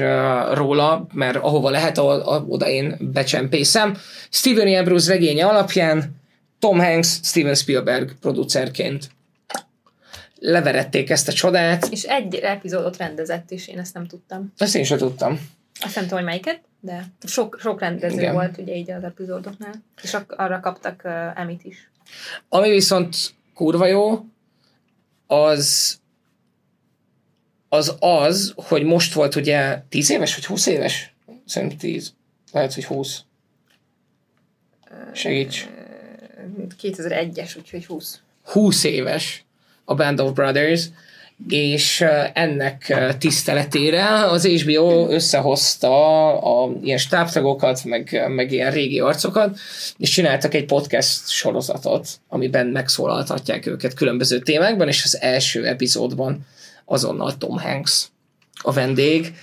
[0.55, 3.97] róla, mert ahova lehet, ahol, a, oda én becsempészem.
[4.31, 6.17] Steven Ambrose regénye alapján
[6.59, 9.09] Tom Hanks, Steven Spielberg producerként
[10.39, 11.87] leverették ezt a csodát.
[11.91, 14.53] És egy epizódot rendezett is, én ezt nem tudtam.
[14.57, 15.41] Ezt én sem tudtam.
[15.81, 18.35] Azt nem tudom, hogy melyiket, de sok, sok rendező Igen.
[18.35, 19.75] Volt ugye így az epizódoknál.
[20.03, 21.91] És arra kaptak uh, Emit is.
[22.49, 23.17] Ami viszont
[23.55, 24.25] kurva jó,
[25.27, 25.99] az
[27.69, 31.15] az az, hogy most volt ugye 10 éves, vagy 20 éves?
[31.47, 32.15] Szerintem 10.
[32.53, 33.25] Lehet, hogy 20.
[35.13, 35.69] Segíts.
[36.83, 38.21] 2001-es, úgyhogy 20.
[38.43, 39.46] 20 éves
[39.87, 40.85] a Band of Brothers,
[41.49, 49.59] és ennek tiszteletére az HBO összehozta a, ilyen stábtagokat, meg, meg ilyen régi arcokat,
[49.97, 56.47] és csináltak egy podcast sorozatot, amiben megszólaltatják őket különböző témákban, és az első epizódban
[56.85, 58.07] azonnal Tom Hanks
[58.63, 59.35] a vendég,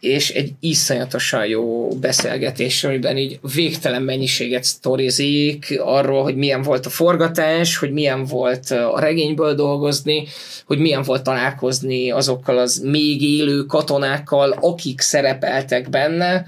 [0.00, 6.90] és egy iszonyatosan jó beszélgetés, amiben így végtelen mennyiséget sztorizik arról, hogy milyen volt a
[6.90, 10.26] forgatás, hogy milyen volt a regényből dolgozni,
[10.66, 16.46] hogy milyen volt találkozni azokkal az még élő katonákkal, akik szerepeltek benne.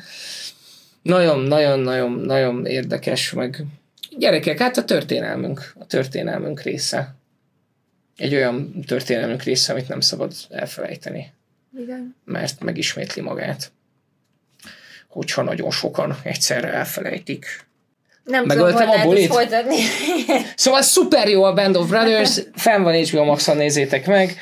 [1.02, 3.64] Nagyon-nagyon-nagyon-nagyon érdekes, meg
[4.18, 7.14] gyerekek, hát a történelmünk, a történelmünk része.
[8.16, 11.32] Egy olyan történelmünk része, amit nem szabad elfelejteni.
[11.78, 12.16] Igen.
[12.24, 13.72] mert megismétli magát.
[15.08, 17.68] Hogyha nagyon sokan egyszerre elfelejtik.
[18.24, 19.32] Nem Megöltem tudom, hogy a lehet bulit?
[19.32, 19.76] folytatni.
[20.54, 24.36] Szóval szuper jó a Band of Brothers, fenn van HBO Max-on, nézzétek meg,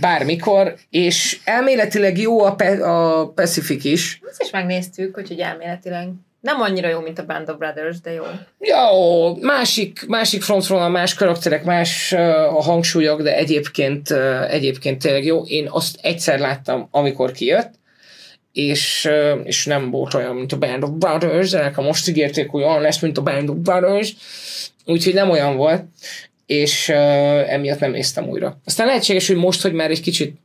[0.00, 4.20] bármikor, és elméletileg jó a, Pe- a Pacific is.
[4.30, 6.08] Ezt is megnéztük, úgyhogy elméletileg.
[6.46, 8.24] Nem annyira jó, mint a Band of Brothers, de jó.
[8.58, 12.20] Jó, másik, másik frontvonal, más karakterek, más uh,
[12.56, 14.10] a hangsúlyok, de egyébként,
[14.50, 15.42] egyébként tényleg jó.
[15.44, 17.74] Én azt egyszer láttam, amikor kijött,
[18.52, 19.08] és,
[19.44, 22.80] és nem volt olyan, mint a Band of Brothers, de nekem most ígérték, hogy olyan
[22.80, 24.14] lesz, mint a Band of Brothers,
[24.84, 25.84] úgyhogy nem olyan volt,
[26.46, 26.96] és uh,
[27.52, 28.60] emiatt nem néztem újra.
[28.64, 30.36] Aztán lehetséges, hogy most, hogy már egy kicsit,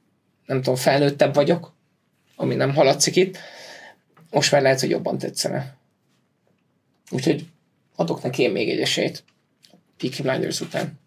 [0.45, 1.73] nem tudom, felnőttebb vagyok,
[2.35, 3.37] ami nem haladszik itt,
[4.31, 5.79] most már lehet, hogy jobban tetszene.
[7.11, 7.45] Úgyhogy
[7.95, 9.23] adok neki én még egy esélyt.
[9.97, 10.99] Peaky Blinders után.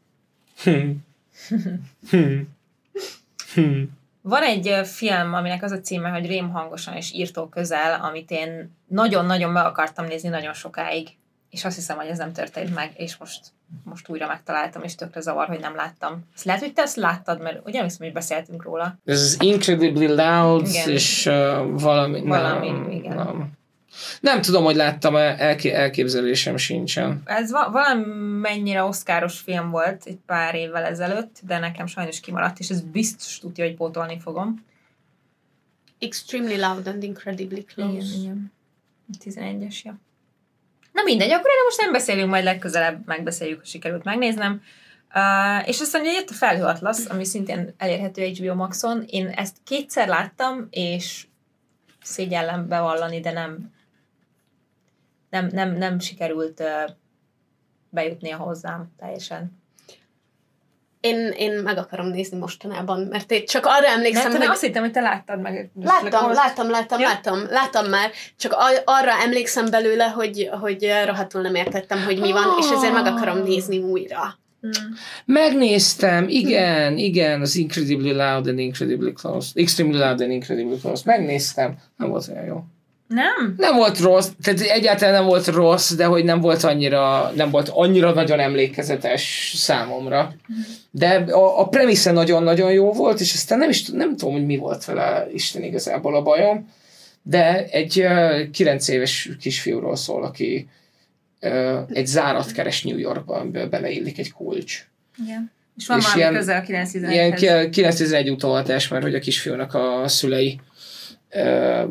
[0.62, 1.04] Hmm.
[2.10, 2.48] Hmm.
[3.54, 3.98] Hmm.
[4.20, 8.70] Van egy film, aminek az a címe, hogy Rém hangosan és írtó közel, amit én
[8.86, 11.08] nagyon-nagyon meg akartam nézni nagyon sokáig,
[11.50, 13.40] és azt hiszem, hogy ez nem történt meg, és most,
[13.84, 16.28] most újra megtaláltam, és tökre zavar, hogy nem láttam.
[16.34, 18.98] Ezt lehet, hogy te ezt láttad, mert ugye emlékszem, hogy beszéltünk róla.
[19.04, 20.90] Ez az Incredibly Loud, Igen.
[20.90, 21.34] és uh,
[21.80, 22.20] valami...
[22.20, 23.16] Valami, nem, igen.
[23.16, 23.52] Nem.
[24.20, 27.22] Nem tudom, hogy láttam elké- elképzelésem sincsen.
[27.24, 32.68] Ez va- valamennyire oszkáros film volt egy pár évvel ezelőtt, de nekem sajnos kimaradt, és
[32.68, 34.64] ez biztos tudja, hogy pótolni fogom.
[35.98, 38.16] Extremely loud and incredibly close.
[38.20, 38.52] igen.
[39.24, 39.98] 11-es, ja.
[40.92, 44.62] Na mindegy, akkor erre most nem beszélünk, majd legközelebb megbeszéljük, ha sikerült megnéznem.
[45.14, 49.04] Uh, és aztán ugye jött a Felhő Atlasz, ami szintén elérhető HBO Maxon.
[49.06, 51.26] Én ezt kétszer láttam, és
[52.02, 53.73] szégyellem bevallani, de nem
[55.34, 56.62] nem, nem, nem sikerült
[57.90, 59.62] bejutnia hozzám teljesen.
[61.00, 64.56] Én, én meg akarom nézni mostanában, mert én csak arra emlékszem, Nem, tudom, hogy...
[64.56, 65.70] azt hittem, hogy te láttad meg.
[65.82, 67.08] Láttam, Most- láttam, láttam, Ja.
[67.08, 72.46] láttam, láttam már, csak arra emlékszem belőle, hogy, hogy rohadtul nem értettem, hogy mi van,
[72.60, 74.38] és ezért meg akarom nézni újra.
[74.60, 74.94] Hmm.
[75.24, 79.50] Megnéztem, igen, igen, az Incredibly Loud and Incredibly Close.
[79.54, 81.02] Extremely Loud and Incredibly Close.
[81.06, 81.76] Megnéztem.
[81.96, 82.64] Nem volt olyan jó.
[83.06, 83.54] Nem?
[83.56, 87.68] Nem volt rossz, tehát egyáltalán nem volt rossz, de hogy nem volt annyira, nem volt
[87.68, 90.34] annyira nagyon emlékezetes számomra.
[90.90, 94.56] De a, a premisze nagyon-nagyon jó volt, és aztán nem is nem tudom, hogy mi
[94.56, 96.72] volt vele Isten igazából a bajom,
[97.22, 100.68] de egy uh, 9 éves kisfiúról szól, aki
[101.40, 104.86] uh, egy zárat keres New Yorkban, amiből beleillik egy kulcs.
[105.24, 105.52] Igen.
[105.76, 109.18] És van És valami ilyen- köze a 911 Ilyen ki- 911 utolatás, mert hogy a
[109.18, 110.60] kisfiúnak a szülei
[111.30, 111.82] ö,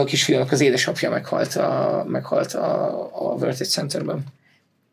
[0.00, 4.24] a kisfiúnak az édesapja meghalt a, meghalt a, a World Trade Centerben.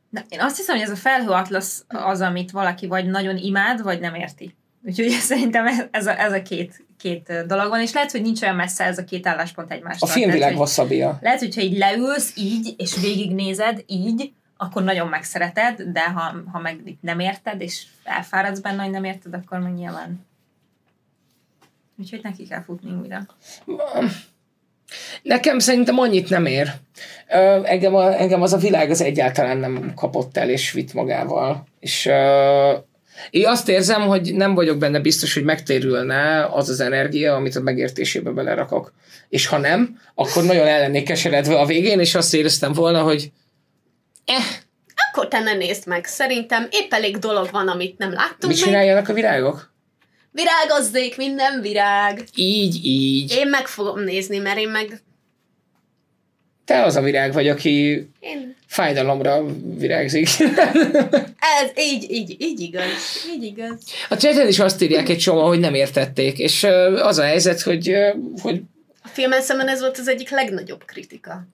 [0.09, 3.81] Na, én azt hiszem, hogy ez a felhő atlasz az, amit valaki vagy nagyon imád,
[3.83, 4.55] vagy nem érti.
[4.83, 8.55] Úgyhogy szerintem ez- a, ez a két, két dolog van, és lehet, hogy nincs olyan
[8.55, 10.09] messze ez a két álláspont egymástól.
[10.09, 16.09] A filmvilág wasabi Lehet, hogyha így leülsz így, és végignézed így, akkor nagyon megszereted, de
[16.09, 20.25] ha, ha meg nem érted, és elfáradsz benne, hogy nem érted, akkor meg nyilván.
[21.97, 23.25] Úgyhogy neki kell futni újra.
[25.21, 26.71] Nekem szerintem annyit nem ér.
[27.29, 31.67] Ö, engem, a, engem az a világ az egyáltalán nem kapott el és vitt magával.
[31.79, 32.73] És ö,
[33.29, 37.61] én azt érzem, hogy nem vagyok benne biztos, hogy megtérülne az az energia, amit a
[37.61, 38.93] megértésébe belerakok.
[39.29, 43.31] És ha nem, akkor nagyon el lennék keseredve a végén, és azt éreztem volna, hogy
[44.25, 44.43] eh,
[45.11, 46.05] Akkor te ne nézd meg.
[46.05, 48.63] Szerintem épp elég dolog van, amit nem láttunk mit még.
[48.63, 49.73] csináljanak a virágok?
[50.31, 52.23] Virágozzék, minden virág.
[52.35, 53.31] Így, így.
[53.31, 55.01] Én meg fogom nézni, mert én meg...
[56.65, 58.55] Te az a virág vagy, aki Én...
[58.67, 59.45] fájdalomra
[59.77, 60.27] virágzik.
[61.61, 63.27] Ez így, így, így igaz.
[63.33, 63.83] Így igaz.
[64.09, 66.63] A chaten is azt írják egy csomó, hogy nem értették, és
[66.95, 67.95] az a helyzet, hogy,
[68.41, 68.61] hogy
[69.03, 71.47] A filmen szemben ez volt az egyik legnagyobb kritika.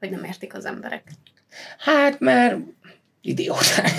[0.00, 1.02] Hogy nem értik az emberek.
[1.78, 2.56] hát mert
[3.20, 3.90] idióták.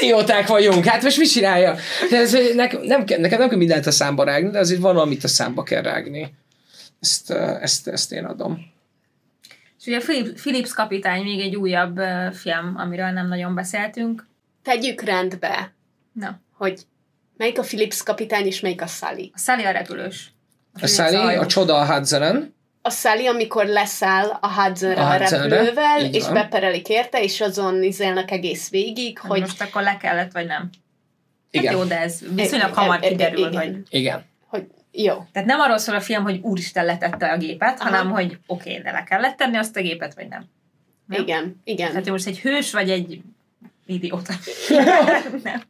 [0.00, 1.76] Idióták vagyunk, hát most mit csinálja?
[2.10, 4.96] De ez, nekem, nem, kell- nekem nem kell mindent a számba rágni, de azért van,
[4.96, 6.34] amit a számba kell rágni.
[7.00, 8.74] Ezt, ezt, ezt én adom.
[9.80, 12.00] És ugye Philip- Philips kapitány még egy újabb
[12.32, 14.26] film, amiről nem nagyon beszéltünk.
[14.62, 15.74] Tegyük rendbe,
[16.12, 16.80] Na, hogy
[17.36, 19.30] melyik a Philips kapitány és melyik a Sally.
[19.34, 20.32] a Sally a repülős.
[20.72, 22.54] A Philips Sally, a csoda a Hudsonen,
[22.86, 26.32] A Sally, amikor leszáll a Hudsonra A a, repülővel, és van.
[26.32, 30.70] beperelik érte, és azon izélnek egész végig, Hogy most akkor le kellett, vagy nem?
[31.50, 31.66] Igen.
[31.66, 33.62] Hát jó, de ez viszonylag hamar kiderül, igen.
[33.62, 33.82] hogy...
[33.88, 34.24] Igen.
[34.46, 35.14] hogy jó.
[35.32, 37.90] Tehát nem arról szól a film, hogy úristen letette a gépet, Aha.
[37.90, 40.44] hanem hogy oké, okay, de le kellett tenni azt a gépet, vagy nem.
[41.06, 41.22] Nem?
[41.22, 41.88] Igen, igen.
[41.88, 43.20] Tehát most egy hős, vagy egy
[43.86, 44.34] idióta.
[45.42, 45.62] nem.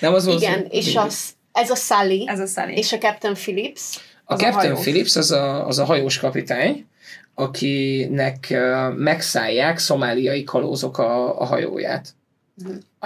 [0.00, 2.74] Nem az volt igen, és az, ez a Sally, Ez a Sally.
[2.76, 3.98] és a Captain Phillips.
[4.30, 4.80] A Az a Captain hajós.
[4.80, 6.86] Phillips az a, az a hajós kapitány,
[7.34, 8.54] akinek
[8.96, 12.14] megszállják szomáliai kalózok a, a hajóját.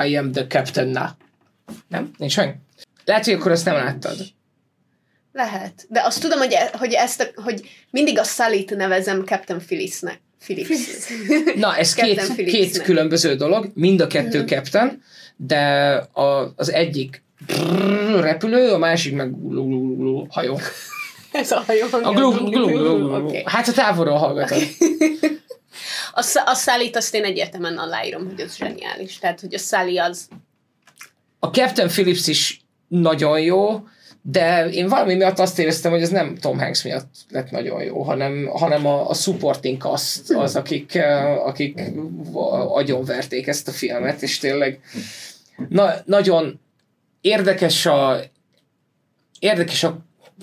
[0.05, 1.07] I am the captain now.
[1.89, 2.11] Nem?
[2.19, 2.57] Nincs meg?
[3.05, 4.17] Lehet, hogy akkor ezt nem láttad.
[5.33, 5.87] Lehet.
[5.89, 10.21] De azt tudom, hogy, e, hogy, ezt a, hogy mindig a Sally-t nevezem Captain Phillipsnek.
[10.41, 10.69] Phillips.
[11.57, 14.47] Na, ez két, két különböző dolog, mind a kettő uh-huh.
[14.47, 15.03] captain,
[15.37, 20.59] de a, az egyik brrr, repülő, a másik meg glu- hajó.
[21.35, 21.87] Ez a hajó.
[21.91, 23.27] A glu, glu, glu, glu, glu.
[23.27, 23.43] Oké.
[23.47, 24.63] Hát a távolról hallgatod.
[26.13, 29.19] A, Sa- a Sally-t azt én egyértelműen aláírom, hogy az zseniális.
[29.19, 30.29] Tehát, hogy a Sally az...
[31.39, 33.83] A Captain Phillips is nagyon jó,
[34.23, 38.03] de én valami miatt azt éreztem, hogy ez nem Tom Hanks miatt lett nagyon jó,
[38.03, 41.81] hanem, hanem a, a supporting cast az, akik, eh, akik
[42.69, 44.81] agyonverték ezt a filmet, és tényleg
[45.69, 46.61] na, nagyon
[47.21, 48.21] érdekes a
[49.39, 49.99] érdekes a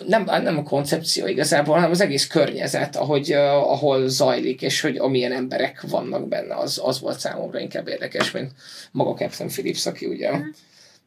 [0.07, 4.97] nem, nem a koncepció igazából, hanem az egész környezet, ahogy, uh, ahol zajlik, és hogy
[4.97, 8.51] amilyen emberek vannak benne, az, az volt számomra inkább érdekes, mint
[8.91, 10.31] maga Captain Phillips, aki ugye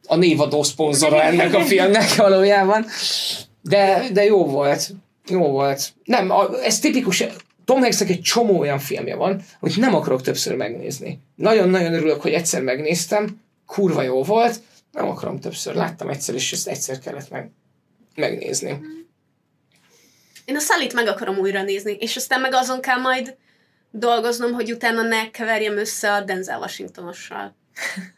[0.07, 2.85] a névadó szponzora ennek a filmnek valójában.
[3.61, 4.89] De, de jó volt.
[5.27, 5.93] Jó volt.
[6.03, 7.23] Nem, a, ez tipikus,
[7.65, 11.19] Tom Hanksnek egy csomó olyan filmje van, hogy nem akarok többször megnézni.
[11.35, 14.59] Nagyon-nagyon örülök, hogy egyszer megnéztem, kurva jó volt,
[14.91, 15.75] nem akarom többször.
[15.75, 17.49] Láttam egyszer, és ezt egyszer kellett meg,
[18.15, 18.79] megnézni.
[20.45, 23.35] Én a Sally-t meg akarom újra nézni, és aztán meg azon kell majd
[23.91, 27.55] dolgoznom, hogy utána ne keverjem össze a Denzel Washingtonossal.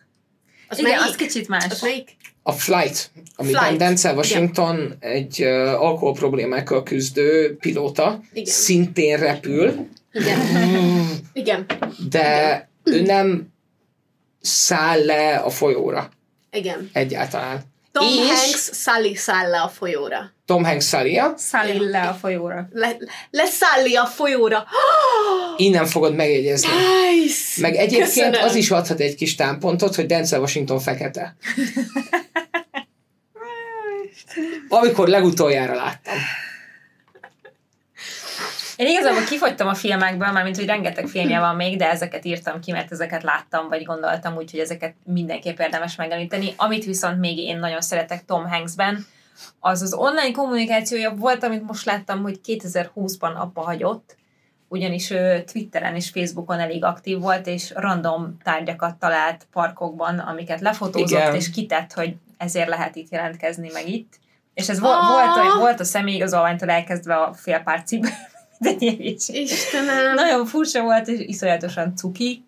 [0.69, 1.09] Az Igen, melyik?
[1.09, 1.65] az kicsit más.
[1.69, 2.15] Az melyik?
[2.43, 5.49] A Flight, amiben Flight, Denzel Washington egy uh,
[5.81, 8.53] alkohol problémákkal küzdő pilóta, Igen.
[8.53, 10.39] szintén repül, Igen.
[11.33, 11.65] Igen.
[12.09, 13.53] de ő nem
[14.41, 16.09] száll le a folyóra
[16.51, 16.89] Igen.
[16.93, 17.61] egyáltalán.
[17.97, 20.31] Tom És- Hanks Sally száll le a folyóra.
[20.45, 22.67] Tom Hanks szállja, Sally le a folyóra.
[22.71, 22.97] Le,
[23.31, 24.65] leszálli a folyóra.
[25.57, 26.69] innen fogod megjegyezni.
[26.69, 27.61] Nice!
[27.61, 28.43] Meg egyébként Köszönöm.
[28.43, 31.35] az is adhat egy kis támpontot, hogy Denzel Washington fekete.
[34.69, 36.13] Amikor legutoljára láttam.
[38.77, 42.71] Én igazából kifogytam a filmekből, mármint, hogy rengeteg filmje van még, de ezeket írtam ki,
[42.71, 46.53] mert ezeket láttam, vagy gondoltam úgy, hogy ezeket mindenképp érdemes megemlíteni.
[46.57, 49.05] Amit viszont még én nagyon szeretek Tom Hanksben,
[49.59, 54.15] az az online kommunikációja volt, amit most láttam, hogy 2020-ban abba hagyott,
[54.67, 61.19] ugyanis ő Twitteren és Facebookon elég aktív volt, és random tárgyakat talált parkokban, amiket lefotózott,
[61.19, 61.35] Igen.
[61.35, 64.13] és kitett, hogy ezért lehet itt jelentkezni, meg itt.
[64.53, 68.07] És ez vo- volt, a- volt a személyigazolványtól elkezdve a félpár cipő,
[68.59, 69.41] minden hülyeség.
[69.41, 70.13] Istenem.
[70.13, 72.45] Nagyon furcsa volt, és iszonyatosan cuki.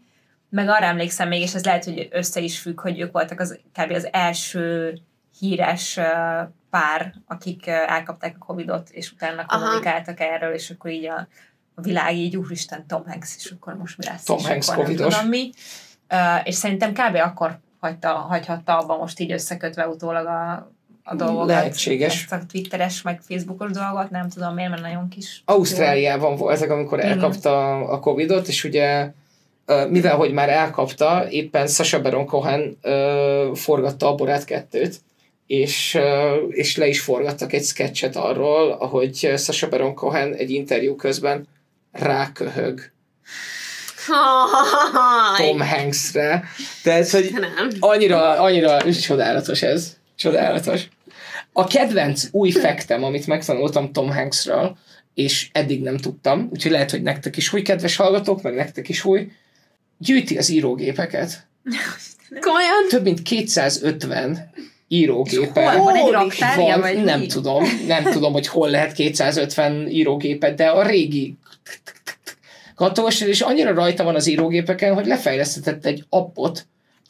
[0.49, 3.59] Meg arra emlékszem még, és ez lehet, hogy össze is függ, hogy ők voltak az,
[3.73, 3.91] kb.
[3.91, 4.93] az első
[5.39, 5.99] híres
[6.69, 9.59] pár, akik elkapták a Covidot, és utána Aha.
[9.59, 11.27] kommunikáltak erről, és akkor így a,
[11.75, 14.23] a világ így, úristen, Tom Hanks, és akkor most mi lesz?
[14.23, 15.13] Tom Hanks akkor covidos.
[15.13, 15.49] tudom mi.
[16.09, 17.15] Uh, és szerintem kb.
[17.15, 20.71] akkor hagyta, hagyhatta abba most így összekötve utólag a,
[21.09, 21.47] a dolgokat.
[21.47, 22.13] Lehetséges.
[22.13, 25.41] Ezt a twitteres, meg facebookos dolgot, nem tudom miért, mert nagyon kis.
[25.45, 29.11] Ausztráliában voltak, amikor elkapta a Covidot, és ugye
[29.89, 32.77] mivel hogy már elkapta, éppen Sasha Baron Cohen
[33.53, 35.01] forgatta a Borát kettőt,
[35.47, 35.97] és,
[36.49, 41.47] és le is forgattak egy sketchet arról, ahogy Sasha Baron Cohen egy interjú közben
[41.91, 42.91] ráköhög
[45.37, 46.43] Tom Hanksre.
[46.83, 47.33] Tehát, hogy
[47.79, 49.97] annyira, annyira csodálatos ez.
[50.19, 50.87] Csodálatos.
[51.53, 54.77] A kedvenc új fektem, amit megtanultam Tom Hanksről,
[55.13, 59.05] és eddig nem tudtam, úgyhogy lehet, hogy nektek is új, kedves hallgatók, meg nektek is
[59.05, 59.31] új,
[59.97, 61.47] gyűjti az írógépeket.
[62.39, 62.87] Komolyan?
[62.89, 64.51] Több mint 250
[64.87, 67.25] írógépe Hol van egy raktárja, van, vagy nem mi?
[67.25, 71.37] tudom, nem tudom, hogy hol lehet 250 írógépet, de a régi
[72.75, 76.65] katós, és annyira rajta van az írógépeken, hogy lefejlesztetett egy appot,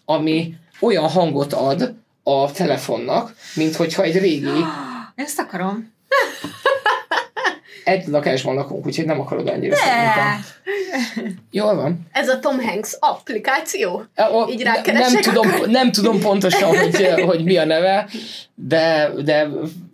[0.05, 1.95] ami olyan hangot ad
[2.29, 4.65] a telefonnak, mint hogyha egy régi
[5.15, 5.93] Ezt akarom.
[7.83, 9.81] egy lakásban lakunk, úgyhogy nem akarod annyira De!
[9.81, 11.37] szerintem.
[11.51, 12.07] Jól van.
[12.11, 14.03] Ez a Tom Hanks applikáció.
[14.15, 17.65] E, o- Így ne- rákeresek, nem, tudom, akkor- nem tudom pontosan, hogy, hogy mi a
[17.65, 18.09] neve,
[18.55, 19.47] de, de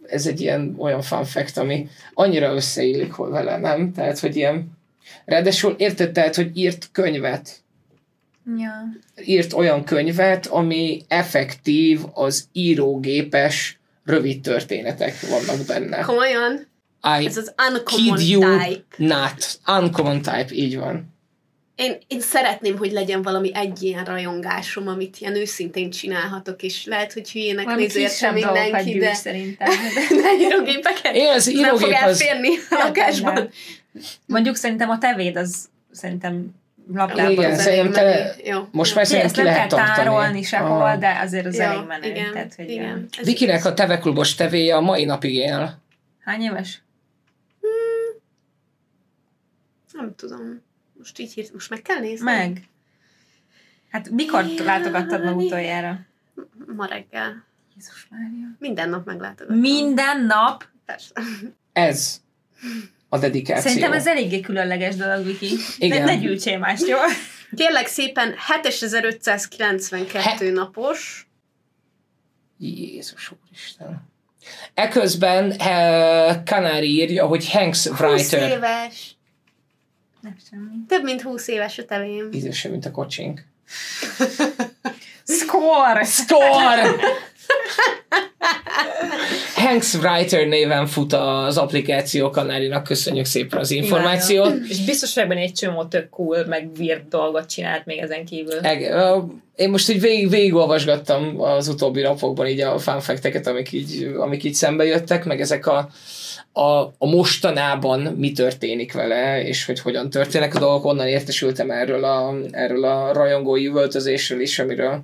[0.07, 3.91] ez egy ilyen olyan fun fact, ami annyira összeillik hol vele, nem?
[3.93, 4.73] Tehát, hogy ilyen
[5.25, 7.49] Ráadásul érted, tehát, hogy írt könyvet,
[8.57, 8.71] Ja.
[9.25, 16.01] írt olyan könyvet, ami effektív, az írógépes rövid történetek vannak benne.
[16.01, 16.67] Komolyan?
[17.19, 18.83] I Ez az uncommon kid you type.
[18.97, 19.59] not.
[19.67, 21.13] Uncommon type, így van.
[21.75, 27.13] Én, én szeretném, hogy legyen valami egy ilyen rajongásom, amit ilyen őszintén csinálhatok, és lehet,
[27.13, 29.69] hogy hülyének Valami néz érte mindenki, gyűjt de szerintem.
[30.21, 32.21] de írógépeket Én az nem fog írógép az...
[32.21, 33.49] elférni a lakásban.
[34.25, 36.49] Mondjuk szerintem a tevéd az szerintem
[36.87, 38.41] laptopon Igen, az szerintem elég te- menő.
[38.43, 38.67] Jó.
[38.71, 39.95] Most már szerintem ki nem lehet kell tartani.
[40.07, 40.95] tárolni sehol, Aha.
[40.97, 42.07] de azért az Ja, elég menő.
[42.09, 42.83] igen, Tehát, hogy igen.
[42.83, 43.07] igen.
[43.19, 45.81] Ez Vikinek a teveklubos tevéje a mai napig él.
[46.19, 46.81] Hány éves?
[49.93, 50.61] Nem tudom.
[50.97, 52.25] Most így hírt, most meg kell nézni?
[52.25, 52.61] Meg.
[53.89, 55.99] Hát mikor látogattad meg utoljára?
[56.75, 57.43] Ma reggel.
[57.75, 58.47] Jézus Mária.
[58.59, 59.59] Minden nap meglátogatom.
[59.59, 60.65] Minden nap?
[60.85, 61.13] Persze.
[61.73, 62.21] Ez
[63.15, 63.61] a dedikáció.
[63.61, 65.55] Szerintem ez eléggé különleges dolog, Viki.
[65.77, 66.03] Igen.
[66.03, 66.97] Ne, ne gyűjtsél mást, jó?
[67.55, 71.27] Kérlek szépen 7592 napos.
[72.59, 74.13] Jézus úristen.
[74.73, 78.49] Eközben uh, Kanári írja, hogy Hanks 20 Writer.
[78.49, 79.15] éves.
[80.21, 80.71] Nem semmi.
[80.87, 82.29] Több mint 20 éves a tevém.
[82.31, 83.45] Idősebb, mint a kocsink.
[85.39, 86.03] Score!
[86.03, 86.95] Score!
[89.55, 92.83] Hanks Writer néven fut az applikáció Kanárinak.
[92.83, 94.53] Köszönjük szépen az információt.
[94.69, 98.59] És biztos, hogy ebben egy csomó tök cool, meg weird dolgot csinált még ezen kívül.
[98.61, 98.93] Eg-
[99.55, 104.53] Én most így végig, végigolvasgattam az utóbbi napokban így a fanfekteket, amik így, amik így
[104.53, 105.89] szembe jöttek, meg ezek a,
[106.51, 112.03] a, a mostanában mi történik vele, és hogy hogyan történnek a dolgok, onnan értesültem erről
[112.03, 115.03] a, erről a rajongói üvöltözésről is, amiről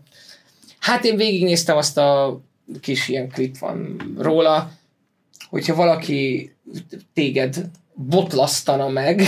[0.81, 2.41] hát én végignéztem azt a
[2.81, 4.71] kis ilyen klip van róla,
[5.49, 6.51] hogyha valaki
[7.13, 7.55] téged
[7.93, 9.21] botlasztana meg,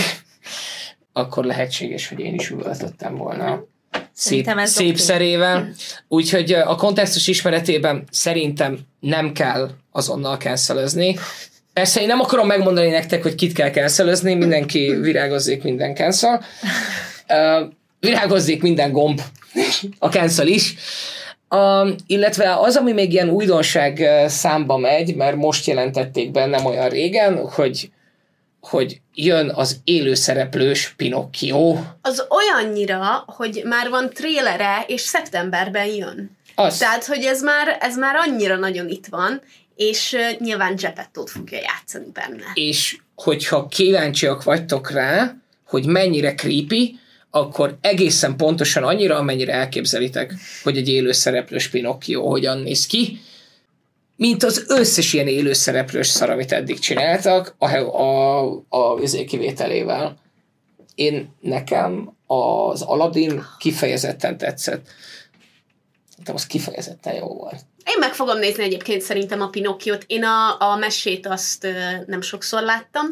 [1.12, 3.64] akkor lehetséges, hogy én is üvöltöttem volna
[4.12, 5.02] szép, szép oké.
[5.02, 5.68] szerével.
[6.08, 11.18] Úgyhogy a kontextus ismeretében szerintem nem kell azonnal cancelozni.
[11.72, 16.44] Persze én nem akarom megmondani nektek, hogy kit kell cancelozni, mindenki virágozzék minden cancel.
[17.28, 19.20] Uh, virágozzék minden gomb,
[19.98, 20.74] a cancel is.
[21.50, 26.88] Uh, illetve az, ami még ilyen újdonság számba megy, mert most jelentették be nem olyan
[26.88, 27.90] régen, hogy
[28.68, 31.76] hogy jön az élőszereplős Pinocchio.
[32.02, 36.36] Az olyannyira, hogy már van trélere, és szeptemberben jön.
[36.54, 36.78] Az.
[36.78, 39.42] Tehát, hogy ez már, ez már annyira nagyon itt van,
[39.76, 42.44] és nyilván Geppettót fogja játszani benne.
[42.54, 45.34] és hogyha kíváncsiak vagytok rá,
[45.66, 46.98] hogy mennyire creepy,
[47.34, 53.20] akkor egészen pontosan annyira, amennyire elképzelitek, hogy egy élőszereplős Pinocchio hogyan néz ki,
[54.16, 60.16] mint az összes ilyen élőszereplős szar, amit eddig csináltak, a, a, a, a kivételével.
[60.94, 64.86] Én nekem az Aladdin kifejezetten tetszett.
[66.10, 67.60] Szerintem az kifejezetten jó volt.
[67.84, 70.04] Én meg fogom nézni egyébként szerintem a Pinokkiót.
[70.06, 71.66] Én a, a mesét azt
[72.06, 73.06] nem sokszor láttam.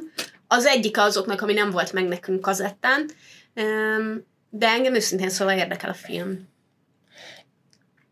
[0.47, 3.11] Az egyik azoknak, ami nem volt meg nekünk kazettán.
[4.51, 6.49] De engem őszintén szóval érdekel a film.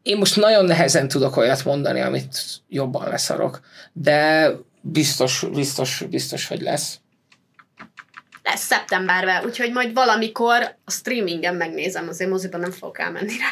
[0.03, 2.39] Én most nagyon nehezen tudok olyat mondani, amit
[2.69, 3.61] jobban leszarok,
[3.93, 4.51] de
[4.81, 7.01] biztos, biztos, biztos, hogy lesz.
[8.43, 13.49] Lesz szeptemberben, úgyhogy majd valamikor a streamingen megnézem, azért moziban nem fogok elmenni rá.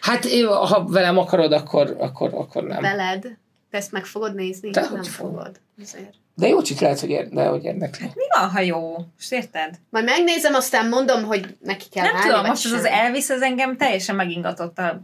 [0.00, 2.82] Hát én, ha velem akarod, akkor, akkor, akkor nem.
[2.82, 3.22] Veled?
[3.70, 4.70] Te ezt meg fogod nézni?
[4.70, 5.32] De nem fogom.
[5.32, 5.60] fogod.
[5.82, 6.14] Azért.
[6.38, 8.06] De jó, csak lehet, hogy, ér, de, hogy érdekli.
[8.14, 8.96] Mi van, ha jó?
[9.16, 9.74] Most érted?
[9.90, 12.78] Majd megnézem, aztán mondom, hogy neki kell Nem tudom, most az sem.
[12.78, 15.00] az Elvis az engem teljesen megingatott a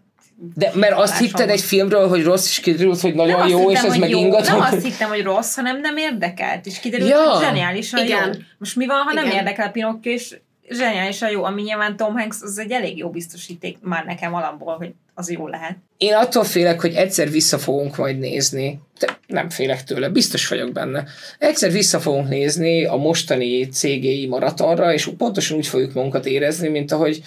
[0.55, 3.71] De mert azt hitted egy filmről, hogy rossz, és kiderült, hogy nagyon nem jó, azt
[3.71, 4.47] és hittem, ez megingat.
[4.47, 7.31] Nem azt hittem, hogy rossz, hanem nem érdekelt, és kiderült, Ja.
[7.31, 8.33] hogy zseniálisan Igen.
[8.33, 8.41] jó.
[8.59, 9.37] Most mi van, ha nem Igen.
[9.37, 10.37] érdekel a Pinocchio, és
[10.69, 14.95] zseniálisan jó, ami nyilván Tom Hanks, az egy elég jó biztosíték már nekem alapból, hogy
[15.15, 15.77] az jó lehet.
[15.97, 20.73] Én attól félek, hogy egyszer vissza fogunk majd nézni, de nem félek tőle, biztos vagyok
[20.73, 21.05] benne.
[21.39, 26.93] Egyszer vissza fogunk nézni a mostani CGI maratonra, és pontosan úgy fogjuk magunkat érezni, mint
[26.93, 27.23] ahogy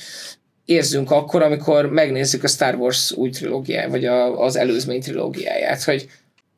[0.66, 6.08] érzünk akkor, amikor megnézzük a Star Wars új trilógiáját, vagy a, az előzmény trilógiáját, hogy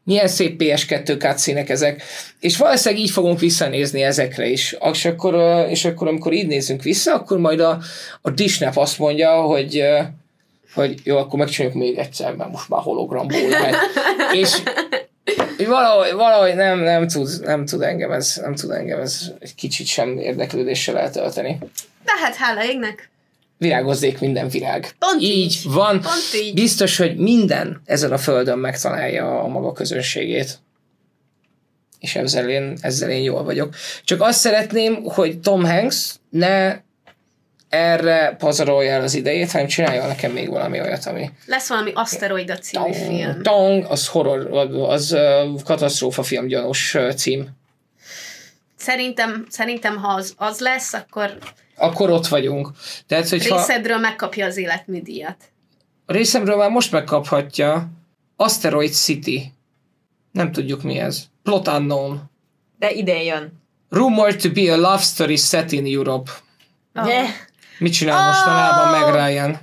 [0.07, 2.03] milyen szép PS2 cutscene ezek,
[2.39, 4.75] és valószínűleg így fogunk visszanézni ezekre is.
[4.93, 7.79] És akkor, és akkor amikor így nézünk vissza, akkor majd a,
[8.21, 9.83] a Disney azt mondja, hogy
[10.73, 13.75] hogy jó, akkor megcsináljuk még egyszer, mert most már hologramból lehet.
[14.41, 14.57] És
[15.67, 19.85] valahogy, valahogy nem, nem, tud, nem tud engem ez, nem tud engem ez egy kicsit
[19.85, 21.57] sem érdeklődéssel eltölteni.
[22.03, 23.09] De hát hála égnek.
[23.57, 24.95] Virágozzék minden virág.
[24.99, 25.59] Pont így, így.
[25.63, 26.01] van.
[26.01, 26.53] Pont így.
[26.53, 30.59] Biztos, hogy minden ezen a földön megtalálja a maga közönségét.
[31.99, 33.75] És ezzel én, ezzel én jól vagyok.
[34.03, 36.85] Csak azt szeretném, hogy Tom Hanks ne
[37.69, 42.57] erre pazarolja el az idejét, hanem csinálja nekem még valami olyat, ami Lesz valami Asteroida
[42.57, 43.41] című film.
[43.41, 47.47] Tong, az horror, az uh, katasztrófa film gyanús uh, cím.
[48.77, 51.37] Szerintem, szerintem ha az, az lesz, akkor
[51.77, 52.71] Akkor ott vagyunk.
[53.07, 55.37] Tehát, hogyha részedről megkapja az életműdíjat.
[56.05, 57.87] a részemről már most megkaphatja
[58.35, 59.53] Asteroid City.
[60.31, 61.23] Nem tudjuk mi ez.
[61.43, 62.21] Plot unknown.
[62.79, 63.51] De ide jön.
[63.89, 66.31] Rumored to be a love story set in Europe.
[66.93, 67.07] Ah.
[67.07, 67.27] Yeah.
[67.79, 69.59] Mit csinál mostanában meg Ryan?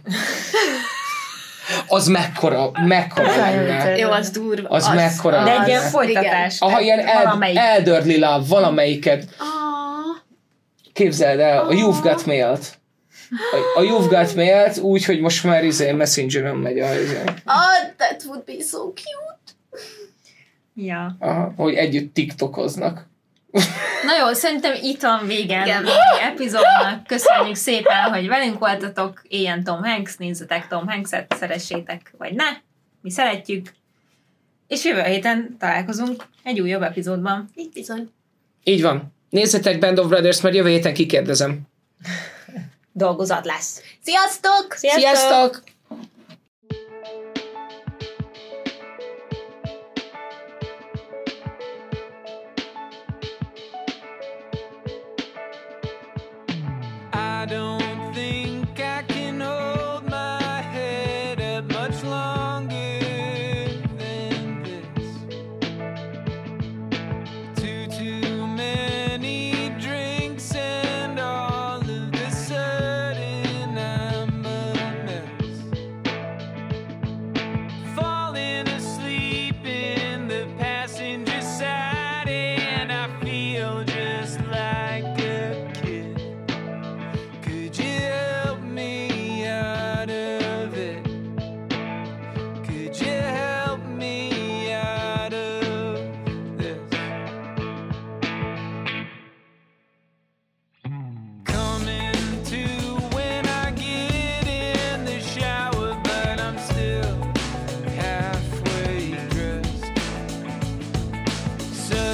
[1.88, 3.96] Az mekkora, mekkora lenne.
[3.96, 4.68] Jó, az durva.
[4.68, 6.60] Az mekkora De egy ilyen folytatás.
[6.60, 7.42] Aha, ilyen el.
[7.54, 9.28] Elderly Love, valamelyiket.
[9.38, 9.53] Ah,
[10.94, 12.78] Képzeld el, a You've Got Mail-t.
[13.74, 17.22] A, a You've Got Mail-t úgy, hogy most már izé Messengeren megy a izé.
[17.44, 19.52] ah, that would be so cute.
[20.74, 21.16] Ja.
[21.18, 23.06] Aha, hogy együtt tiktokoznak.
[24.04, 25.84] Na jó, szerintem itt van vége Igen.
[25.86, 27.06] a epizódnak.
[27.06, 29.22] Köszönjük szépen, hogy velünk voltatok.
[29.28, 32.44] Éljen Tom Hanks, nézzetek Tom Hanks-et, szeressétek, vagy ne.
[33.00, 33.72] Mi szeretjük.
[34.68, 37.50] És jövő héten találkozunk egy újabb epizódban.
[37.54, 38.10] Így bizony.
[38.64, 39.13] Így van.
[39.34, 41.60] Nézzetek Band of Brothers, mert jövő héten kikérdezem.
[42.92, 43.82] Dolgozat lesz.
[44.02, 44.74] Sziasztok!
[44.74, 45.62] Sziasztok!
[57.12, 57.93] I don't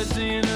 [0.01, 0.50] words in